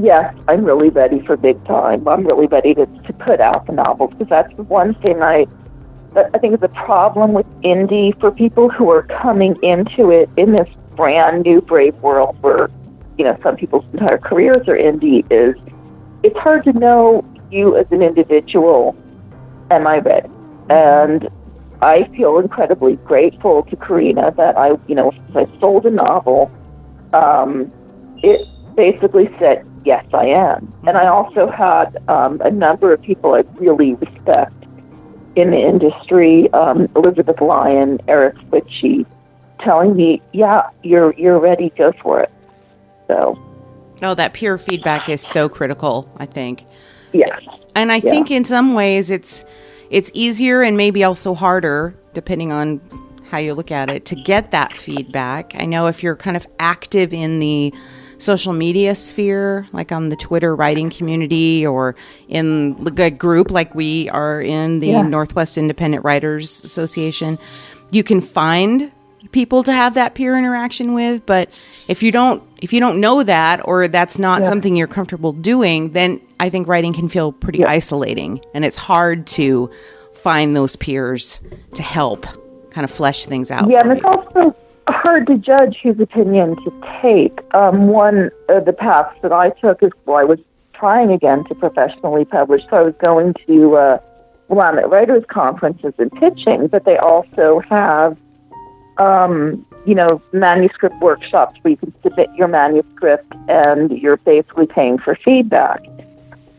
yes, 0.02 0.34
I'm 0.48 0.66
really 0.66 0.90
ready 0.90 1.24
for 1.24 1.38
big 1.38 1.64
time. 1.64 2.06
I'm 2.06 2.26
really 2.26 2.46
ready 2.46 2.74
to 2.74 2.84
to 2.84 3.12
put 3.14 3.40
out 3.40 3.66
the 3.66 3.72
novels 3.72 4.10
because 4.10 4.28
that's 4.28 4.54
the 4.56 4.64
one 4.64 4.92
thing 5.06 5.22
I. 5.22 5.46
that 6.12 6.28
I 6.34 6.38
think 6.38 6.52
is 6.54 6.62
a 6.62 6.68
problem 6.68 7.32
with 7.32 7.46
indie 7.62 8.18
for 8.20 8.30
people 8.30 8.68
who 8.68 8.90
are 8.90 9.04
coming 9.22 9.56
into 9.62 10.10
it 10.10 10.28
in 10.36 10.52
this 10.52 10.68
brand 10.94 11.44
new 11.44 11.62
brave 11.62 11.94
world 11.96 12.36
where, 12.42 12.68
you 13.18 13.24
know, 13.24 13.38
some 13.42 13.56
people's 13.56 13.84
entire 13.92 14.18
careers 14.18 14.68
are 14.68 14.76
indie 14.76 15.24
is 15.30 15.56
it's 16.22 16.36
hard 16.38 16.64
to 16.64 16.72
know 16.72 17.24
you 17.50 17.76
as 17.76 17.86
an 17.90 18.02
individual 18.02 18.96
am 19.70 19.86
I 19.86 19.98
ready? 19.98 20.28
And 20.68 21.28
I 21.82 22.08
feel 22.16 22.38
incredibly 22.38 22.96
grateful 22.96 23.62
to 23.64 23.76
Carina 23.76 24.32
that 24.36 24.56
I, 24.56 24.70
you 24.86 24.94
know, 24.94 25.12
I 25.34 25.46
sold 25.60 25.86
a 25.86 25.90
novel. 25.90 26.50
Um, 27.12 27.72
it 28.22 28.46
basically 28.76 29.28
said, 29.38 29.66
yes, 29.84 30.04
I 30.12 30.26
am. 30.26 30.72
And 30.86 30.96
I 30.96 31.06
also 31.08 31.50
had 31.50 31.98
um, 32.08 32.40
a 32.40 32.50
number 32.50 32.92
of 32.92 33.02
people 33.02 33.34
I 33.34 33.44
really 33.58 33.94
respect 33.94 34.52
in 35.36 35.50
the 35.50 35.58
industry, 35.58 36.50
um, 36.52 36.88
Elizabeth 36.96 37.40
Lyon, 37.40 38.00
Eric 38.08 38.36
Witchey, 38.50 39.04
telling 39.60 39.94
me, 39.94 40.22
yeah, 40.32 40.70
you're, 40.82 41.12
you're 41.18 41.38
ready, 41.38 41.70
go 41.76 41.92
for 42.02 42.20
it. 42.20 42.32
So, 43.08 43.38
Oh, 44.02 44.14
that 44.14 44.34
peer 44.34 44.58
feedback 44.58 45.08
is 45.08 45.20
so 45.22 45.48
critical, 45.48 46.08
I 46.18 46.26
think. 46.26 46.64
yeah. 47.12 47.38
And 47.74 47.90
I 47.90 47.96
Yeah. 47.96 48.10
think 48.10 48.30
in 48.30 48.44
some 48.44 48.74
ways 48.74 49.10
it's 49.10 49.44
it's 49.90 50.10
easier 50.14 50.62
and 50.62 50.76
maybe 50.76 51.04
also 51.04 51.32
harder 51.34 51.94
depending 52.12 52.50
on 52.52 52.80
how 53.30 53.38
you 53.38 53.54
look 53.54 53.70
at 53.70 53.88
it 53.88 54.04
to 54.06 54.16
get 54.16 54.50
that 54.50 54.74
feedback. 54.74 55.54
I 55.58 55.64
know 55.64 55.86
if 55.86 56.02
you're 56.02 56.16
kind 56.16 56.36
of 56.36 56.46
active 56.58 57.14
in 57.14 57.38
the 57.38 57.72
social 58.18 58.52
media 58.52 58.94
sphere, 58.94 59.66
like 59.72 59.92
on 59.92 60.08
the 60.08 60.16
Twitter 60.16 60.56
writing 60.56 60.90
community 60.90 61.66
or 61.66 61.94
in 62.28 62.76
a 62.98 63.10
group 63.10 63.50
like 63.50 63.74
we 63.74 64.08
are 64.10 64.40
in 64.40 64.80
the 64.80 64.88
Yeah. 64.88 65.02
Northwest 65.02 65.56
Independent 65.58 66.04
Writers 66.04 66.64
Association, 66.64 67.38
you 67.92 68.02
can 68.02 68.20
find 68.20 68.90
people 69.32 69.62
to 69.62 69.72
have 69.72 69.94
that 69.94 70.14
peer 70.14 70.36
interaction 70.38 70.94
with 70.94 71.24
but 71.26 71.48
if 71.88 72.02
you 72.02 72.10
don't 72.12 72.42
if 72.62 72.72
you 72.72 72.80
don't 72.80 73.00
know 73.00 73.22
that 73.22 73.60
or 73.66 73.88
that's 73.88 74.18
not 74.18 74.42
Yeah. 74.42 74.48
something 74.48 74.76
you're 74.76 74.86
comfortable 74.86 75.32
doing 75.32 75.92
then 75.92 76.20
i 76.40 76.48
think 76.48 76.68
writing 76.68 76.92
can 76.92 77.08
feel 77.08 77.32
pretty 77.32 77.60
Yeah. 77.60 77.70
isolating 77.70 78.40
and 78.54 78.64
it's 78.64 78.76
hard 78.76 79.26
to 79.28 79.70
find 80.14 80.56
those 80.56 80.76
peers 80.76 81.40
to 81.74 81.82
help 81.82 82.26
kind 82.70 82.84
of 82.84 82.90
flesh 82.90 83.26
things 83.26 83.50
out 83.50 83.68
Yeah, 83.70 83.80
and 83.82 83.92
it's 83.92 84.04
also 84.04 84.54
hard 84.88 85.26
to 85.28 85.36
judge 85.36 85.78
whose 85.82 85.98
opinion 85.98 86.56
to 86.64 86.72
take. 87.02 87.38
Um, 87.54 87.88
one 87.88 88.30
of 88.48 88.64
the 88.66 88.72
paths 88.72 89.16
that 89.22 89.32
I 89.32 89.50
took 89.50 89.82
is 89.82 89.90
well, 90.04 90.18
I 90.18 90.24
was 90.24 90.38
trying 90.74 91.10
again 91.10 91.44
to 91.44 91.54
professionally 91.54 92.24
publish, 92.24 92.62
so 92.70 92.76
I 92.76 92.82
was 92.82 92.94
going 93.04 93.34
to 93.46 93.76
uh, 93.76 93.98
Willamette 94.48 94.88
Writers 94.90 95.24
Conferences 95.28 95.94
and 95.98 96.12
pitching, 96.12 96.66
but 96.68 96.84
they 96.84 96.96
also 96.98 97.60
have, 97.68 98.16
um, 98.98 99.66
you 99.84 99.94
know, 99.94 100.22
manuscript 100.32 100.96
workshops 101.00 101.58
where 101.62 101.70
you 101.70 101.76
can 101.76 101.94
submit 102.02 102.28
your 102.34 102.48
manuscript 102.48 103.32
and 103.48 103.90
you're 103.90 104.16
basically 104.18 104.66
paying 104.66 104.98
for 104.98 105.16
feedback 105.24 105.82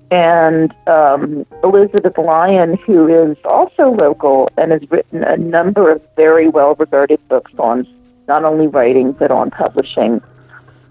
and 0.09 0.73
um, 0.88 1.45
Elizabeth 1.63 2.17
Lyon, 2.17 2.77
who 2.85 3.07
is 3.07 3.38
also 3.43 3.89
local 3.89 4.49
and 4.57 4.71
has 4.71 4.81
written 4.89 5.23
a 5.23 5.35
number 5.38 5.91
of 5.91 6.01
very 6.15 6.47
well 6.47 6.75
regarded 6.75 7.19
books 7.27 7.51
on 7.59 7.85
not 8.27 8.43
only 8.43 8.67
writing 8.67 9.11
but 9.11 9.31
on 9.31 9.51
publishing. 9.51 10.21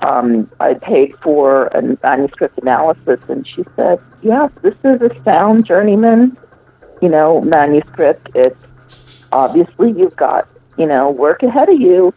Um, 0.00 0.50
I 0.60 0.74
paid 0.74 1.14
for 1.22 1.68
a 1.68 1.80
manuscript 2.02 2.58
analysis, 2.58 3.18
and 3.28 3.46
she 3.48 3.64
said, 3.74 3.98
"Yes, 4.20 4.50
this 4.62 4.74
is 4.84 5.00
a 5.00 5.10
sound 5.24 5.64
journeyman, 5.64 6.36
you 7.00 7.08
know, 7.08 7.40
manuscript. 7.40 8.28
It's 8.34 9.26
obviously 9.32 9.92
you've 9.92 10.16
got 10.16 10.46
you 10.78 10.86
know 10.86 11.10
work 11.10 11.42
ahead 11.42 11.68
of 11.68 11.80
you, 11.80 12.12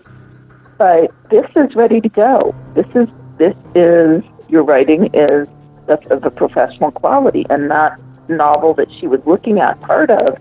but 0.77 1.11
this 1.29 1.45
is 1.55 1.75
ready 1.75 2.01
to 2.01 2.09
go. 2.09 2.55
This 2.75 2.87
is 2.95 3.07
this 3.37 3.55
is 3.75 4.23
your 4.49 4.63
writing 4.63 5.09
is 5.13 5.47
of, 5.87 5.99
of 6.11 6.23
a 6.23 6.31
professional 6.31 6.91
quality. 6.91 7.45
And 7.49 7.69
that 7.71 7.99
novel 8.27 8.73
that 8.75 8.87
she 8.99 9.07
was 9.07 9.21
looking 9.25 9.59
at 9.59 9.79
part 9.81 10.09
of 10.09 10.37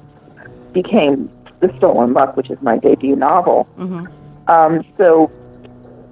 became 0.73 1.31
The 1.61 1.73
Stolen 1.79 2.13
Luck, 2.13 2.37
which 2.37 2.51
is 2.51 2.59
my 2.61 2.79
debut 2.79 3.17
novel. 3.17 3.65
hmm 3.77 4.07
Um, 4.49 4.85
so 4.97 5.27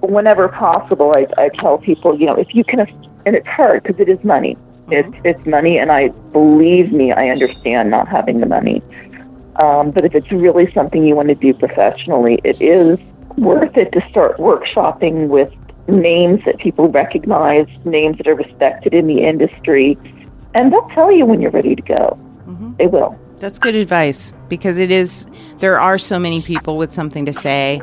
whenever 0.01 0.47
possible, 0.47 1.11
I, 1.15 1.25
I 1.37 1.49
tell 1.49 1.77
people, 1.77 2.19
you 2.19 2.25
know, 2.25 2.35
if 2.35 2.53
you 2.53 2.63
can, 2.63 2.81
and 3.25 3.35
it's 3.35 3.47
hard 3.47 3.83
because 3.83 3.99
it 3.99 4.09
is 4.09 4.23
money. 4.23 4.57
It's 4.89 5.13
it's 5.25 5.45
money, 5.45 5.77
and 5.77 5.91
I 5.91 6.09
believe 6.31 6.93
me, 6.93 7.11
I 7.11 7.29
understand 7.29 7.91
not 7.91 8.07
having 8.07 8.39
the 8.39 8.45
money. 8.45 8.81
Um, 9.63 9.91
but 9.91 10.05
if 10.05 10.13
it's 10.13 10.31
really 10.31 10.71
something 10.73 11.03
you 11.03 11.15
want 11.15 11.29
to 11.29 11.35
do 11.35 11.53
professionally, 11.53 12.39
it 12.43 12.61
is 12.61 12.99
worth 13.37 13.75
it 13.75 13.91
to 13.93 14.01
start 14.09 14.37
workshopping 14.37 15.27
with 15.27 15.51
names 15.87 16.41
that 16.45 16.57
people 16.59 16.89
recognize, 16.89 17.67
names 17.85 18.17
that 18.17 18.27
are 18.27 18.35
respected 18.35 18.93
in 18.93 19.07
the 19.07 19.23
industry, 19.23 19.97
and 20.55 20.71
they'll 20.71 20.89
tell 20.89 21.11
you 21.11 21.25
when 21.25 21.41
you're 21.41 21.51
ready 21.51 21.75
to 21.75 21.81
go. 21.81 22.19
Mhm. 22.47 22.77
They 22.77 22.87
will. 22.87 23.15
That's 23.37 23.59
good 23.59 23.75
advice 23.75 24.33
because 24.49 24.77
it 24.77 24.91
is, 24.91 25.27
there 25.59 25.79
are 25.79 25.97
so 25.97 26.17
many 26.19 26.41
people 26.41 26.77
with 26.77 26.91
something 26.91 27.25
to 27.25 27.33
say. 27.33 27.81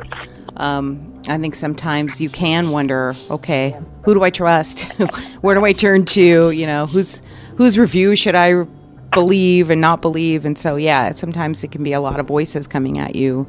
Um, 0.57 1.13
I 1.27 1.37
think 1.37 1.55
sometimes 1.55 2.21
you 2.21 2.29
can 2.29 2.71
wonder, 2.71 3.13
okay, 3.31 3.75
who 4.03 4.13
do 4.13 4.23
I 4.23 4.29
trust? 4.29 4.83
Where 5.41 5.55
do 5.55 5.65
I 5.65 5.73
turn 5.73 6.05
to? 6.05 6.51
You 6.51 6.67
know, 6.67 6.85
whose 6.85 7.21
whose 7.55 7.79
review 7.79 8.15
should 8.15 8.35
I 8.35 8.65
believe 9.15 9.71
and 9.71 9.81
not 9.81 10.01
believe? 10.01 10.45
And 10.45 10.55
so, 10.57 10.75
yeah, 10.75 11.11
sometimes 11.13 11.63
it 11.63 11.71
can 11.71 11.83
be 11.83 11.93
a 11.93 11.99
lot 12.01 12.19
of 12.19 12.27
voices 12.27 12.67
coming 12.67 12.99
at 12.99 13.15
you 13.15 13.47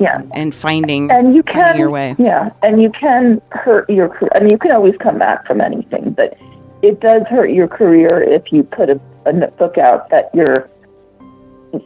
Yeah. 0.00 0.22
and 0.32 0.52
finding 0.52 1.10
and 1.12 1.36
you 1.36 1.42
can 1.44 1.78
your 1.78 1.90
way. 1.90 2.16
yeah 2.18 2.50
and 2.64 2.82
you 2.82 2.90
can 2.90 3.40
hurt 3.52 3.88
your 3.88 4.08
career 4.08 4.30
i 4.34 4.40
mean 4.40 4.48
you 4.50 4.58
can 4.58 4.72
always 4.72 4.94
come 5.00 5.18
back 5.20 5.46
from 5.46 5.60
anything 5.60 6.10
but 6.18 6.36
it 6.82 6.98
does 7.00 7.22
hurt 7.30 7.50
your 7.50 7.68
career 7.68 8.08
if 8.36 8.50
you 8.50 8.64
put 8.64 8.90
a, 8.90 8.98
a 9.26 9.32
book 9.52 9.78
out 9.78 10.10
that 10.10 10.30
you're 10.34 10.68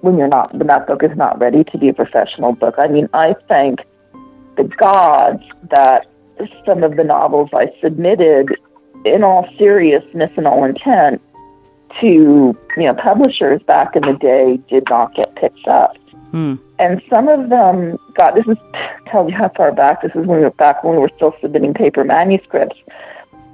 when 0.00 0.16
you're 0.18 0.28
not 0.38 0.54
when 0.54 0.66
that 0.68 0.86
book 0.86 1.02
is 1.02 1.14
not 1.16 1.38
ready 1.38 1.64
to 1.64 1.76
be 1.78 1.88
a 1.90 1.92
professional 1.94 2.52
book 2.52 2.74
i 2.78 2.86
mean 2.88 3.08
i 3.12 3.34
thank 3.48 3.80
the 4.56 4.64
gods 4.64 5.42
that 5.70 6.06
some 6.64 6.82
of 6.82 6.96
the 6.96 7.04
novels 7.04 7.50
i 7.52 7.66
submitted 7.82 8.48
in 9.04 9.22
all 9.22 9.46
seriousness 9.58 10.30
and 10.38 10.46
all 10.46 10.64
intent 10.64 11.20
to 12.00 12.56
you 12.76 12.82
know 12.84 12.94
publishers 12.94 13.62
back 13.62 13.94
in 13.96 14.02
the 14.02 14.16
day 14.20 14.58
did 14.68 14.84
not 14.90 15.14
get 15.14 15.34
picked 15.36 15.66
up 15.68 15.96
Hmm. 16.30 16.56
and 16.78 17.00
some 17.08 17.26
of 17.28 17.48
them 17.48 17.96
got 18.18 18.34
this 18.34 18.46
is 18.46 18.58
tells 19.10 19.30
you 19.30 19.36
how 19.36 19.50
far 19.56 19.72
back 19.72 20.02
this 20.02 20.10
is 20.10 20.26
when 20.26 20.38
we 20.38 20.44
were 20.44 20.50
back 20.50 20.84
when 20.84 20.94
we 20.96 21.00
were 21.00 21.10
still 21.16 21.34
submitting 21.40 21.72
paper 21.72 22.04
manuscripts. 22.04 22.76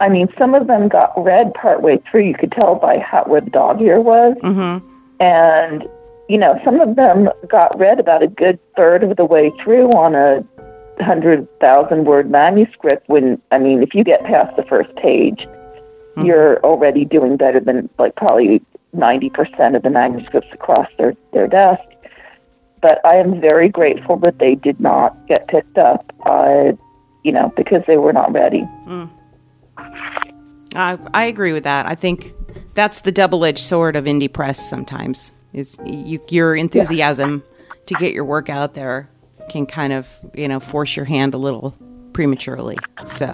I 0.00 0.08
mean, 0.08 0.26
some 0.36 0.54
of 0.56 0.66
them 0.66 0.88
got 0.88 1.12
read 1.16 1.54
partway 1.54 1.98
through. 2.10 2.24
You 2.24 2.34
could 2.34 2.50
tell 2.50 2.74
by 2.74 2.98
how 2.98 3.22
where 3.26 3.40
the 3.40 3.50
dog 3.50 3.80
ear 3.80 4.00
was, 4.00 4.36
Mm-hmm. 4.42 4.84
and 5.22 5.84
you 6.28 6.36
know, 6.36 6.58
some 6.64 6.80
of 6.80 6.96
them 6.96 7.28
got 7.48 7.78
read 7.78 8.00
about 8.00 8.24
a 8.24 8.26
good 8.26 8.58
third 8.74 9.04
of 9.04 9.16
the 9.16 9.24
way 9.24 9.52
through 9.62 9.90
on 9.90 10.16
a 10.16 10.44
hundred 11.00 11.46
thousand 11.60 12.06
word 12.06 12.28
manuscript. 12.28 13.08
When 13.08 13.40
I 13.52 13.58
mean, 13.58 13.84
if 13.84 13.94
you 13.94 14.02
get 14.02 14.24
past 14.24 14.56
the 14.56 14.64
first 14.64 14.92
page, 14.96 15.46
you're 16.22 16.58
already 16.60 17.04
doing 17.04 17.36
better 17.36 17.60
than 17.60 17.88
like 17.98 18.14
probably 18.16 18.62
ninety 18.92 19.30
percent 19.30 19.74
of 19.74 19.82
the 19.82 19.90
manuscripts 19.90 20.48
across 20.52 20.88
their 20.98 21.14
their 21.32 21.48
desk 21.48 21.82
but 22.84 23.00
I 23.02 23.16
am 23.16 23.40
very 23.40 23.70
grateful 23.70 24.18
that 24.24 24.38
they 24.38 24.56
did 24.56 24.78
not 24.78 25.16
get 25.26 25.48
picked 25.48 25.78
up, 25.78 26.04
uh, 26.26 26.72
you 27.22 27.32
know, 27.32 27.50
because 27.56 27.80
they 27.86 27.96
were 27.96 28.12
not 28.12 28.30
ready. 28.30 28.62
I, 30.74 30.98
I 31.14 31.24
agree 31.24 31.54
with 31.54 31.64
that. 31.64 31.86
I 31.86 31.94
think 31.94 32.34
that's 32.74 33.00
the 33.00 33.10
double-edged 33.10 33.60
sword 33.60 33.96
of 33.96 34.04
indie 34.04 34.30
press. 34.30 34.68
Sometimes 34.68 35.32
is 35.54 35.78
you, 35.86 36.20
your 36.28 36.54
enthusiasm 36.54 37.42
to 37.86 37.94
get 37.94 38.12
your 38.12 38.26
work 38.26 38.50
out 38.50 38.74
there 38.74 39.08
can 39.48 39.64
kind 39.64 39.94
of 39.94 40.14
you 40.34 40.46
know 40.46 40.60
force 40.60 40.94
your 40.94 41.06
hand 41.06 41.32
a 41.32 41.38
little 41.38 41.74
prematurely. 42.12 42.76
So 43.06 43.32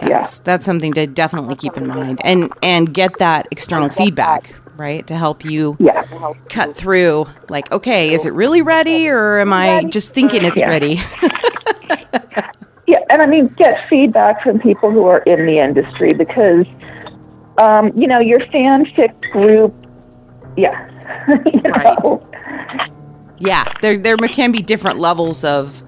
that's 0.00 0.40
that's 0.40 0.64
something 0.66 0.94
to 0.94 1.06
definitely 1.06 1.54
keep 1.56 1.76
in 1.76 1.86
mind 1.86 2.20
and 2.22 2.52
and 2.62 2.92
get 2.92 3.18
that 3.18 3.48
external 3.50 3.90
feedback 3.90 4.54
right 4.76 5.06
to 5.06 5.16
help 5.16 5.44
you 5.44 5.76
Yeah. 5.80 6.02
cut 6.48 6.74
through. 6.76 7.26
Like, 7.48 7.70
okay, 7.72 8.12
is 8.12 8.24
it 8.24 8.32
really 8.32 8.62
ready, 8.62 9.08
or 9.08 9.38
am 9.40 9.52
I 9.52 9.84
just 9.84 10.12
thinking 10.12 10.44
it's 10.44 10.60
Yeah. 10.60 10.68
ready? 10.68 11.00
Yeah, 12.88 12.98
and 13.10 13.20
I 13.20 13.26
mean, 13.26 13.52
get 13.58 13.74
feedback 13.90 14.40
from 14.44 14.60
people 14.60 14.92
who 14.92 15.06
are 15.06 15.18
in 15.26 15.44
the 15.44 15.58
industry 15.58 16.10
because, 16.16 16.64
um, 17.60 17.90
you 17.96 18.06
know, 18.06 18.20
your 18.20 18.38
fanfic 18.54 19.12
group, 19.32 19.74
yeah, 20.56 20.88
you 21.52 21.60
Right. 21.68 21.98
know, 21.98 22.24
Yeah, 23.38 23.64
there 23.82 23.98
there 23.98 24.16
can 24.28 24.52
be 24.52 24.62
different 24.62 24.98
levels 25.00 25.42
of 25.42 25.82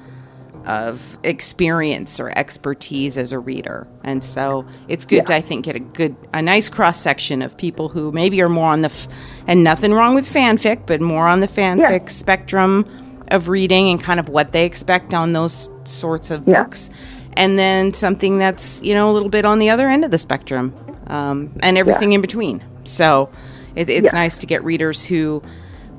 of 0.68 1.18
experience 1.24 2.20
or 2.20 2.30
expertise 2.38 3.16
as 3.16 3.32
a 3.32 3.38
reader, 3.38 3.88
and 4.04 4.22
so 4.22 4.66
it's 4.86 5.04
good 5.04 5.26
to 5.26 5.34
I 5.34 5.40
think 5.40 5.64
get 5.64 5.74
a 5.76 5.80
good 5.80 6.14
a 6.34 6.42
nice 6.42 6.68
cross 6.68 7.00
section 7.00 7.40
of 7.42 7.56
people 7.56 7.88
who 7.88 8.12
maybe 8.12 8.40
are 8.42 8.48
more 8.50 8.70
on 8.70 8.82
the 8.82 8.90
f- 8.90 9.08
and 9.46 9.64
nothing 9.64 9.92
wrong 9.94 10.14
with 10.14 10.30
fanfic, 10.30 10.86
but 10.86 11.00
more 11.00 11.26
on 11.26 11.40
the 11.40 11.48
fanfic 11.48 12.10
spectrum 12.10 12.84
of 13.28 13.48
reading 13.48 13.88
and 13.90 14.00
kind 14.02 14.20
of 14.20 14.28
what 14.28 14.52
they 14.52 14.64
expect 14.66 15.14
on 15.14 15.32
those 15.32 15.70
sorts 15.84 16.30
of 16.30 16.46
Yeah. 16.46 16.62
books, 16.62 16.90
and 17.32 17.58
then 17.58 17.94
something 17.94 18.36
that's 18.38 18.82
you 18.82 18.94
know 18.94 19.10
a 19.10 19.12
little 19.14 19.30
bit 19.30 19.44
on 19.46 19.58
the 19.58 19.70
other 19.70 19.88
end 19.88 20.04
of 20.04 20.10
the 20.10 20.18
spectrum, 20.18 20.74
um, 21.06 21.50
and 21.62 21.78
everything 21.78 22.12
in 22.12 22.20
between. 22.20 22.62
So 22.84 23.30
it, 23.74 23.88
it's 23.88 24.12
Yeah. 24.12 24.18
nice 24.20 24.38
to 24.40 24.46
get 24.46 24.62
readers 24.64 25.06
who 25.06 25.42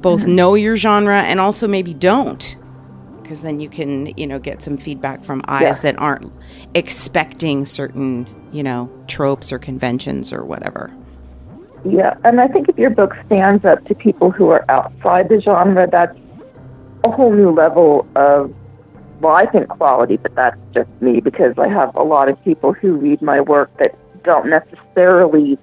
both 0.01 0.25
know 0.27 0.53
your 0.53 0.75
genre 0.77 1.21
and 1.23 1.39
also 1.39 1.67
maybe 1.67 1.93
don't 1.93 2.55
because 3.29 3.43
then 3.43 3.59
you 3.59 3.69
can 3.69 4.07
you 4.17 4.25
know 4.25 4.39
get 4.39 4.63
some 4.63 4.75
feedback 4.75 5.23
from 5.23 5.39
eyes 5.47 5.61
Yeah. 5.61 5.91
that 5.91 5.99
aren't 5.99 6.31
expecting 6.73 7.63
certain 7.63 8.25
you 8.51 8.63
know 8.63 8.89
tropes 9.05 9.51
or 9.51 9.59
conventions 9.59 10.33
or 10.33 10.43
whatever 10.43 10.91
Yeah, 11.85 12.15
and 12.23 12.41
I 12.41 12.47
think 12.47 12.69
if 12.69 12.77
your 12.79 12.89
book 12.89 13.13
stands 13.27 13.63
up 13.65 13.85
to 13.85 13.93
people 13.93 14.31
who 14.31 14.49
are 14.49 14.65
outside 14.67 15.29
the 15.29 15.39
genre, 15.39 15.87
that's 15.89 16.17
a 17.05 17.11
whole 17.11 17.31
new 17.31 17.51
level 17.51 18.05
of, 18.17 18.53
well, 19.21 19.33
I 19.33 19.45
think 19.45 19.69
quality, 19.69 20.17
but 20.17 20.35
that's 20.35 20.59
just 20.73 20.89
me 20.99 21.21
because 21.21 21.53
I 21.57 21.69
have 21.69 21.95
a 21.95 22.03
lot 22.03 22.27
of 22.27 22.43
people 22.43 22.73
who 22.73 22.95
read 22.97 23.21
my 23.21 23.39
work 23.39 23.69
that 23.77 23.95
don't 24.25 24.49
necessarily 24.49 25.57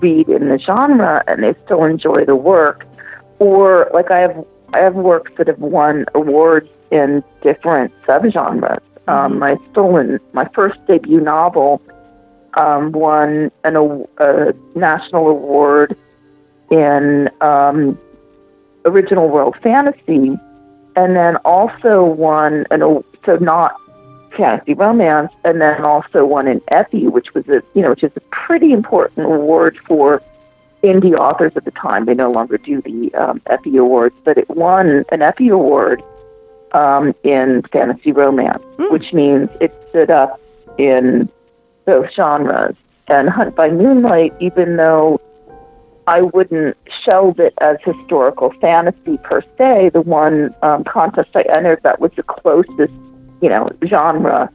read 0.00 0.30
in 0.30 0.48
the 0.48 0.58
genre 0.58 1.22
and 1.26 1.42
they 1.42 1.54
still 1.66 1.84
enjoy 1.84 2.24
the 2.24 2.36
work. 2.36 2.86
Or 3.38 3.90
like 3.92 4.10
I 4.10 4.20
have, 4.20 4.46
I 4.72 4.78
have 4.78 4.94
works 4.94 5.32
that 5.36 5.48
have 5.48 5.58
won 5.58 6.06
awards 6.14 6.70
in 6.92 7.24
different 7.42 7.92
subgenres. 8.06 8.80
Um, 9.08 9.40
my 9.40 9.56
stolen, 9.72 10.20
my 10.32 10.48
first 10.54 10.78
debut 10.86 11.20
novel 11.20 11.82
um, 12.54 12.92
won 12.92 13.50
an, 13.64 13.76
a, 14.18 14.52
national 14.76 15.28
award 15.28 15.96
in 16.70 17.28
um, 17.40 17.98
original 18.84 19.28
world 19.28 19.56
fantasy, 19.62 20.38
and 20.94 21.16
then 21.16 21.36
also 21.44 22.04
won 22.04 22.64
an 22.70 22.80
so 23.24 23.36
not 23.36 23.74
fantasy 24.36 24.74
romance, 24.74 25.32
and 25.44 25.60
then 25.60 25.82
also 25.82 26.24
won 26.24 26.46
an 26.46 26.60
Eppie, 26.72 27.08
which 27.08 27.34
was 27.34 27.48
a 27.48 27.62
you 27.74 27.82
know 27.82 27.90
which 27.90 28.04
is 28.04 28.12
a 28.16 28.20
pretty 28.30 28.72
important 28.72 29.26
award 29.26 29.76
for 29.88 30.22
indie 30.84 31.16
authors 31.16 31.52
at 31.56 31.64
the 31.64 31.70
time. 31.72 32.06
They 32.06 32.14
no 32.14 32.30
longer 32.30 32.58
do 32.58 32.82
the 32.82 33.12
um, 33.14 33.40
Eppie 33.46 33.78
awards, 33.78 34.14
but 34.24 34.38
it 34.38 34.48
won 34.50 35.04
an 35.10 35.22
Eppie 35.22 35.48
award 35.48 36.02
um, 36.72 37.14
in 37.22 37.62
fantasy 37.72 38.12
romance, 38.12 38.62
which 38.90 39.12
means 39.12 39.48
it 39.60 39.72
stood 39.90 40.10
up 40.10 40.40
in 40.78 41.28
both 41.86 42.06
genres. 42.14 42.76
And 43.08 43.28
Hunt 43.28 43.54
by 43.54 43.68
Moonlight, 43.68 44.32
even 44.40 44.76
though 44.76 45.20
I 46.06 46.22
wouldn't 46.22 46.76
shelve 47.04 47.38
it 47.40 47.54
as 47.60 47.76
historical 47.84 48.52
fantasy 48.60 49.18
per 49.18 49.42
se, 49.58 49.90
the 49.92 50.00
one 50.00 50.54
um, 50.62 50.84
contest 50.84 51.30
I 51.34 51.44
entered 51.56 51.80
that 51.82 52.00
was 52.00 52.10
the 52.16 52.22
closest, 52.22 52.92
you 53.40 53.48
know, 53.48 53.70
genre 53.86 54.50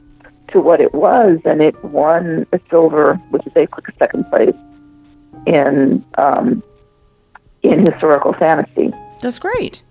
to 0.52 0.60
what 0.60 0.80
it 0.80 0.94
was, 0.94 1.38
and 1.44 1.60
it 1.60 1.82
won 1.84 2.46
a 2.52 2.60
silver, 2.70 3.14
which 3.30 3.46
is 3.46 3.52
basically 3.52 3.84
a 3.88 3.98
second 3.98 4.28
place 4.30 4.54
in 5.46 6.04
um, 6.16 6.62
in 7.62 7.84
historical 7.90 8.32
fantasy. 8.34 8.92
that's 9.20 9.38
great 9.38 9.82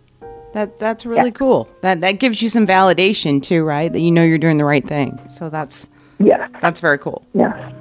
that 0.57 0.79
that's 0.79 1.05
really 1.05 1.25
Yeah. 1.25 1.29
cool 1.43 1.69
that 1.81 2.01
that 2.01 2.13
gives 2.13 2.41
you 2.41 2.49
some 2.49 2.65
validation 2.65 3.41
too 3.43 3.63
right 3.63 3.93
that 3.93 3.99
you 3.99 4.09
know 4.09 4.23
you're 4.23 4.39
doing 4.39 4.57
the 4.57 4.65
right 4.65 4.85
thing 4.85 5.19
so 5.29 5.49
that's 5.51 5.87
Yeah, 6.19 6.47
that's 6.61 6.79
very 6.79 6.97
cool 6.97 7.23
yeah. 7.33 7.71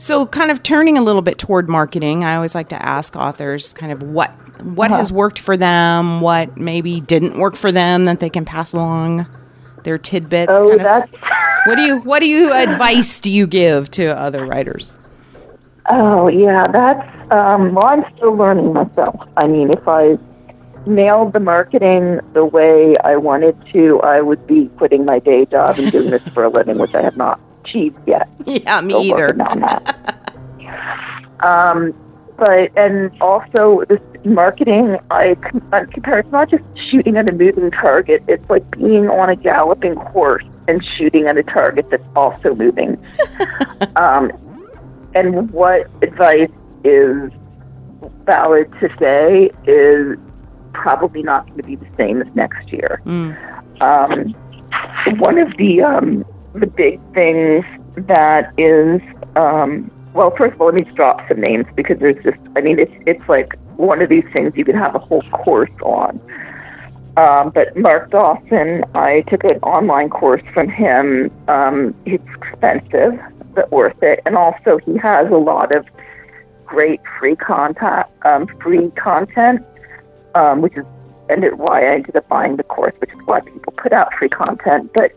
So, 0.00 0.26
kind 0.26 0.52
of 0.52 0.62
turning 0.62 0.96
a 0.96 1.02
little 1.02 1.22
bit 1.22 1.38
toward 1.38 1.68
marketing, 1.68 2.22
I 2.22 2.36
always 2.36 2.54
like 2.54 2.68
to 2.68 2.80
ask 2.80 3.16
authors 3.16 3.72
kind 3.74 3.90
of 3.90 4.00
what 4.02 4.30
what 4.62 4.90
Uh-huh. 4.92 4.98
has 4.98 5.10
worked 5.10 5.38
for 5.40 5.56
them, 5.56 6.20
what 6.20 6.56
maybe 6.56 7.00
didn't 7.00 7.36
work 7.38 7.56
for 7.56 7.72
them 7.72 8.04
that 8.04 8.20
they 8.20 8.30
can 8.30 8.44
pass 8.44 8.72
along 8.74 9.26
their 9.82 9.98
tidbits. 9.98 10.52
Oh, 10.54 10.68
kind 10.68 10.80
of. 10.82 10.86
that's 10.86 11.12
what 11.66 11.74
do 11.76 11.82
you 11.82 11.96
what 12.00 12.20
do 12.20 12.26
you 12.28 12.52
advice 12.66 13.18
do 13.20 13.30
you 13.30 13.46
give 13.48 13.90
to 13.92 14.04
other 14.16 14.44
writers? 14.46 14.92
Oh 15.90 16.28
yeah, 16.28 16.62
that's 16.70 17.32
um, 17.32 17.74
well. 17.74 17.86
I'm 17.86 18.04
still 18.16 18.34
learning 18.36 18.72
myself. 18.74 19.16
I 19.38 19.46
mean, 19.48 19.70
if 19.70 19.88
I 19.88 20.16
nailed 20.88 21.32
the 21.32 21.40
marketing 21.40 22.20
the 22.32 22.44
way 22.44 22.94
I 23.04 23.16
wanted 23.16 23.56
to, 23.72 24.00
I 24.00 24.20
would 24.20 24.46
be 24.46 24.66
quitting 24.76 25.04
my 25.04 25.18
day 25.18 25.44
job 25.46 25.78
and 25.78 25.92
doing 25.92 26.10
this 26.10 26.22
for 26.28 26.44
a 26.44 26.48
living, 26.48 26.78
which 26.78 26.94
I 26.94 27.02
have 27.02 27.16
not 27.16 27.40
achieved 27.64 27.98
yet. 28.06 28.28
Yeah, 28.46 28.80
me 28.80 28.94
Still 28.94 29.20
either. 29.20 29.42
on 29.42 29.60
that. 29.60 30.44
um, 31.44 31.94
but 32.38 32.70
and 32.76 33.10
also 33.20 33.82
this 33.88 34.00
marketing, 34.24 34.96
I 35.10 35.34
compare. 35.92 36.20
It's 36.20 36.32
not 36.32 36.48
just 36.48 36.64
shooting 36.90 37.16
at 37.16 37.28
a 37.28 37.34
moving 37.34 37.70
target. 37.70 38.22
It's 38.26 38.48
like 38.48 38.68
being 38.70 39.08
on 39.08 39.28
a 39.28 39.36
galloping 39.36 39.96
horse 39.96 40.44
and 40.66 40.82
shooting 40.96 41.26
at 41.26 41.36
a 41.36 41.42
target 41.42 41.90
that's 41.90 42.06
also 42.16 42.54
moving. 42.54 42.96
um, 43.96 44.30
and 45.14 45.50
what 45.50 45.90
advice 46.02 46.50
is 46.84 47.30
valid 48.24 48.72
today 48.80 49.50
is 49.66 50.16
probably 50.72 51.22
not 51.22 51.46
going 51.46 51.58
to 51.58 51.62
be 51.62 51.76
the 51.76 51.88
same 51.96 52.20
as 52.22 52.28
next 52.34 52.72
year. 52.72 53.00
Mm. 53.04 53.82
Um, 53.82 54.34
one 55.20 55.38
of 55.38 55.56
the 55.56 55.82
um, 55.82 56.24
the 56.54 56.66
big 56.66 57.00
things 57.14 57.64
that 58.08 58.52
is 58.58 59.00
um, 59.36 59.90
well, 60.14 60.34
first 60.36 60.54
of 60.54 60.60
all, 60.60 60.68
let 60.68 60.80
me 60.80 60.84
just 60.84 60.96
drop 60.96 61.20
some 61.28 61.40
names 61.42 61.66
because 61.76 61.98
there's 61.98 62.22
just 62.24 62.38
I 62.56 62.60
mean 62.60 62.78
it's 62.78 62.92
it's 63.06 63.28
like 63.28 63.54
one 63.76 64.02
of 64.02 64.08
these 64.08 64.24
things 64.36 64.52
you 64.56 64.64
could 64.64 64.74
have 64.74 64.94
a 64.94 64.98
whole 64.98 65.22
course 65.30 65.70
on. 65.82 66.20
Um, 67.16 67.50
but 67.50 67.76
Mark 67.76 68.10
Dawson, 68.10 68.84
I 68.94 69.24
took 69.28 69.42
an 69.44 69.58
online 69.62 70.08
course 70.08 70.42
from 70.54 70.68
him. 70.68 71.32
Um, 71.48 71.94
it's 72.06 72.24
expensive, 72.36 73.18
but 73.54 73.72
worth 73.72 74.00
it. 74.02 74.20
And 74.24 74.36
also, 74.36 74.78
he 74.84 74.96
has 74.98 75.28
a 75.28 75.36
lot 75.36 75.74
of 75.74 75.84
great 76.64 77.00
free 77.18 77.34
content, 77.34 78.06
um, 78.24 78.46
free 78.62 78.90
content, 78.90 79.66
um, 80.34 80.60
which 80.60 80.76
is 80.76 80.84
and 81.28 81.44
it, 81.44 81.58
why 81.58 81.86
I 81.86 81.94
ended 81.94 82.16
up 82.16 82.28
buying 82.28 82.56
the 82.56 82.62
course, 82.62 82.94
which 82.98 83.10
is 83.10 83.18
why 83.26 83.40
people 83.40 83.72
put 83.76 83.92
out 83.92 84.12
free 84.18 84.28
content. 84.28 84.90
But 84.94 85.12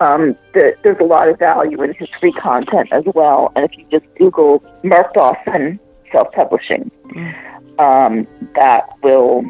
um, 0.00 0.36
the, 0.54 0.74
there's 0.84 0.98
a 1.00 1.04
lot 1.04 1.28
of 1.28 1.38
value 1.38 1.82
in 1.82 1.94
his 1.94 2.08
free 2.20 2.32
content 2.32 2.88
as 2.92 3.04
well. 3.14 3.52
And 3.56 3.64
if 3.64 3.76
you 3.76 3.84
just 3.90 4.06
Google 4.16 4.62
Mark 4.84 5.14
Dawson 5.14 5.80
self 6.12 6.30
publishing, 6.32 6.90
mm. 7.10 7.78
um, 7.80 8.26
that 8.54 8.88
will 9.02 9.44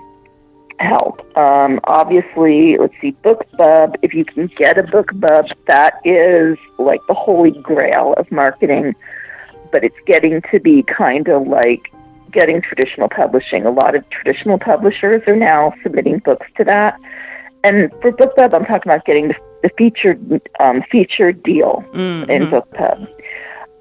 help. 0.80 1.20
Um, 1.36 1.80
obviously, 1.84 2.76
let's 2.78 2.94
see, 3.00 3.16
BookBub. 3.24 3.96
If 4.02 4.14
you 4.14 4.24
can 4.24 4.46
get 4.56 4.78
a 4.78 4.82
BookBub, 4.84 5.50
that 5.66 6.00
is 6.04 6.56
like 6.78 7.00
the 7.09 7.14
holy 7.14 7.50
grail 7.50 8.14
of 8.16 8.30
marketing. 8.32 8.94
But 9.70 9.84
it's 9.84 9.96
getting 10.06 10.40
to 10.50 10.61
be 10.61 10.82
kind 10.84 11.28
of 11.28 11.46
like 11.46 11.92
getting 12.33 12.62
traditional 12.62 13.09
publishing. 13.09 13.66
A 13.66 13.70
lot 13.70 13.95
of 13.95 14.09
traditional 14.11 14.59
publishers 14.59 15.22
are 15.26 15.37
now 15.37 15.72
submitting 15.83 16.18
books 16.20 16.47
to 16.57 16.64
that. 16.64 16.99
And 17.64 17.91
for 18.01 18.12
BookBub, 18.12 18.55
I'm 18.55 18.64
talking 18.64 18.91
about 18.91 19.05
getting 19.05 19.29
the, 19.29 19.35
the 19.62 19.70
featured 19.76 20.41
um, 20.61 20.83
featured 20.91 21.43
deal 21.43 21.85
mm-hmm. 21.93 22.31
in 22.31 22.43
BookBub, 22.45 23.09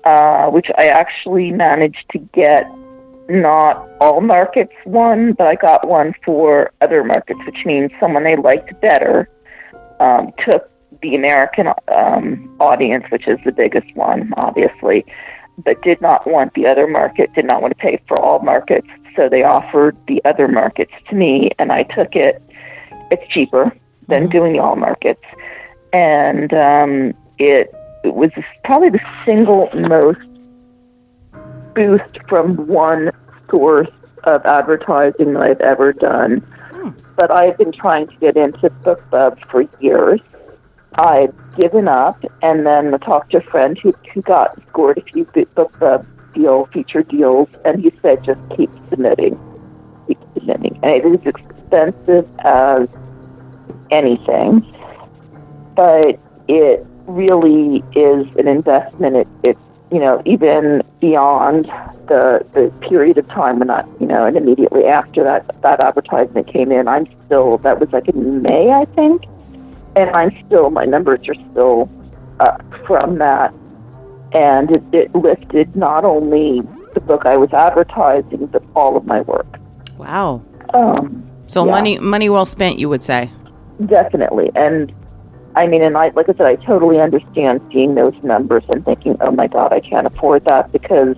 uh, 0.04 0.50
which 0.50 0.68
I 0.78 0.88
actually 0.88 1.52
managed 1.52 2.06
to 2.12 2.20
get 2.34 2.64
not 3.30 3.88
all 4.00 4.22
markets 4.22 4.74
one, 4.86 5.34
but 5.34 5.48
I 5.48 5.56
got 5.56 5.88
one 5.88 6.14
for 6.24 6.72
other 6.82 7.04
markets, 7.04 7.40
which 7.46 7.66
means 7.66 7.92
someone 8.00 8.24
they 8.24 8.38
liked 8.38 8.80
better 8.82 9.30
um, 10.00 10.32
took 10.50 10.70
the 11.02 11.16
American 11.16 11.68
um, 11.94 12.56
audience, 12.60 13.06
which 13.10 13.28
is 13.28 13.38
the 13.46 13.52
biggest 13.52 13.94
one, 13.96 14.34
obviously, 14.38 15.06
but 15.58 15.82
did 15.82 16.02
not 16.02 16.28
want 16.28 16.54
the 16.54 16.68
other 16.68 16.88
market, 16.88 17.34
did 17.34 17.46
not 17.46 17.62
want 17.62 17.72
to 17.72 17.82
pay 17.82 18.02
for 18.08 18.20
all 18.22 18.40
markets. 18.40 18.88
So 19.16 19.28
they 19.30 19.44
offered 19.44 19.98
the 20.08 20.22
other 20.26 20.48
markets 20.48 20.92
to 21.10 21.16
me, 21.16 21.52
and 21.58 21.72
I 21.72 21.84
took 21.84 22.16
it. 22.16 22.42
It's 23.10 23.28
cheaper 23.32 23.76
than 24.08 24.24
mm-hmm. 24.24 24.32
doing 24.32 24.54
the 24.54 24.60
all 24.60 24.76
markets. 24.76 25.24
And 25.94 26.54
um, 26.54 27.14
it, 27.40 27.74
it 28.04 28.14
was 28.14 28.32
probably 28.64 28.90
the 28.90 29.00
single 29.26 29.70
most 29.74 30.20
boost 31.74 32.20
from 32.28 32.68
one 32.68 33.12
source 33.50 33.90
of 34.24 34.46
advertising 34.46 35.34
that 35.34 35.42
I've 35.42 35.62
ever 35.62 35.94
done. 35.94 36.40
Hmm. 36.72 36.90
But 37.16 37.32
I've 37.32 37.58
been 37.58 37.72
trying 37.72 38.08
to 38.08 38.16
get 38.18 38.38
into 38.38 38.70
BookBub 38.70 39.40
for 39.50 39.64
years. 39.80 40.20
I've 40.96 41.34
given 41.60 41.88
up, 41.88 42.24
and 42.42 42.66
then 42.66 42.98
talked 43.00 43.32
to 43.32 43.38
a 43.38 43.42
friend 43.42 43.78
who, 43.82 43.94
who 44.14 44.22
got 44.22 44.58
scored 44.70 44.98
a 44.98 45.02
few 45.02 45.26
BookBub 45.26 45.82
uh, 45.82 46.04
deal 46.34 46.68
feature 46.74 47.04
deals, 47.04 47.50
and 47.66 47.82
he 47.82 47.92
said 48.02 48.24
just 48.24 48.40
keep 48.56 48.70
submitting, 48.90 49.40
keep 50.08 50.20
submitting. 50.34 50.80
And 50.84 50.92
it 50.92 51.06
is 51.06 51.26
expensive 51.26 52.28
as 52.40 52.88
anything, 53.92 54.62
but 55.76 56.20
it 56.48 56.86
really 57.08 57.84
is 57.96 58.28
an 58.38 58.48
investment. 58.48 59.16
It, 59.16 59.28
it's 59.44 59.60
you 59.92 60.00
know, 60.00 60.22
even 60.26 60.84
beyond 61.00 61.66
the 62.08 62.46
the 62.54 62.74
period 62.88 63.18
of 63.18 63.28
time 63.28 63.60
when 63.60 63.70
I, 63.70 63.86
you 64.00 64.08
know, 64.08 64.26
and 64.26 64.36
immediately 64.36 64.86
after 64.86 65.24
that 65.24 65.46
that 65.62 65.84
advertisement 65.84 66.52
came 66.52 66.72
in, 66.72 66.88
I'm 66.88 67.08
still 67.26 67.58
that 67.60 67.80
was 67.80 67.90
like 67.92 68.08
in 68.10 68.42
May, 68.44 68.70
I 68.72 68.86
think, 68.96 69.24
and 69.98 70.10
I'm 70.12 70.32
still 70.46 70.70
my 70.70 70.86
numbers 70.86 71.28
are 71.28 71.52
still 71.52 71.90
up 72.40 72.62
from 72.86 73.18
that, 73.18 73.54
and 74.32 74.70
it, 74.76 74.84
it 74.94 75.16
lifted 75.16 75.76
not 75.76 76.06
only 76.06 76.62
the 76.94 77.00
book 77.00 77.24
I 77.26 77.36
was 77.36 77.52
advertising, 77.52 78.46
but 78.48 78.64
all 78.76 78.96
of 78.96 79.06
my 79.06 79.22
work. 79.22 79.48
Wow. 79.98 80.44
Um, 80.74 81.28
so 81.48 81.66
yeah. 81.66 81.72
money 81.72 81.98
money 81.98 82.30
well 82.30 82.46
spent, 82.46 82.78
you 82.78 82.90
would 82.90 83.04
say. 83.04 83.32
Definitely, 83.86 84.52
and 84.56 84.94
I 85.56 85.66
mean, 85.66 85.82
and 85.82 85.98
I, 85.98 86.10
like 86.10 86.30
I 86.30 86.34
said, 86.34 86.46
I 86.46 86.56
totally 86.58 87.00
understand 87.00 87.62
seeing 87.74 87.96
those 87.96 88.14
numbers 88.22 88.64
and 88.70 88.86
thinking, 88.86 89.18
oh 89.22 89.32
my 89.32 89.48
God, 89.48 89.74
I 89.74 89.80
can't 89.80 90.06
afford 90.06 90.46
that 90.46 90.72
because 90.72 91.16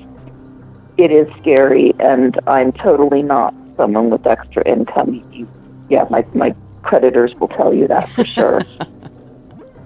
it 0.97 1.11
is 1.11 1.27
scary, 1.41 1.93
and 1.99 2.39
I'm 2.47 2.71
totally 2.71 3.23
not 3.23 3.53
someone 3.75 4.09
with 4.09 4.25
extra 4.25 4.65
income. 4.65 5.25
You, 5.33 5.47
yeah, 5.89 6.05
my 6.09 6.25
my 6.33 6.55
creditors 6.83 7.33
will 7.35 7.47
tell 7.49 7.73
you 7.73 7.87
that 7.87 8.09
for 8.09 8.25
sure. 8.25 8.61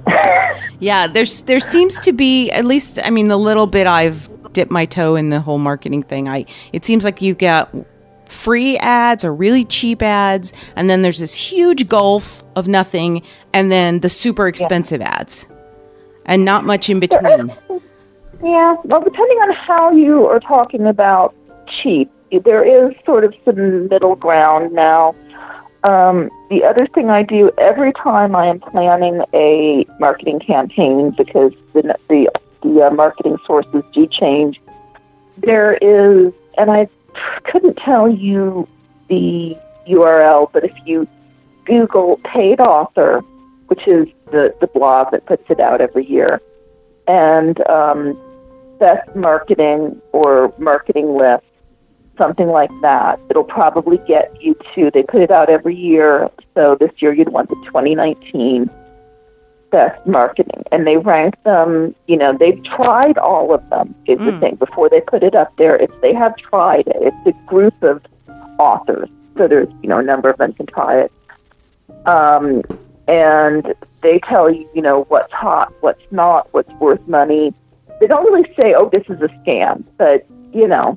yeah, 0.80 1.08
there's 1.08 1.41
there 1.41 1.60
seems 1.60 2.02
to 2.02 2.14
be 2.14 2.52
at 2.52 2.66
least. 2.66 3.00
I 3.04 3.10
mean, 3.10 3.28
the 3.28 3.38
little 3.38 3.68
bit 3.68 3.88
I've 3.88 4.30
dipped 4.54 4.72
my 4.72 4.86
toe 4.86 5.16
in 5.16 5.30
the 5.30 5.41
whole 5.41 5.58
marketing 5.58 6.04
thing, 6.04 6.28
I 6.28 6.46
it 6.72 6.86
seems 6.86 7.04
like 7.04 7.22
you 7.22 7.34
get 7.34 7.70
free 8.26 8.78
ads 8.78 9.24
or 9.24 9.34
really 9.34 9.66
cheap 9.66 10.02
ads, 10.02 10.54
and 10.76 10.89
then 10.89 11.02
there's 11.02 11.20
this 11.20 11.36
huge 11.36 11.88
gulf 11.88 12.44
of 12.56 12.68
nothing, 12.68 13.22
and 13.54 13.72
then 13.72 14.00
the 14.00 14.10
super 14.10 14.48
expensive 14.48 15.02
yeah. 15.02 15.18
ads, 15.20 15.48
and 16.26 16.46
not 16.46 16.66
much 16.66 16.89
in 16.89 17.00
between. 17.00 17.56
Yeah, 18.44 18.76
well, 18.84 19.02
depending 19.02 19.38
on 19.38 19.54
how 19.54 19.91
you 19.91 20.26
are 20.26 20.39
talking 20.39 20.86
about 20.86 21.34
cheap, 21.82 22.12
there 22.44 22.66
is 22.66 22.94
sort 23.06 23.24
of 23.24 23.34
some 23.46 23.88
middle 23.88 24.16
ground 24.16 24.74
now. 24.74 25.16
Um, 25.84 26.29
the 26.49 26.63
other 26.63 26.88
thing 26.88 27.09
I 27.09 27.23
do 27.23 27.51
every 27.57 27.91
time 27.93 28.36
I 28.36 28.47
am 28.47 28.59
planning 28.59 29.21
a 29.34 29.86
marketing 29.99 30.39
campaign, 30.39 31.13
because 31.17 31.51
the 31.73 31.95
the, 32.07 32.29
the 32.61 32.88
uh, 32.88 32.91
marketing 32.91 33.38
sources 33.45 33.84
do 33.93 34.07
change, 34.07 34.61
there 35.38 35.73
is, 35.73 36.31
and 36.57 36.71
I 36.71 36.88
couldn't 37.51 37.75
tell 37.75 38.07
you 38.07 38.67
the 39.09 39.57
URL, 39.88 40.49
but 40.53 40.63
if 40.63 40.73
you 40.86 41.07
Google 41.65 42.19
paid 42.23 42.59
author, 42.61 43.19
which 43.67 43.88
is 43.88 44.07
the, 44.31 44.55
the 44.61 44.67
blog 44.67 45.11
that 45.11 45.25
puts 45.25 45.43
it 45.49 45.59
out 45.59 45.81
every 45.81 46.05
year, 46.05 46.41
and 47.07 47.59
um, 47.67 48.17
best 48.79 49.15
marketing 49.15 50.01
or 50.13 50.53
marketing 50.57 51.15
list, 51.17 51.43
something 52.18 52.47
like 52.47 52.72
that, 52.82 53.20
it'll 53.30 53.43
probably 53.43 53.97
get 54.07 54.36
you 54.41 54.55
to, 54.76 54.91
they 54.93 55.03
put 55.03 55.22
it 55.22 55.32
out 55.32 55.49
every 55.49 55.76
year. 55.76 56.30
So 56.53 56.78
this 56.80 56.91
year 56.97 57.14
you'd 57.14 57.30
want 57.30 57.49
the 57.49 57.55
2019 57.66 58.70
best 59.74 60.05
marketing 60.05 60.64
and 60.72 60.86
they 60.86 60.97
rank 60.97 61.34
them 61.45 61.95
you 62.07 62.16
know 62.16 62.38
they've 62.39 62.64
tried 62.64 63.18
all 63.18 63.51
of 63.51 63.68
them 63.72 63.95
is 64.05 64.20
mm. 64.20 64.26
the 64.26 64.39
thing 64.39 64.53
before 64.57 64.88
they 64.88 65.01
put 65.01 65.24
it 65.24 65.34
up 65.34 65.51
there 65.57 65.76
if 65.76 65.89
they 65.99 66.14
have 66.14 66.38
tried 66.38 66.86
it 66.86 66.97
it's 67.01 67.26
a 67.26 67.47
group 67.47 67.74
of 67.82 67.99
authors 68.59 69.09
so 69.36 69.47
there's 69.47 69.68
you 69.82 69.89
know 69.89 69.97
a 69.97 70.03
number 70.03 70.30
of 70.30 70.38
them 70.38 70.53
can 70.53 70.68
try 70.68 71.01
it 71.01 71.11
um, 72.05 72.61
and 73.07 73.74
they 74.03 74.20
tell 74.30 74.47
you 74.47 74.70
you 74.76 74.82
know 74.82 75.05
what's 75.05 75.34
hot 75.34 75.74
what's 75.82 76.05
not 76.11 76.47
what's 76.53 76.72
worth 76.74 77.01
money 77.07 77.51
they 77.99 78.05
don't 78.05 78.32
really 78.32 78.47
say 78.61 78.76
oh 78.78 78.91
this 78.93 79.05
is 79.09 79.20
a 79.24 79.28
scam 79.39 79.84
but 79.97 80.24
you 80.53 80.68
know 80.68 80.95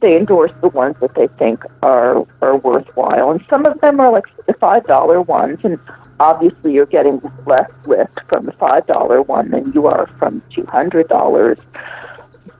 they 0.00 0.16
endorse 0.16 0.52
the 0.60 0.68
ones 0.68 0.96
that 1.00 1.14
they 1.14 1.28
think 1.38 1.62
are 1.82 2.24
are 2.40 2.56
worthwhile. 2.56 3.30
And 3.30 3.44
some 3.50 3.66
of 3.66 3.80
them 3.80 4.00
are 4.00 4.12
like 4.12 4.24
the 4.46 4.54
five 4.54 4.86
dollar 4.86 5.20
ones 5.20 5.58
and 5.64 5.78
obviously 6.20 6.72
you're 6.72 6.86
getting 6.86 7.20
less 7.46 7.70
lift 7.86 8.18
from 8.28 8.46
the 8.46 8.52
five 8.52 8.86
dollar 8.86 9.22
one 9.22 9.50
than 9.50 9.72
you 9.72 9.86
are 9.86 10.08
from 10.18 10.42
two 10.54 10.64
hundred 10.66 11.08
dollars. 11.08 11.58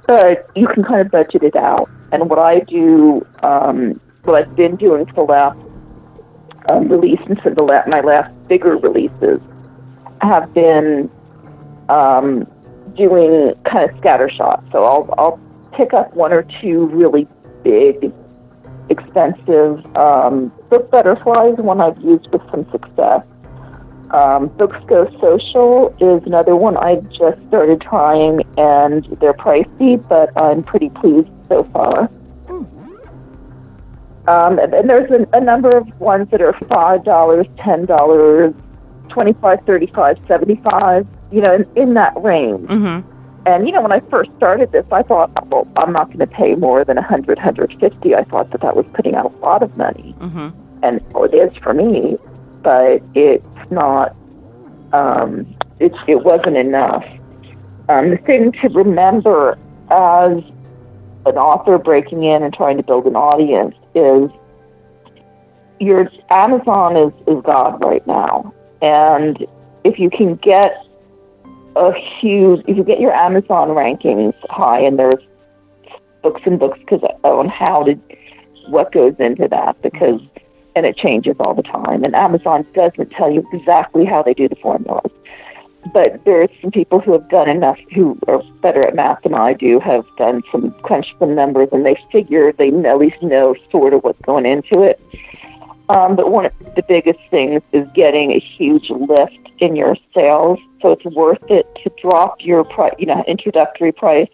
But 0.06 0.48
you 0.56 0.66
can 0.68 0.84
kind 0.84 1.00
of 1.00 1.10
budget 1.10 1.42
it 1.42 1.56
out. 1.56 1.88
And 2.10 2.28
what 2.30 2.38
i 2.38 2.60
do 2.60 3.26
um, 3.42 4.00
what 4.24 4.42
i've 4.42 4.56
been 4.56 4.76
doing 4.76 5.06
for 5.06 5.14
the 5.14 5.22
last 5.22 5.58
um, 6.72 6.88
release 6.88 7.20
and 7.26 7.40
for 7.40 7.54
the 7.54 7.62
la- 7.62 7.86
my 7.86 8.00
last 8.00 8.32
bigger 8.48 8.76
releases 8.76 9.40
have 10.20 10.52
been 10.52 11.10
um, 11.88 12.46
doing 12.96 13.54
kind 13.70 13.88
of 13.88 13.96
scatter 13.98 14.28
shots. 14.30 14.64
So 14.72 14.84
i'll 14.84 15.14
i'll 15.18 15.47
pick 15.78 15.94
up 15.94 16.12
one 16.14 16.32
or 16.32 16.44
two 16.60 16.86
really 16.88 17.26
big 17.64 18.12
expensive 18.90 19.84
um, 19.96 20.52
book 20.68 20.90
butterflies 20.90 21.54
one 21.58 21.80
i've 21.80 21.98
used 22.02 22.28
with 22.32 22.42
some 22.50 22.66
success 22.70 23.22
um, 24.10 24.48
Books 24.56 24.78
Go 24.86 25.06
Social 25.20 25.94
is 26.00 26.22
another 26.24 26.56
one 26.56 26.78
I 26.78 26.96
just 27.10 27.46
started 27.48 27.82
trying, 27.82 28.40
and 28.56 29.04
they're 29.20 29.34
pricey, 29.34 30.02
but 30.08 30.34
I'm 30.34 30.62
pretty 30.62 30.88
pleased 30.88 31.28
so 31.48 31.68
far. 31.74 32.08
Um, 34.28 34.58
and, 34.58 34.74
and 34.74 34.88
there's 34.88 35.10
a, 35.10 35.26
a 35.36 35.40
number 35.40 35.68
of 35.76 35.88
ones 36.00 36.28
that 36.30 36.40
are 36.40 36.54
five 36.68 37.04
dollars, 37.04 37.46
ten 37.58 37.86
dollars, 37.86 38.54
twenty-five, 39.10 39.60
thirty-five, 39.66 40.16
seventy-five. 40.26 41.06
You 41.30 41.42
know, 41.42 41.54
in, 41.54 41.66
in 41.76 41.94
that 41.94 42.14
range. 42.16 42.68
Mm-hmm. 42.68 43.17
And 43.48 43.66
you 43.66 43.72
know, 43.72 43.82
when 43.82 43.92
I 43.92 44.00
first 44.10 44.30
started 44.36 44.72
this, 44.72 44.84
I 44.92 45.02
thought, 45.02 45.30
well, 45.48 45.66
I'm 45.76 45.92
not 45.92 46.08
going 46.08 46.18
to 46.18 46.26
pay 46.26 46.54
more 46.54 46.84
than 46.84 46.98
a 46.98 47.02
hundred, 47.02 47.38
hundred 47.38 47.74
fifty. 47.80 48.14
I 48.14 48.24
thought 48.24 48.50
that 48.50 48.60
that 48.60 48.76
was 48.76 48.86
putting 48.94 49.14
out 49.14 49.32
a 49.32 49.36
lot 49.38 49.62
of 49.62 49.76
money, 49.76 50.14
mm-hmm. 50.18 50.50
and 50.82 51.00
well, 51.12 51.24
it 51.24 51.34
is 51.34 51.56
for 51.56 51.72
me 51.72 52.18
but 52.62 53.02
it's 53.14 53.70
not. 53.70 54.14
Um, 54.92 55.54
it 55.80 55.92
it 56.06 56.24
wasn't 56.24 56.56
enough. 56.56 57.04
Um, 57.88 58.10
the 58.10 58.18
thing 58.18 58.52
to 58.52 58.68
remember 58.68 59.58
as 59.90 60.42
an 61.26 61.36
author 61.36 61.78
breaking 61.78 62.24
in 62.24 62.42
and 62.42 62.52
trying 62.52 62.76
to 62.76 62.82
build 62.82 63.06
an 63.06 63.16
audience 63.16 63.74
is 63.94 64.30
your 65.80 66.10
Amazon 66.30 66.96
is, 66.96 67.12
is 67.26 67.42
God 67.44 67.82
right 67.82 68.06
now. 68.06 68.52
And 68.82 69.46
if 69.84 69.98
you 69.98 70.10
can 70.10 70.36
get 70.36 70.84
a 71.78 71.92
huge, 72.20 72.64
if 72.66 72.76
you 72.76 72.84
get 72.84 73.00
your 73.00 73.12
Amazon 73.12 73.68
rankings 73.68 74.34
high, 74.50 74.80
and 74.80 74.98
there's 74.98 75.22
books 76.22 76.42
and 76.44 76.58
books 76.58 76.78
because 76.80 77.02
on 77.22 77.48
how 77.48 77.84
to, 77.84 77.94
what 78.68 78.92
goes 78.92 79.14
into 79.18 79.48
that, 79.48 79.80
because, 79.82 80.20
and 80.76 80.84
it 80.84 80.96
changes 80.96 81.36
all 81.40 81.54
the 81.54 81.62
time. 81.62 82.02
And 82.04 82.14
Amazon 82.14 82.66
doesn't 82.74 83.10
tell 83.10 83.30
you 83.30 83.46
exactly 83.52 84.04
how 84.04 84.22
they 84.22 84.34
do 84.34 84.48
the 84.48 84.56
formulas 84.56 85.10
but 85.92 86.20
there 86.24 86.42
are 86.42 86.48
some 86.60 86.70
people 86.70 87.00
who 87.00 87.12
have 87.12 87.28
done 87.28 87.48
enough 87.48 87.78
who 87.94 88.18
are 88.26 88.42
better 88.60 88.86
at 88.86 88.94
math 88.94 89.22
than 89.22 89.34
I 89.34 89.54
do 89.54 89.80
have 89.80 90.04
done 90.16 90.42
some 90.50 90.72
crunch 90.82 91.06
some 91.18 91.34
numbers 91.34 91.68
and 91.72 91.84
they 91.84 91.96
figure 92.10 92.52
they 92.52 92.68
at 92.68 92.98
least 92.98 93.22
know 93.22 93.54
sort 93.70 93.94
of 93.94 94.02
what's 94.02 94.20
going 94.22 94.46
into 94.46 94.82
it. 94.82 95.00
Um, 95.88 96.16
but 96.16 96.30
one 96.30 96.46
of 96.46 96.52
the 96.76 96.82
biggest 96.86 97.20
things 97.30 97.62
is 97.72 97.86
getting 97.94 98.32
a 98.32 98.38
huge 98.38 98.90
lift 98.90 99.48
in 99.58 99.74
your 99.74 99.96
sales, 100.14 100.58
so 100.80 100.92
it's 100.92 101.04
worth 101.04 101.42
it 101.48 101.66
to 101.82 101.90
drop 102.00 102.36
your 102.40 102.64
price, 102.64 102.94
you 102.98 103.06
know, 103.06 103.24
introductory 103.26 103.92
price, 103.92 104.28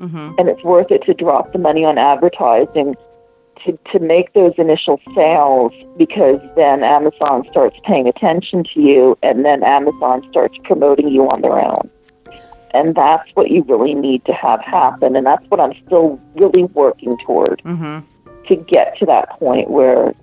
mm-hmm. 0.00 0.34
and 0.38 0.48
it's 0.48 0.62
worth 0.64 0.90
it 0.90 1.02
to 1.04 1.14
drop 1.14 1.52
the 1.52 1.58
money 1.58 1.84
on 1.84 1.98
advertising 1.98 2.94
to, 3.64 3.78
to 3.92 3.98
make 3.98 4.32
those 4.32 4.52
initial 4.58 5.00
sales 5.14 5.72
because 5.98 6.40
then 6.56 6.82
Amazon 6.82 7.46
starts 7.50 7.76
paying 7.84 8.06
attention 8.06 8.64
to 8.74 8.80
you 8.80 9.18
and 9.22 9.44
then 9.44 9.62
Amazon 9.62 10.26
starts 10.30 10.56
promoting 10.64 11.08
you 11.08 11.24
on 11.24 11.42
their 11.42 11.58
own. 11.58 11.90
And 12.72 12.94
that's 12.94 13.28
what 13.34 13.50
you 13.50 13.62
really 13.64 13.94
need 13.94 14.24
to 14.26 14.32
have 14.32 14.60
happen. 14.60 15.16
And 15.16 15.26
that's 15.26 15.44
what 15.48 15.60
I'm 15.60 15.74
still 15.86 16.20
really 16.34 16.64
working 16.64 17.18
toward 17.26 17.60
mm-hmm. 17.64 18.06
to 18.46 18.56
get 18.56 18.96
to 18.98 19.06
that 19.06 19.30
point 19.38 19.70
where, 19.70 20.14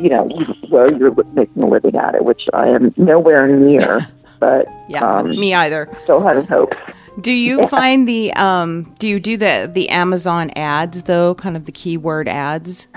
you 0.00 0.08
know, 0.08 0.28
where 0.70 0.90
you're 0.92 1.14
making 1.34 1.62
a 1.62 1.68
living 1.68 1.96
at 1.96 2.14
it, 2.14 2.24
which 2.24 2.48
I 2.54 2.68
am 2.68 2.94
nowhere 2.96 3.46
near. 3.46 4.08
but 4.42 4.66
yeah, 4.88 5.18
um, 5.18 5.30
me 5.30 5.54
either. 5.54 5.88
Still 6.02 6.20
having 6.20 6.44
hopes. 6.48 6.76
Do 7.20 7.30
you 7.30 7.60
yeah. 7.60 7.66
find 7.68 8.08
the 8.08 8.32
um 8.32 8.92
do 8.98 9.06
you 9.06 9.20
do 9.20 9.36
the 9.36 9.70
the 9.72 9.88
Amazon 9.88 10.50
ads 10.56 11.04
though, 11.04 11.36
kind 11.36 11.56
of 11.56 11.66
the 11.66 11.72
keyword 11.72 12.28
ads? 12.28 12.88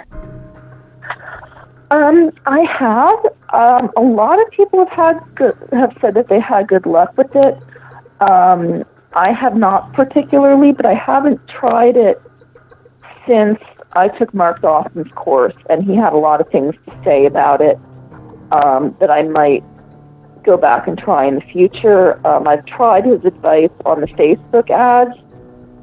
Um, 1.91 2.31
I 2.47 2.61
have. 2.79 3.19
Um, 3.53 3.91
a 3.95 4.01
lot 4.01 4.41
of 4.41 4.49
people 4.51 4.79
have 4.79 4.89
had 4.89 5.35
good, 5.35 5.55
have 5.71 5.95
said 6.01 6.15
that 6.15 6.29
they 6.29 6.39
had 6.39 6.67
good 6.67 6.87
luck 6.87 7.15
with 7.15 7.29
it. 7.35 7.55
Um, 8.21 8.83
I 9.13 9.31
have 9.31 9.55
not 9.55 9.93
particularly, 9.93 10.71
but 10.71 10.87
I 10.87 10.95
haven't 10.95 11.39
tried 11.47 11.95
it 11.95 12.19
since 13.27 13.59
I 13.93 14.07
took 14.07 14.33
Mark 14.33 14.63
Dawson's 14.63 15.11
course, 15.13 15.53
and 15.69 15.83
he 15.83 15.95
had 15.95 16.11
a 16.11 16.17
lot 16.17 16.41
of 16.41 16.49
things 16.49 16.73
to 16.87 17.01
say 17.05 17.27
about 17.27 17.61
it 17.61 17.77
um, 18.51 18.97
that 18.99 19.11
I 19.11 19.21
might 19.23 19.63
go 20.45 20.57
back 20.57 20.87
and 20.87 20.97
try 20.97 21.25
in 21.25 21.35
the 21.35 21.41
future. 21.41 22.25
Um, 22.25 22.47
I've 22.47 22.65
tried 22.65 23.05
his 23.05 23.23
advice 23.25 23.71
on 23.85 24.01
the 24.01 24.07
Facebook 24.07 24.69
ads 24.69 25.17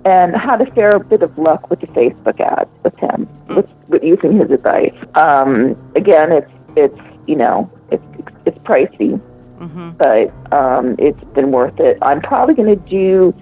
and 0.04 0.34
had 0.34 0.60
a 0.60 0.66
fair 0.72 0.90
bit 0.98 1.22
of 1.22 1.36
luck 1.38 1.70
with 1.70 1.80
the 1.80 1.86
Facebook 1.88 2.40
ads 2.40 2.70
with 2.82 2.96
him, 2.98 3.28
mm. 3.46 3.56
with, 3.56 3.66
with 3.88 4.02
using 4.02 4.38
his 4.38 4.50
advice. 4.50 4.94
Um, 5.14 5.76
again, 5.94 6.32
it's 6.32 6.50
it's 6.76 6.98
you 7.26 7.36
know 7.36 7.70
it's 7.90 8.04
it's 8.46 8.58
pricey, 8.58 9.20
mm-hmm. 9.58 9.90
but 9.90 10.56
um, 10.56 10.96
it's 10.98 11.22
been 11.34 11.52
worth 11.52 11.78
it. 11.78 11.98
I'm 12.02 12.20
probably 12.20 12.54
going 12.54 12.76
to 12.76 12.88
do 12.88 13.34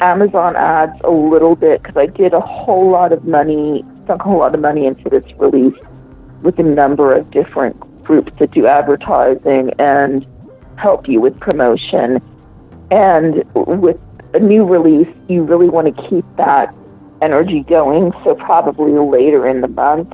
Amazon 0.00 0.56
ads 0.56 1.00
a 1.04 1.10
little 1.10 1.56
bit 1.56 1.82
because 1.82 1.96
I 1.96 2.06
did 2.06 2.34
a 2.34 2.40
whole 2.40 2.90
lot 2.90 3.12
of 3.12 3.24
money, 3.24 3.84
sunk 4.06 4.22
a 4.22 4.24
whole 4.24 4.38
lot 4.38 4.54
of 4.54 4.60
money 4.60 4.86
into 4.86 5.08
this 5.08 5.24
release 5.38 5.78
with 6.42 6.58
a 6.58 6.62
number 6.62 7.16
of 7.16 7.30
different 7.30 7.80
groups 8.04 8.32
that 8.38 8.50
do 8.52 8.66
advertising 8.66 9.72
and 9.78 10.26
help 10.76 11.08
you 11.08 11.20
with 11.20 11.38
promotion. 11.40 12.20
And 12.90 13.44
with 13.54 13.98
a 14.34 14.38
new 14.38 14.64
release, 14.64 15.12
you 15.28 15.42
really 15.42 15.68
want 15.68 15.94
to 15.94 16.08
keep 16.08 16.24
that 16.36 16.74
energy 17.22 17.64
going. 17.68 18.12
So 18.24 18.34
probably 18.34 18.92
later 18.92 19.46
in 19.46 19.60
the 19.60 19.68
month, 19.68 20.12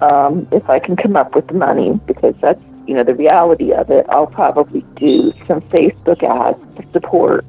um, 0.00 0.46
if 0.52 0.68
I 0.68 0.78
can 0.78 0.96
come 0.96 1.16
up 1.16 1.34
with 1.34 1.46
the 1.46 1.54
money, 1.54 1.98
because 2.06 2.34
that's 2.40 2.60
you 2.86 2.94
know 2.94 3.04
the 3.04 3.14
reality 3.14 3.72
of 3.72 3.90
it, 3.90 4.06
I'll 4.08 4.26
probably 4.26 4.84
do 4.96 5.32
some 5.46 5.62
Facebook 5.62 6.22
ads 6.22 6.58
to 6.76 6.92
support, 6.92 7.46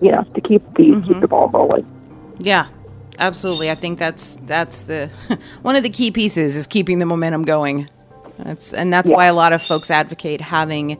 you 0.00 0.10
know, 0.10 0.24
to 0.34 0.40
keep 0.40 0.62
the 0.74 0.82
mm-hmm. 0.82 1.06
keep 1.06 1.20
the 1.20 1.28
ball 1.28 1.48
rolling. 1.50 1.86
Yeah, 2.38 2.66
absolutely. 3.18 3.70
I 3.70 3.74
think 3.74 3.98
that's 3.98 4.36
that's 4.46 4.82
the 4.82 5.10
one 5.62 5.76
of 5.76 5.82
the 5.82 5.90
key 5.90 6.10
pieces 6.10 6.56
is 6.56 6.66
keeping 6.66 6.98
the 6.98 7.06
momentum 7.06 7.44
going. 7.44 7.88
That's 8.38 8.74
and 8.74 8.92
that's 8.92 9.10
yeah. 9.10 9.16
why 9.16 9.26
a 9.26 9.34
lot 9.34 9.52
of 9.52 9.62
folks 9.62 9.90
advocate 9.90 10.40
having 10.40 10.98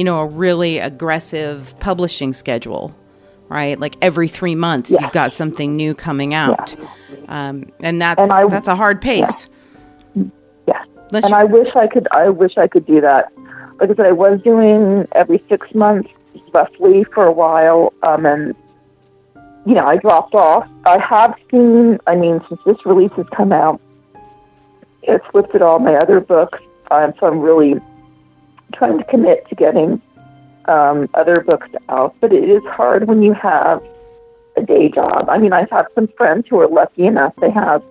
you 0.00 0.04
know, 0.04 0.20
a 0.20 0.24
really 0.24 0.78
aggressive 0.78 1.74
publishing 1.78 2.32
schedule, 2.32 2.96
right? 3.50 3.78
Like 3.78 3.96
every 4.00 4.28
three 4.28 4.54
months, 4.54 4.90
yeah. 4.90 5.02
you've 5.02 5.12
got 5.12 5.30
something 5.30 5.76
new 5.76 5.94
coming 5.94 6.32
out, 6.32 6.74
yeah. 6.74 7.48
um, 7.48 7.70
and 7.80 8.00
that's 8.00 8.22
and 8.22 8.32
I, 8.32 8.48
that's 8.48 8.66
a 8.66 8.74
hard 8.74 9.02
pace. 9.02 9.50
Yeah, 10.14 10.24
yeah. 10.68 10.84
and 11.12 11.28
you- 11.28 11.34
I 11.34 11.44
wish 11.44 11.68
I 11.76 11.86
could. 11.86 12.08
I 12.12 12.30
wish 12.30 12.56
I 12.56 12.66
could 12.66 12.86
do 12.86 13.02
that. 13.02 13.30
Like 13.78 13.90
I 13.90 13.94
said, 13.94 14.06
I 14.06 14.12
was 14.12 14.40
doing 14.40 15.06
every 15.12 15.44
six 15.50 15.66
months 15.74 16.08
roughly 16.54 17.04
for 17.12 17.26
a 17.26 17.32
while, 17.32 17.92
um, 18.02 18.24
and 18.24 18.54
you 19.66 19.74
know, 19.74 19.84
I 19.84 19.96
dropped 19.98 20.34
off. 20.34 20.66
I 20.86 20.98
have 20.98 21.34
seen. 21.50 21.98
I 22.06 22.16
mean, 22.16 22.40
since 22.48 22.62
this 22.64 22.78
release 22.86 23.12
has 23.18 23.26
come 23.36 23.52
out, 23.52 23.82
it's 25.02 25.26
lifted 25.34 25.60
all 25.60 25.78
my 25.78 25.96
other 25.96 26.20
books. 26.20 26.58
Um, 26.90 27.12
so 27.20 27.26
I'm 27.26 27.40
really 27.40 27.74
trying 28.72 28.98
to 28.98 29.04
commit 29.04 29.48
to 29.48 29.54
getting 29.54 30.00
um, 30.66 31.08
other 31.14 31.36
books 31.46 31.68
out, 31.88 32.14
but 32.20 32.32
it 32.32 32.44
is 32.48 32.62
hard 32.64 33.08
when 33.08 33.22
you 33.22 33.32
have 33.34 33.82
a 34.56 34.62
day 34.62 34.88
job. 34.88 35.28
I 35.28 35.38
mean, 35.38 35.52
I've 35.52 35.70
had 35.70 35.86
some 35.94 36.08
friends 36.16 36.46
who 36.48 36.58
are 36.60 36.68
lucky 36.68 37.06
enough 37.06 37.34
they 37.40 37.50
have, 37.50 37.82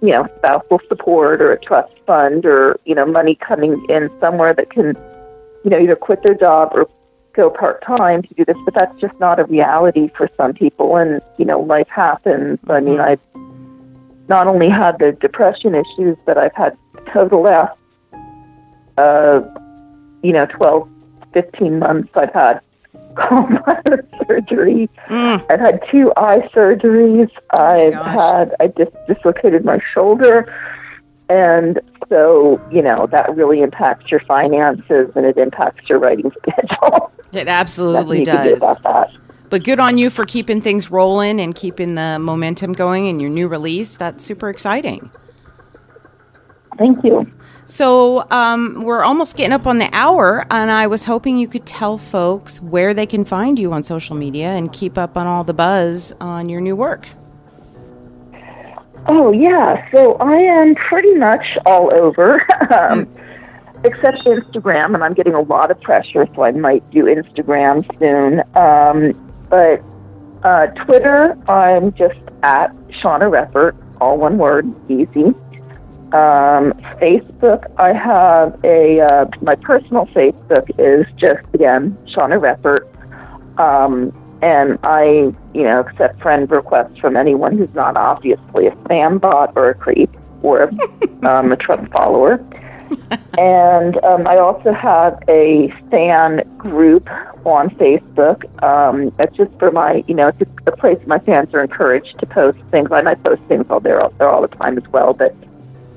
you 0.00 0.10
know, 0.10 0.28
spousal 0.38 0.80
support 0.88 1.40
or 1.40 1.52
a 1.52 1.60
trust 1.60 1.92
fund 2.06 2.44
or 2.44 2.78
you 2.84 2.94
know 2.94 3.06
money 3.06 3.36
coming 3.36 3.84
in 3.88 4.10
somewhere 4.20 4.54
that 4.54 4.70
can, 4.70 4.96
you 5.64 5.70
know, 5.70 5.78
either 5.78 5.96
quit 5.96 6.20
their 6.24 6.36
job 6.36 6.70
or 6.74 6.88
go 7.34 7.50
part 7.50 7.84
time 7.84 8.22
to 8.22 8.34
do 8.34 8.44
this. 8.44 8.56
But 8.64 8.74
that's 8.78 9.00
just 9.00 9.18
not 9.20 9.38
a 9.38 9.44
reality 9.44 10.10
for 10.16 10.28
some 10.36 10.52
people, 10.52 10.96
and 10.96 11.20
you 11.38 11.44
know, 11.44 11.60
life 11.60 11.88
happens. 11.88 12.58
I 12.68 12.80
mean, 12.80 12.98
mm-hmm. 12.98 13.10
I've 13.10 14.28
not 14.28 14.46
only 14.46 14.68
had 14.68 14.98
the 14.98 15.12
depression 15.12 15.74
issues, 15.74 16.16
but 16.26 16.36
I've 16.36 16.54
had 16.54 16.76
over 17.14 17.28
the 17.30 17.36
last 17.36 17.76
uh, 18.98 19.40
you 20.22 20.32
know, 20.32 20.46
12, 20.46 20.88
15 21.32 21.78
months, 21.78 22.10
I've 22.14 22.32
had 22.32 22.60
gallbladder 23.14 24.06
surgery. 24.26 24.88
Mm. 25.08 25.46
I've 25.50 25.60
had 25.60 25.80
two 25.90 26.12
eye 26.16 26.48
surgeries. 26.54 27.30
I've 27.50 27.94
had, 27.94 28.54
I 28.60 28.68
just 28.68 28.92
dislocated 29.06 29.64
my 29.64 29.78
shoulder. 29.94 30.52
And 31.28 31.80
so, 32.08 32.60
you 32.72 32.80
know, 32.80 33.06
that 33.10 33.34
really 33.36 33.60
impacts 33.60 34.10
your 34.10 34.20
finances 34.20 35.10
and 35.14 35.26
it 35.26 35.36
impacts 35.36 35.88
your 35.88 35.98
writing 35.98 36.30
schedule. 36.42 37.12
It 37.32 37.48
absolutely 37.48 38.22
does. 38.22 38.62
But 39.50 39.64
good 39.64 39.80
on 39.80 39.98
you 39.98 40.10
for 40.10 40.26
keeping 40.26 40.60
things 40.60 40.90
rolling 40.90 41.40
and 41.40 41.54
keeping 41.54 41.94
the 41.94 42.18
momentum 42.18 42.72
going 42.72 43.06
in 43.06 43.18
your 43.20 43.30
new 43.30 43.48
release. 43.48 43.96
That's 43.96 44.24
super 44.24 44.48
exciting. 44.48 45.10
Thank 46.78 47.02
you. 47.02 47.30
So 47.68 48.26
um, 48.30 48.82
we're 48.82 49.04
almost 49.04 49.36
getting 49.36 49.52
up 49.52 49.66
on 49.66 49.76
the 49.76 49.90
hour, 49.92 50.46
and 50.50 50.70
I 50.70 50.86
was 50.86 51.04
hoping 51.04 51.36
you 51.36 51.46
could 51.46 51.66
tell 51.66 51.98
folks 51.98 52.62
where 52.62 52.94
they 52.94 53.04
can 53.04 53.26
find 53.26 53.58
you 53.58 53.74
on 53.74 53.82
social 53.82 54.16
media 54.16 54.48
and 54.48 54.72
keep 54.72 54.96
up 54.96 55.18
on 55.18 55.26
all 55.26 55.44
the 55.44 55.52
buzz 55.52 56.14
on 56.18 56.48
your 56.48 56.62
new 56.62 56.74
work. 56.74 57.10
Oh, 59.06 59.32
yeah. 59.32 59.86
So 59.92 60.14
I 60.14 60.36
am 60.36 60.76
pretty 60.76 61.14
much 61.16 61.44
all 61.66 61.92
over, 61.92 62.40
um, 62.78 63.06
except 63.84 64.24
Instagram, 64.24 64.94
and 64.94 65.04
I'm 65.04 65.12
getting 65.12 65.34
a 65.34 65.42
lot 65.42 65.70
of 65.70 65.78
pressure, 65.82 66.26
so 66.34 66.44
I 66.44 66.52
might 66.52 66.90
do 66.90 67.04
Instagram 67.04 67.84
soon. 67.98 68.40
Um, 68.56 69.12
but 69.50 69.82
uh, 70.42 70.68
Twitter, 70.86 71.36
I'm 71.50 71.92
just 71.92 72.18
at 72.42 72.74
Shawna 73.02 73.30
Reppert, 73.30 73.76
all 74.00 74.16
one 74.16 74.38
word, 74.38 74.74
easy. 74.90 75.34
Um, 76.12 76.72
Facebook, 77.02 77.70
I 77.76 77.92
have 77.92 78.58
a 78.64 79.00
uh, 79.00 79.26
my 79.42 79.56
personal 79.56 80.06
Facebook 80.06 80.70
is 80.78 81.06
just 81.18 81.44
again 81.52 81.98
Shawna 82.06 82.40
Reppert, 82.40 82.86
um, 83.60 84.10
and 84.40 84.78
I 84.82 85.34
you 85.52 85.64
know 85.64 85.80
accept 85.80 86.22
friend 86.22 86.50
requests 86.50 86.98
from 86.98 87.14
anyone 87.14 87.58
who's 87.58 87.74
not 87.74 87.96
obviously 87.98 88.68
a 88.68 88.70
spam 88.70 89.20
bot 89.20 89.52
or 89.54 89.68
a 89.68 89.74
creep 89.74 90.10
or 90.42 90.62
a, 90.62 91.26
um, 91.28 91.52
a 91.52 91.56
Trump 91.56 91.92
follower. 91.92 92.42
and 93.38 94.02
um, 94.04 94.26
I 94.26 94.38
also 94.38 94.72
have 94.72 95.22
a 95.28 95.70
fan 95.90 96.42
group 96.56 97.06
on 97.44 97.70
Facebook. 97.70 98.44
Um, 98.62 99.12
that's 99.18 99.36
just 99.36 99.50
for 99.58 99.70
my, 99.70 100.02
you 100.06 100.14
know, 100.14 100.28
it's 100.28 100.50
a 100.66 100.72
place 100.72 100.98
my 101.06 101.18
fans 101.18 101.52
are 101.52 101.62
encouraged 101.62 102.18
to 102.20 102.26
post 102.26 102.58
things. 102.70 102.88
I 102.90 103.02
might 103.02 103.22
post 103.22 103.42
things 103.48 103.66
all 103.68 103.80
there, 103.80 104.00
there 104.18 104.28
all 104.28 104.42
the 104.42 104.48
time 104.48 104.78
as 104.78 104.84
well, 104.88 105.12
but 105.12 105.34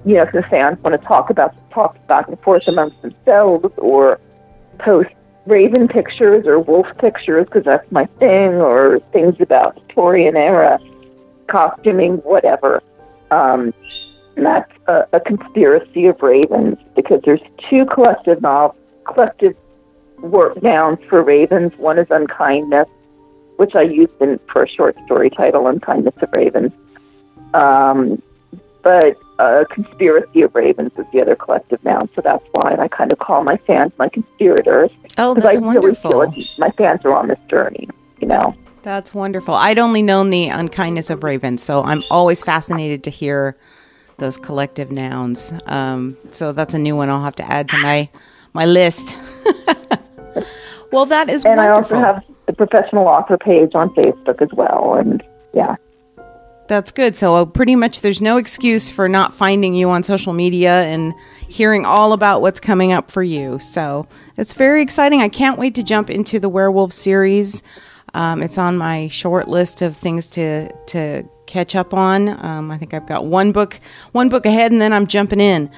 you 0.05 0.15
know, 0.15 0.23
if 0.23 0.31
the 0.31 0.43
fans 0.43 0.77
want 0.83 0.99
to 0.99 1.07
talk 1.07 1.29
about 1.29 1.55
talk 1.71 1.95
back 2.07 2.27
and 2.27 2.39
forth 2.41 2.67
amongst 2.67 3.01
themselves 3.01 3.73
or 3.77 4.19
post 4.79 5.09
raven 5.45 5.87
pictures 5.87 6.45
or 6.45 6.59
wolf 6.59 6.87
pictures 6.99 7.45
because 7.45 7.63
that's 7.63 7.89
my 7.91 8.05
thing, 8.19 8.55
or 8.55 8.99
things 9.11 9.35
about 9.39 9.75
Victorian 9.75 10.35
era 10.35 10.79
costuming, 11.47 12.17
whatever. 12.17 12.81
Um, 13.29 13.73
that's 14.35 14.71
a, 14.87 15.05
a 15.13 15.19
conspiracy 15.19 16.05
of 16.07 16.21
ravens 16.21 16.77
because 16.95 17.21
there's 17.25 17.41
two 17.69 17.85
collective 17.85 18.41
novels, 18.41 18.77
collective 19.05 19.55
work 20.19 20.61
nouns 20.63 20.99
for 21.09 21.21
ravens. 21.21 21.73
One 21.77 21.99
is 21.99 22.07
unkindness, 22.09 22.87
which 23.57 23.75
I 23.75 23.81
used 23.81 24.13
in 24.21 24.39
for 24.51 24.63
a 24.63 24.69
short 24.69 24.95
story 25.05 25.29
title, 25.29 25.67
Unkindness 25.67 26.15
of 26.21 26.29
Ravens. 26.35 26.71
Um, 27.53 28.21
but 28.83 29.19
uh, 29.39 29.65
conspiracy 29.69 30.41
of 30.41 30.53
ravens 30.53 30.91
is 30.97 31.05
the 31.11 31.21
other 31.21 31.35
collective 31.35 31.83
noun, 31.83 32.09
so 32.15 32.21
that's 32.21 32.45
why 32.51 32.75
I 32.79 32.87
kind 32.87 33.11
of 33.11 33.19
call 33.19 33.43
my 33.43 33.57
fans 33.57 33.91
my 33.97 34.09
conspirators. 34.09 34.91
Oh, 35.17 35.33
that's 35.33 35.57
I 35.57 35.59
really 35.59 35.95
feel 35.95 36.17
like 36.17 36.35
my 36.57 36.69
fans 36.71 37.01
are 37.05 37.15
on 37.15 37.27
this 37.27 37.39
journey, 37.49 37.89
you 38.19 38.27
know. 38.27 38.55
That's 38.83 39.13
wonderful. 39.13 39.53
I'd 39.53 39.79
only 39.79 40.01
known 40.01 40.31
the 40.31 40.47
unkindness 40.49 41.09
of 41.09 41.23
ravens, 41.23 41.61
so 41.61 41.83
I'm 41.83 42.03
always 42.09 42.43
fascinated 42.43 43.03
to 43.03 43.09
hear 43.09 43.55
those 44.17 44.37
collective 44.37 44.91
nouns. 44.91 45.53
Um, 45.65 46.17
so 46.31 46.51
that's 46.51 46.73
a 46.73 46.79
new 46.79 46.95
one 46.95 47.09
I'll 47.09 47.23
have 47.23 47.35
to 47.35 47.51
add 47.51 47.69
to 47.69 47.77
my 47.77 48.09
my 48.53 48.65
list. 48.65 49.17
well, 50.91 51.05
that 51.05 51.29
is 51.29 51.45
And 51.45 51.57
wonderful. 51.57 51.61
I 51.61 51.69
also 51.69 51.95
have 51.95 52.23
the 52.47 52.53
professional 52.53 53.07
author 53.07 53.37
page 53.37 53.71
on 53.75 53.89
Facebook 53.95 54.41
as 54.41 54.49
well, 54.53 54.95
and 54.95 55.23
yeah. 55.53 55.75
That's 56.71 56.89
good. 56.91 57.17
So 57.17 57.35
uh, 57.35 57.43
pretty 57.43 57.75
much 57.75 57.99
there's 57.99 58.21
no 58.21 58.37
excuse 58.37 58.89
for 58.89 59.09
not 59.09 59.33
finding 59.33 59.75
you 59.75 59.89
on 59.89 60.03
social 60.03 60.31
media 60.31 60.83
and 60.83 61.13
hearing 61.49 61.85
all 61.85 62.13
about 62.13 62.41
what's 62.41 62.61
coming 62.61 62.93
up 62.93 63.11
for 63.11 63.21
you. 63.21 63.59
So 63.59 64.07
it's 64.37 64.53
very 64.53 64.81
exciting. 64.81 65.19
I 65.21 65.27
can't 65.27 65.59
wait 65.59 65.75
to 65.75 65.83
jump 65.83 66.09
into 66.09 66.39
the 66.39 66.47
werewolf 66.47 66.93
series. 66.93 67.61
Um, 68.13 68.41
it's 68.41 68.57
on 68.57 68.77
my 68.77 69.09
short 69.09 69.49
list 69.49 69.81
of 69.81 69.97
things 69.97 70.27
to 70.27 70.71
to 70.87 71.23
catch 71.45 71.75
up 71.75 71.93
on. 71.93 72.29
Um, 72.29 72.71
I 72.71 72.77
think 72.77 72.93
I've 72.93 73.05
got 73.05 73.25
one 73.25 73.51
book 73.51 73.77
one 74.13 74.29
book 74.29 74.45
ahead, 74.45 74.71
and 74.71 74.79
then 74.79 74.93
I'm 74.93 75.07
jumping 75.07 75.41
in. 75.41 75.69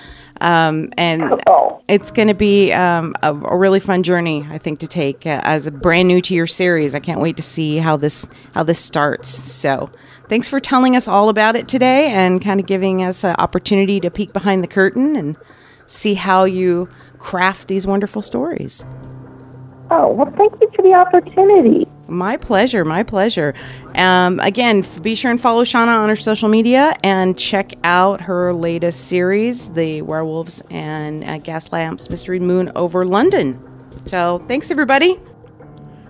Um, 0.41 0.91
and 0.98 1.41
Oh. 1.48 1.82
it's 1.88 2.12
going 2.12 2.28
to 2.28 2.34
be 2.36 2.72
um, 2.72 3.16
a, 3.24 3.34
a 3.34 3.58
really 3.58 3.80
fun 3.80 4.04
journey, 4.04 4.46
I 4.50 4.58
think, 4.60 4.80
to 4.80 4.88
take 4.88 5.26
uh, 5.26 5.41
as 5.44 5.66
a 5.66 5.72
brand 5.72 6.08
new 6.08 6.22
to 6.22 6.36
your 6.36 6.48
series. 6.48 6.94
I 6.94 7.00
can't 7.00 7.20
wait 7.22 7.38
to 7.38 7.44
see 7.44 7.78
how 7.78 7.98
this 7.98 8.28
how 8.54 8.62
this 8.64 8.80
starts. 8.80 9.30
So, 9.30 9.89
thanks 10.30 10.47
for 10.47 10.59
telling 10.59 10.95
us 10.95 11.07
all 11.07 11.30
about 11.30 11.55
it 11.55 11.67
today 11.67 12.11
and 12.11 12.41
kind 12.41 12.59
of 12.59 12.65
giving 12.65 13.03
us 13.03 13.24
an 13.24 13.36
opportunity 13.38 13.99
to 13.99 14.09
peek 14.09 14.34
behind 14.34 14.63
the 14.63 14.67
curtain 14.67 15.15
and 15.15 15.38
see 15.86 16.13
how 16.13 16.43
you 16.43 16.89
craft 17.19 17.67
these 17.67 17.88
wonderful 17.88 18.21
stories. 18.21 18.86
Oh, 19.91 20.11
well, 20.11 20.34
thank 20.38 20.53
you 20.59 20.71
for 20.76 20.82
the 20.82 20.93
opportunity. 20.93 21.88
My 22.07 22.38
pleasure, 22.38 22.84
my 22.84 23.03
pleasure. 23.03 23.53
Um, 23.95 24.39
again, 24.39 24.86
be 25.01 25.15
sure 25.15 25.32
and 25.32 25.39
follow 25.39 25.63
Shawna 25.63 25.99
on 25.99 26.09
her 26.09 26.15
social 26.15 26.49
media 26.49 26.95
and 27.03 27.38
check 27.38 27.74
out 27.84 28.21
her 28.21 28.53
latest 28.53 29.07
series, 29.07 29.69
The 29.69 30.01
Werewolves 30.01 30.61
and 30.69 31.24
uh, 31.24 31.38
Gas 31.39 31.71
Lamps 31.71 32.09
Mystery 32.09 32.39
Moon 32.39 32.71
over 32.76 33.05
London. 33.05 33.61
So, 34.05 34.43
thanks 34.47 34.69
everybody. 34.71 35.19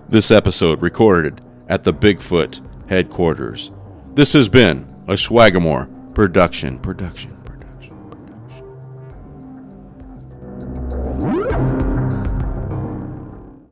This 0.08 0.30
episode 0.30 0.82
recorded 0.82 1.40
at 1.68 1.84
the 1.84 1.92
Bigfoot 1.92 2.60
headquarters. 2.88 3.70
This 4.14 4.32
has 4.34 4.48
been 4.48 4.86
a 5.08 5.14
Swagamore 5.14 6.14
production. 6.14 6.78
Production. 6.78 7.33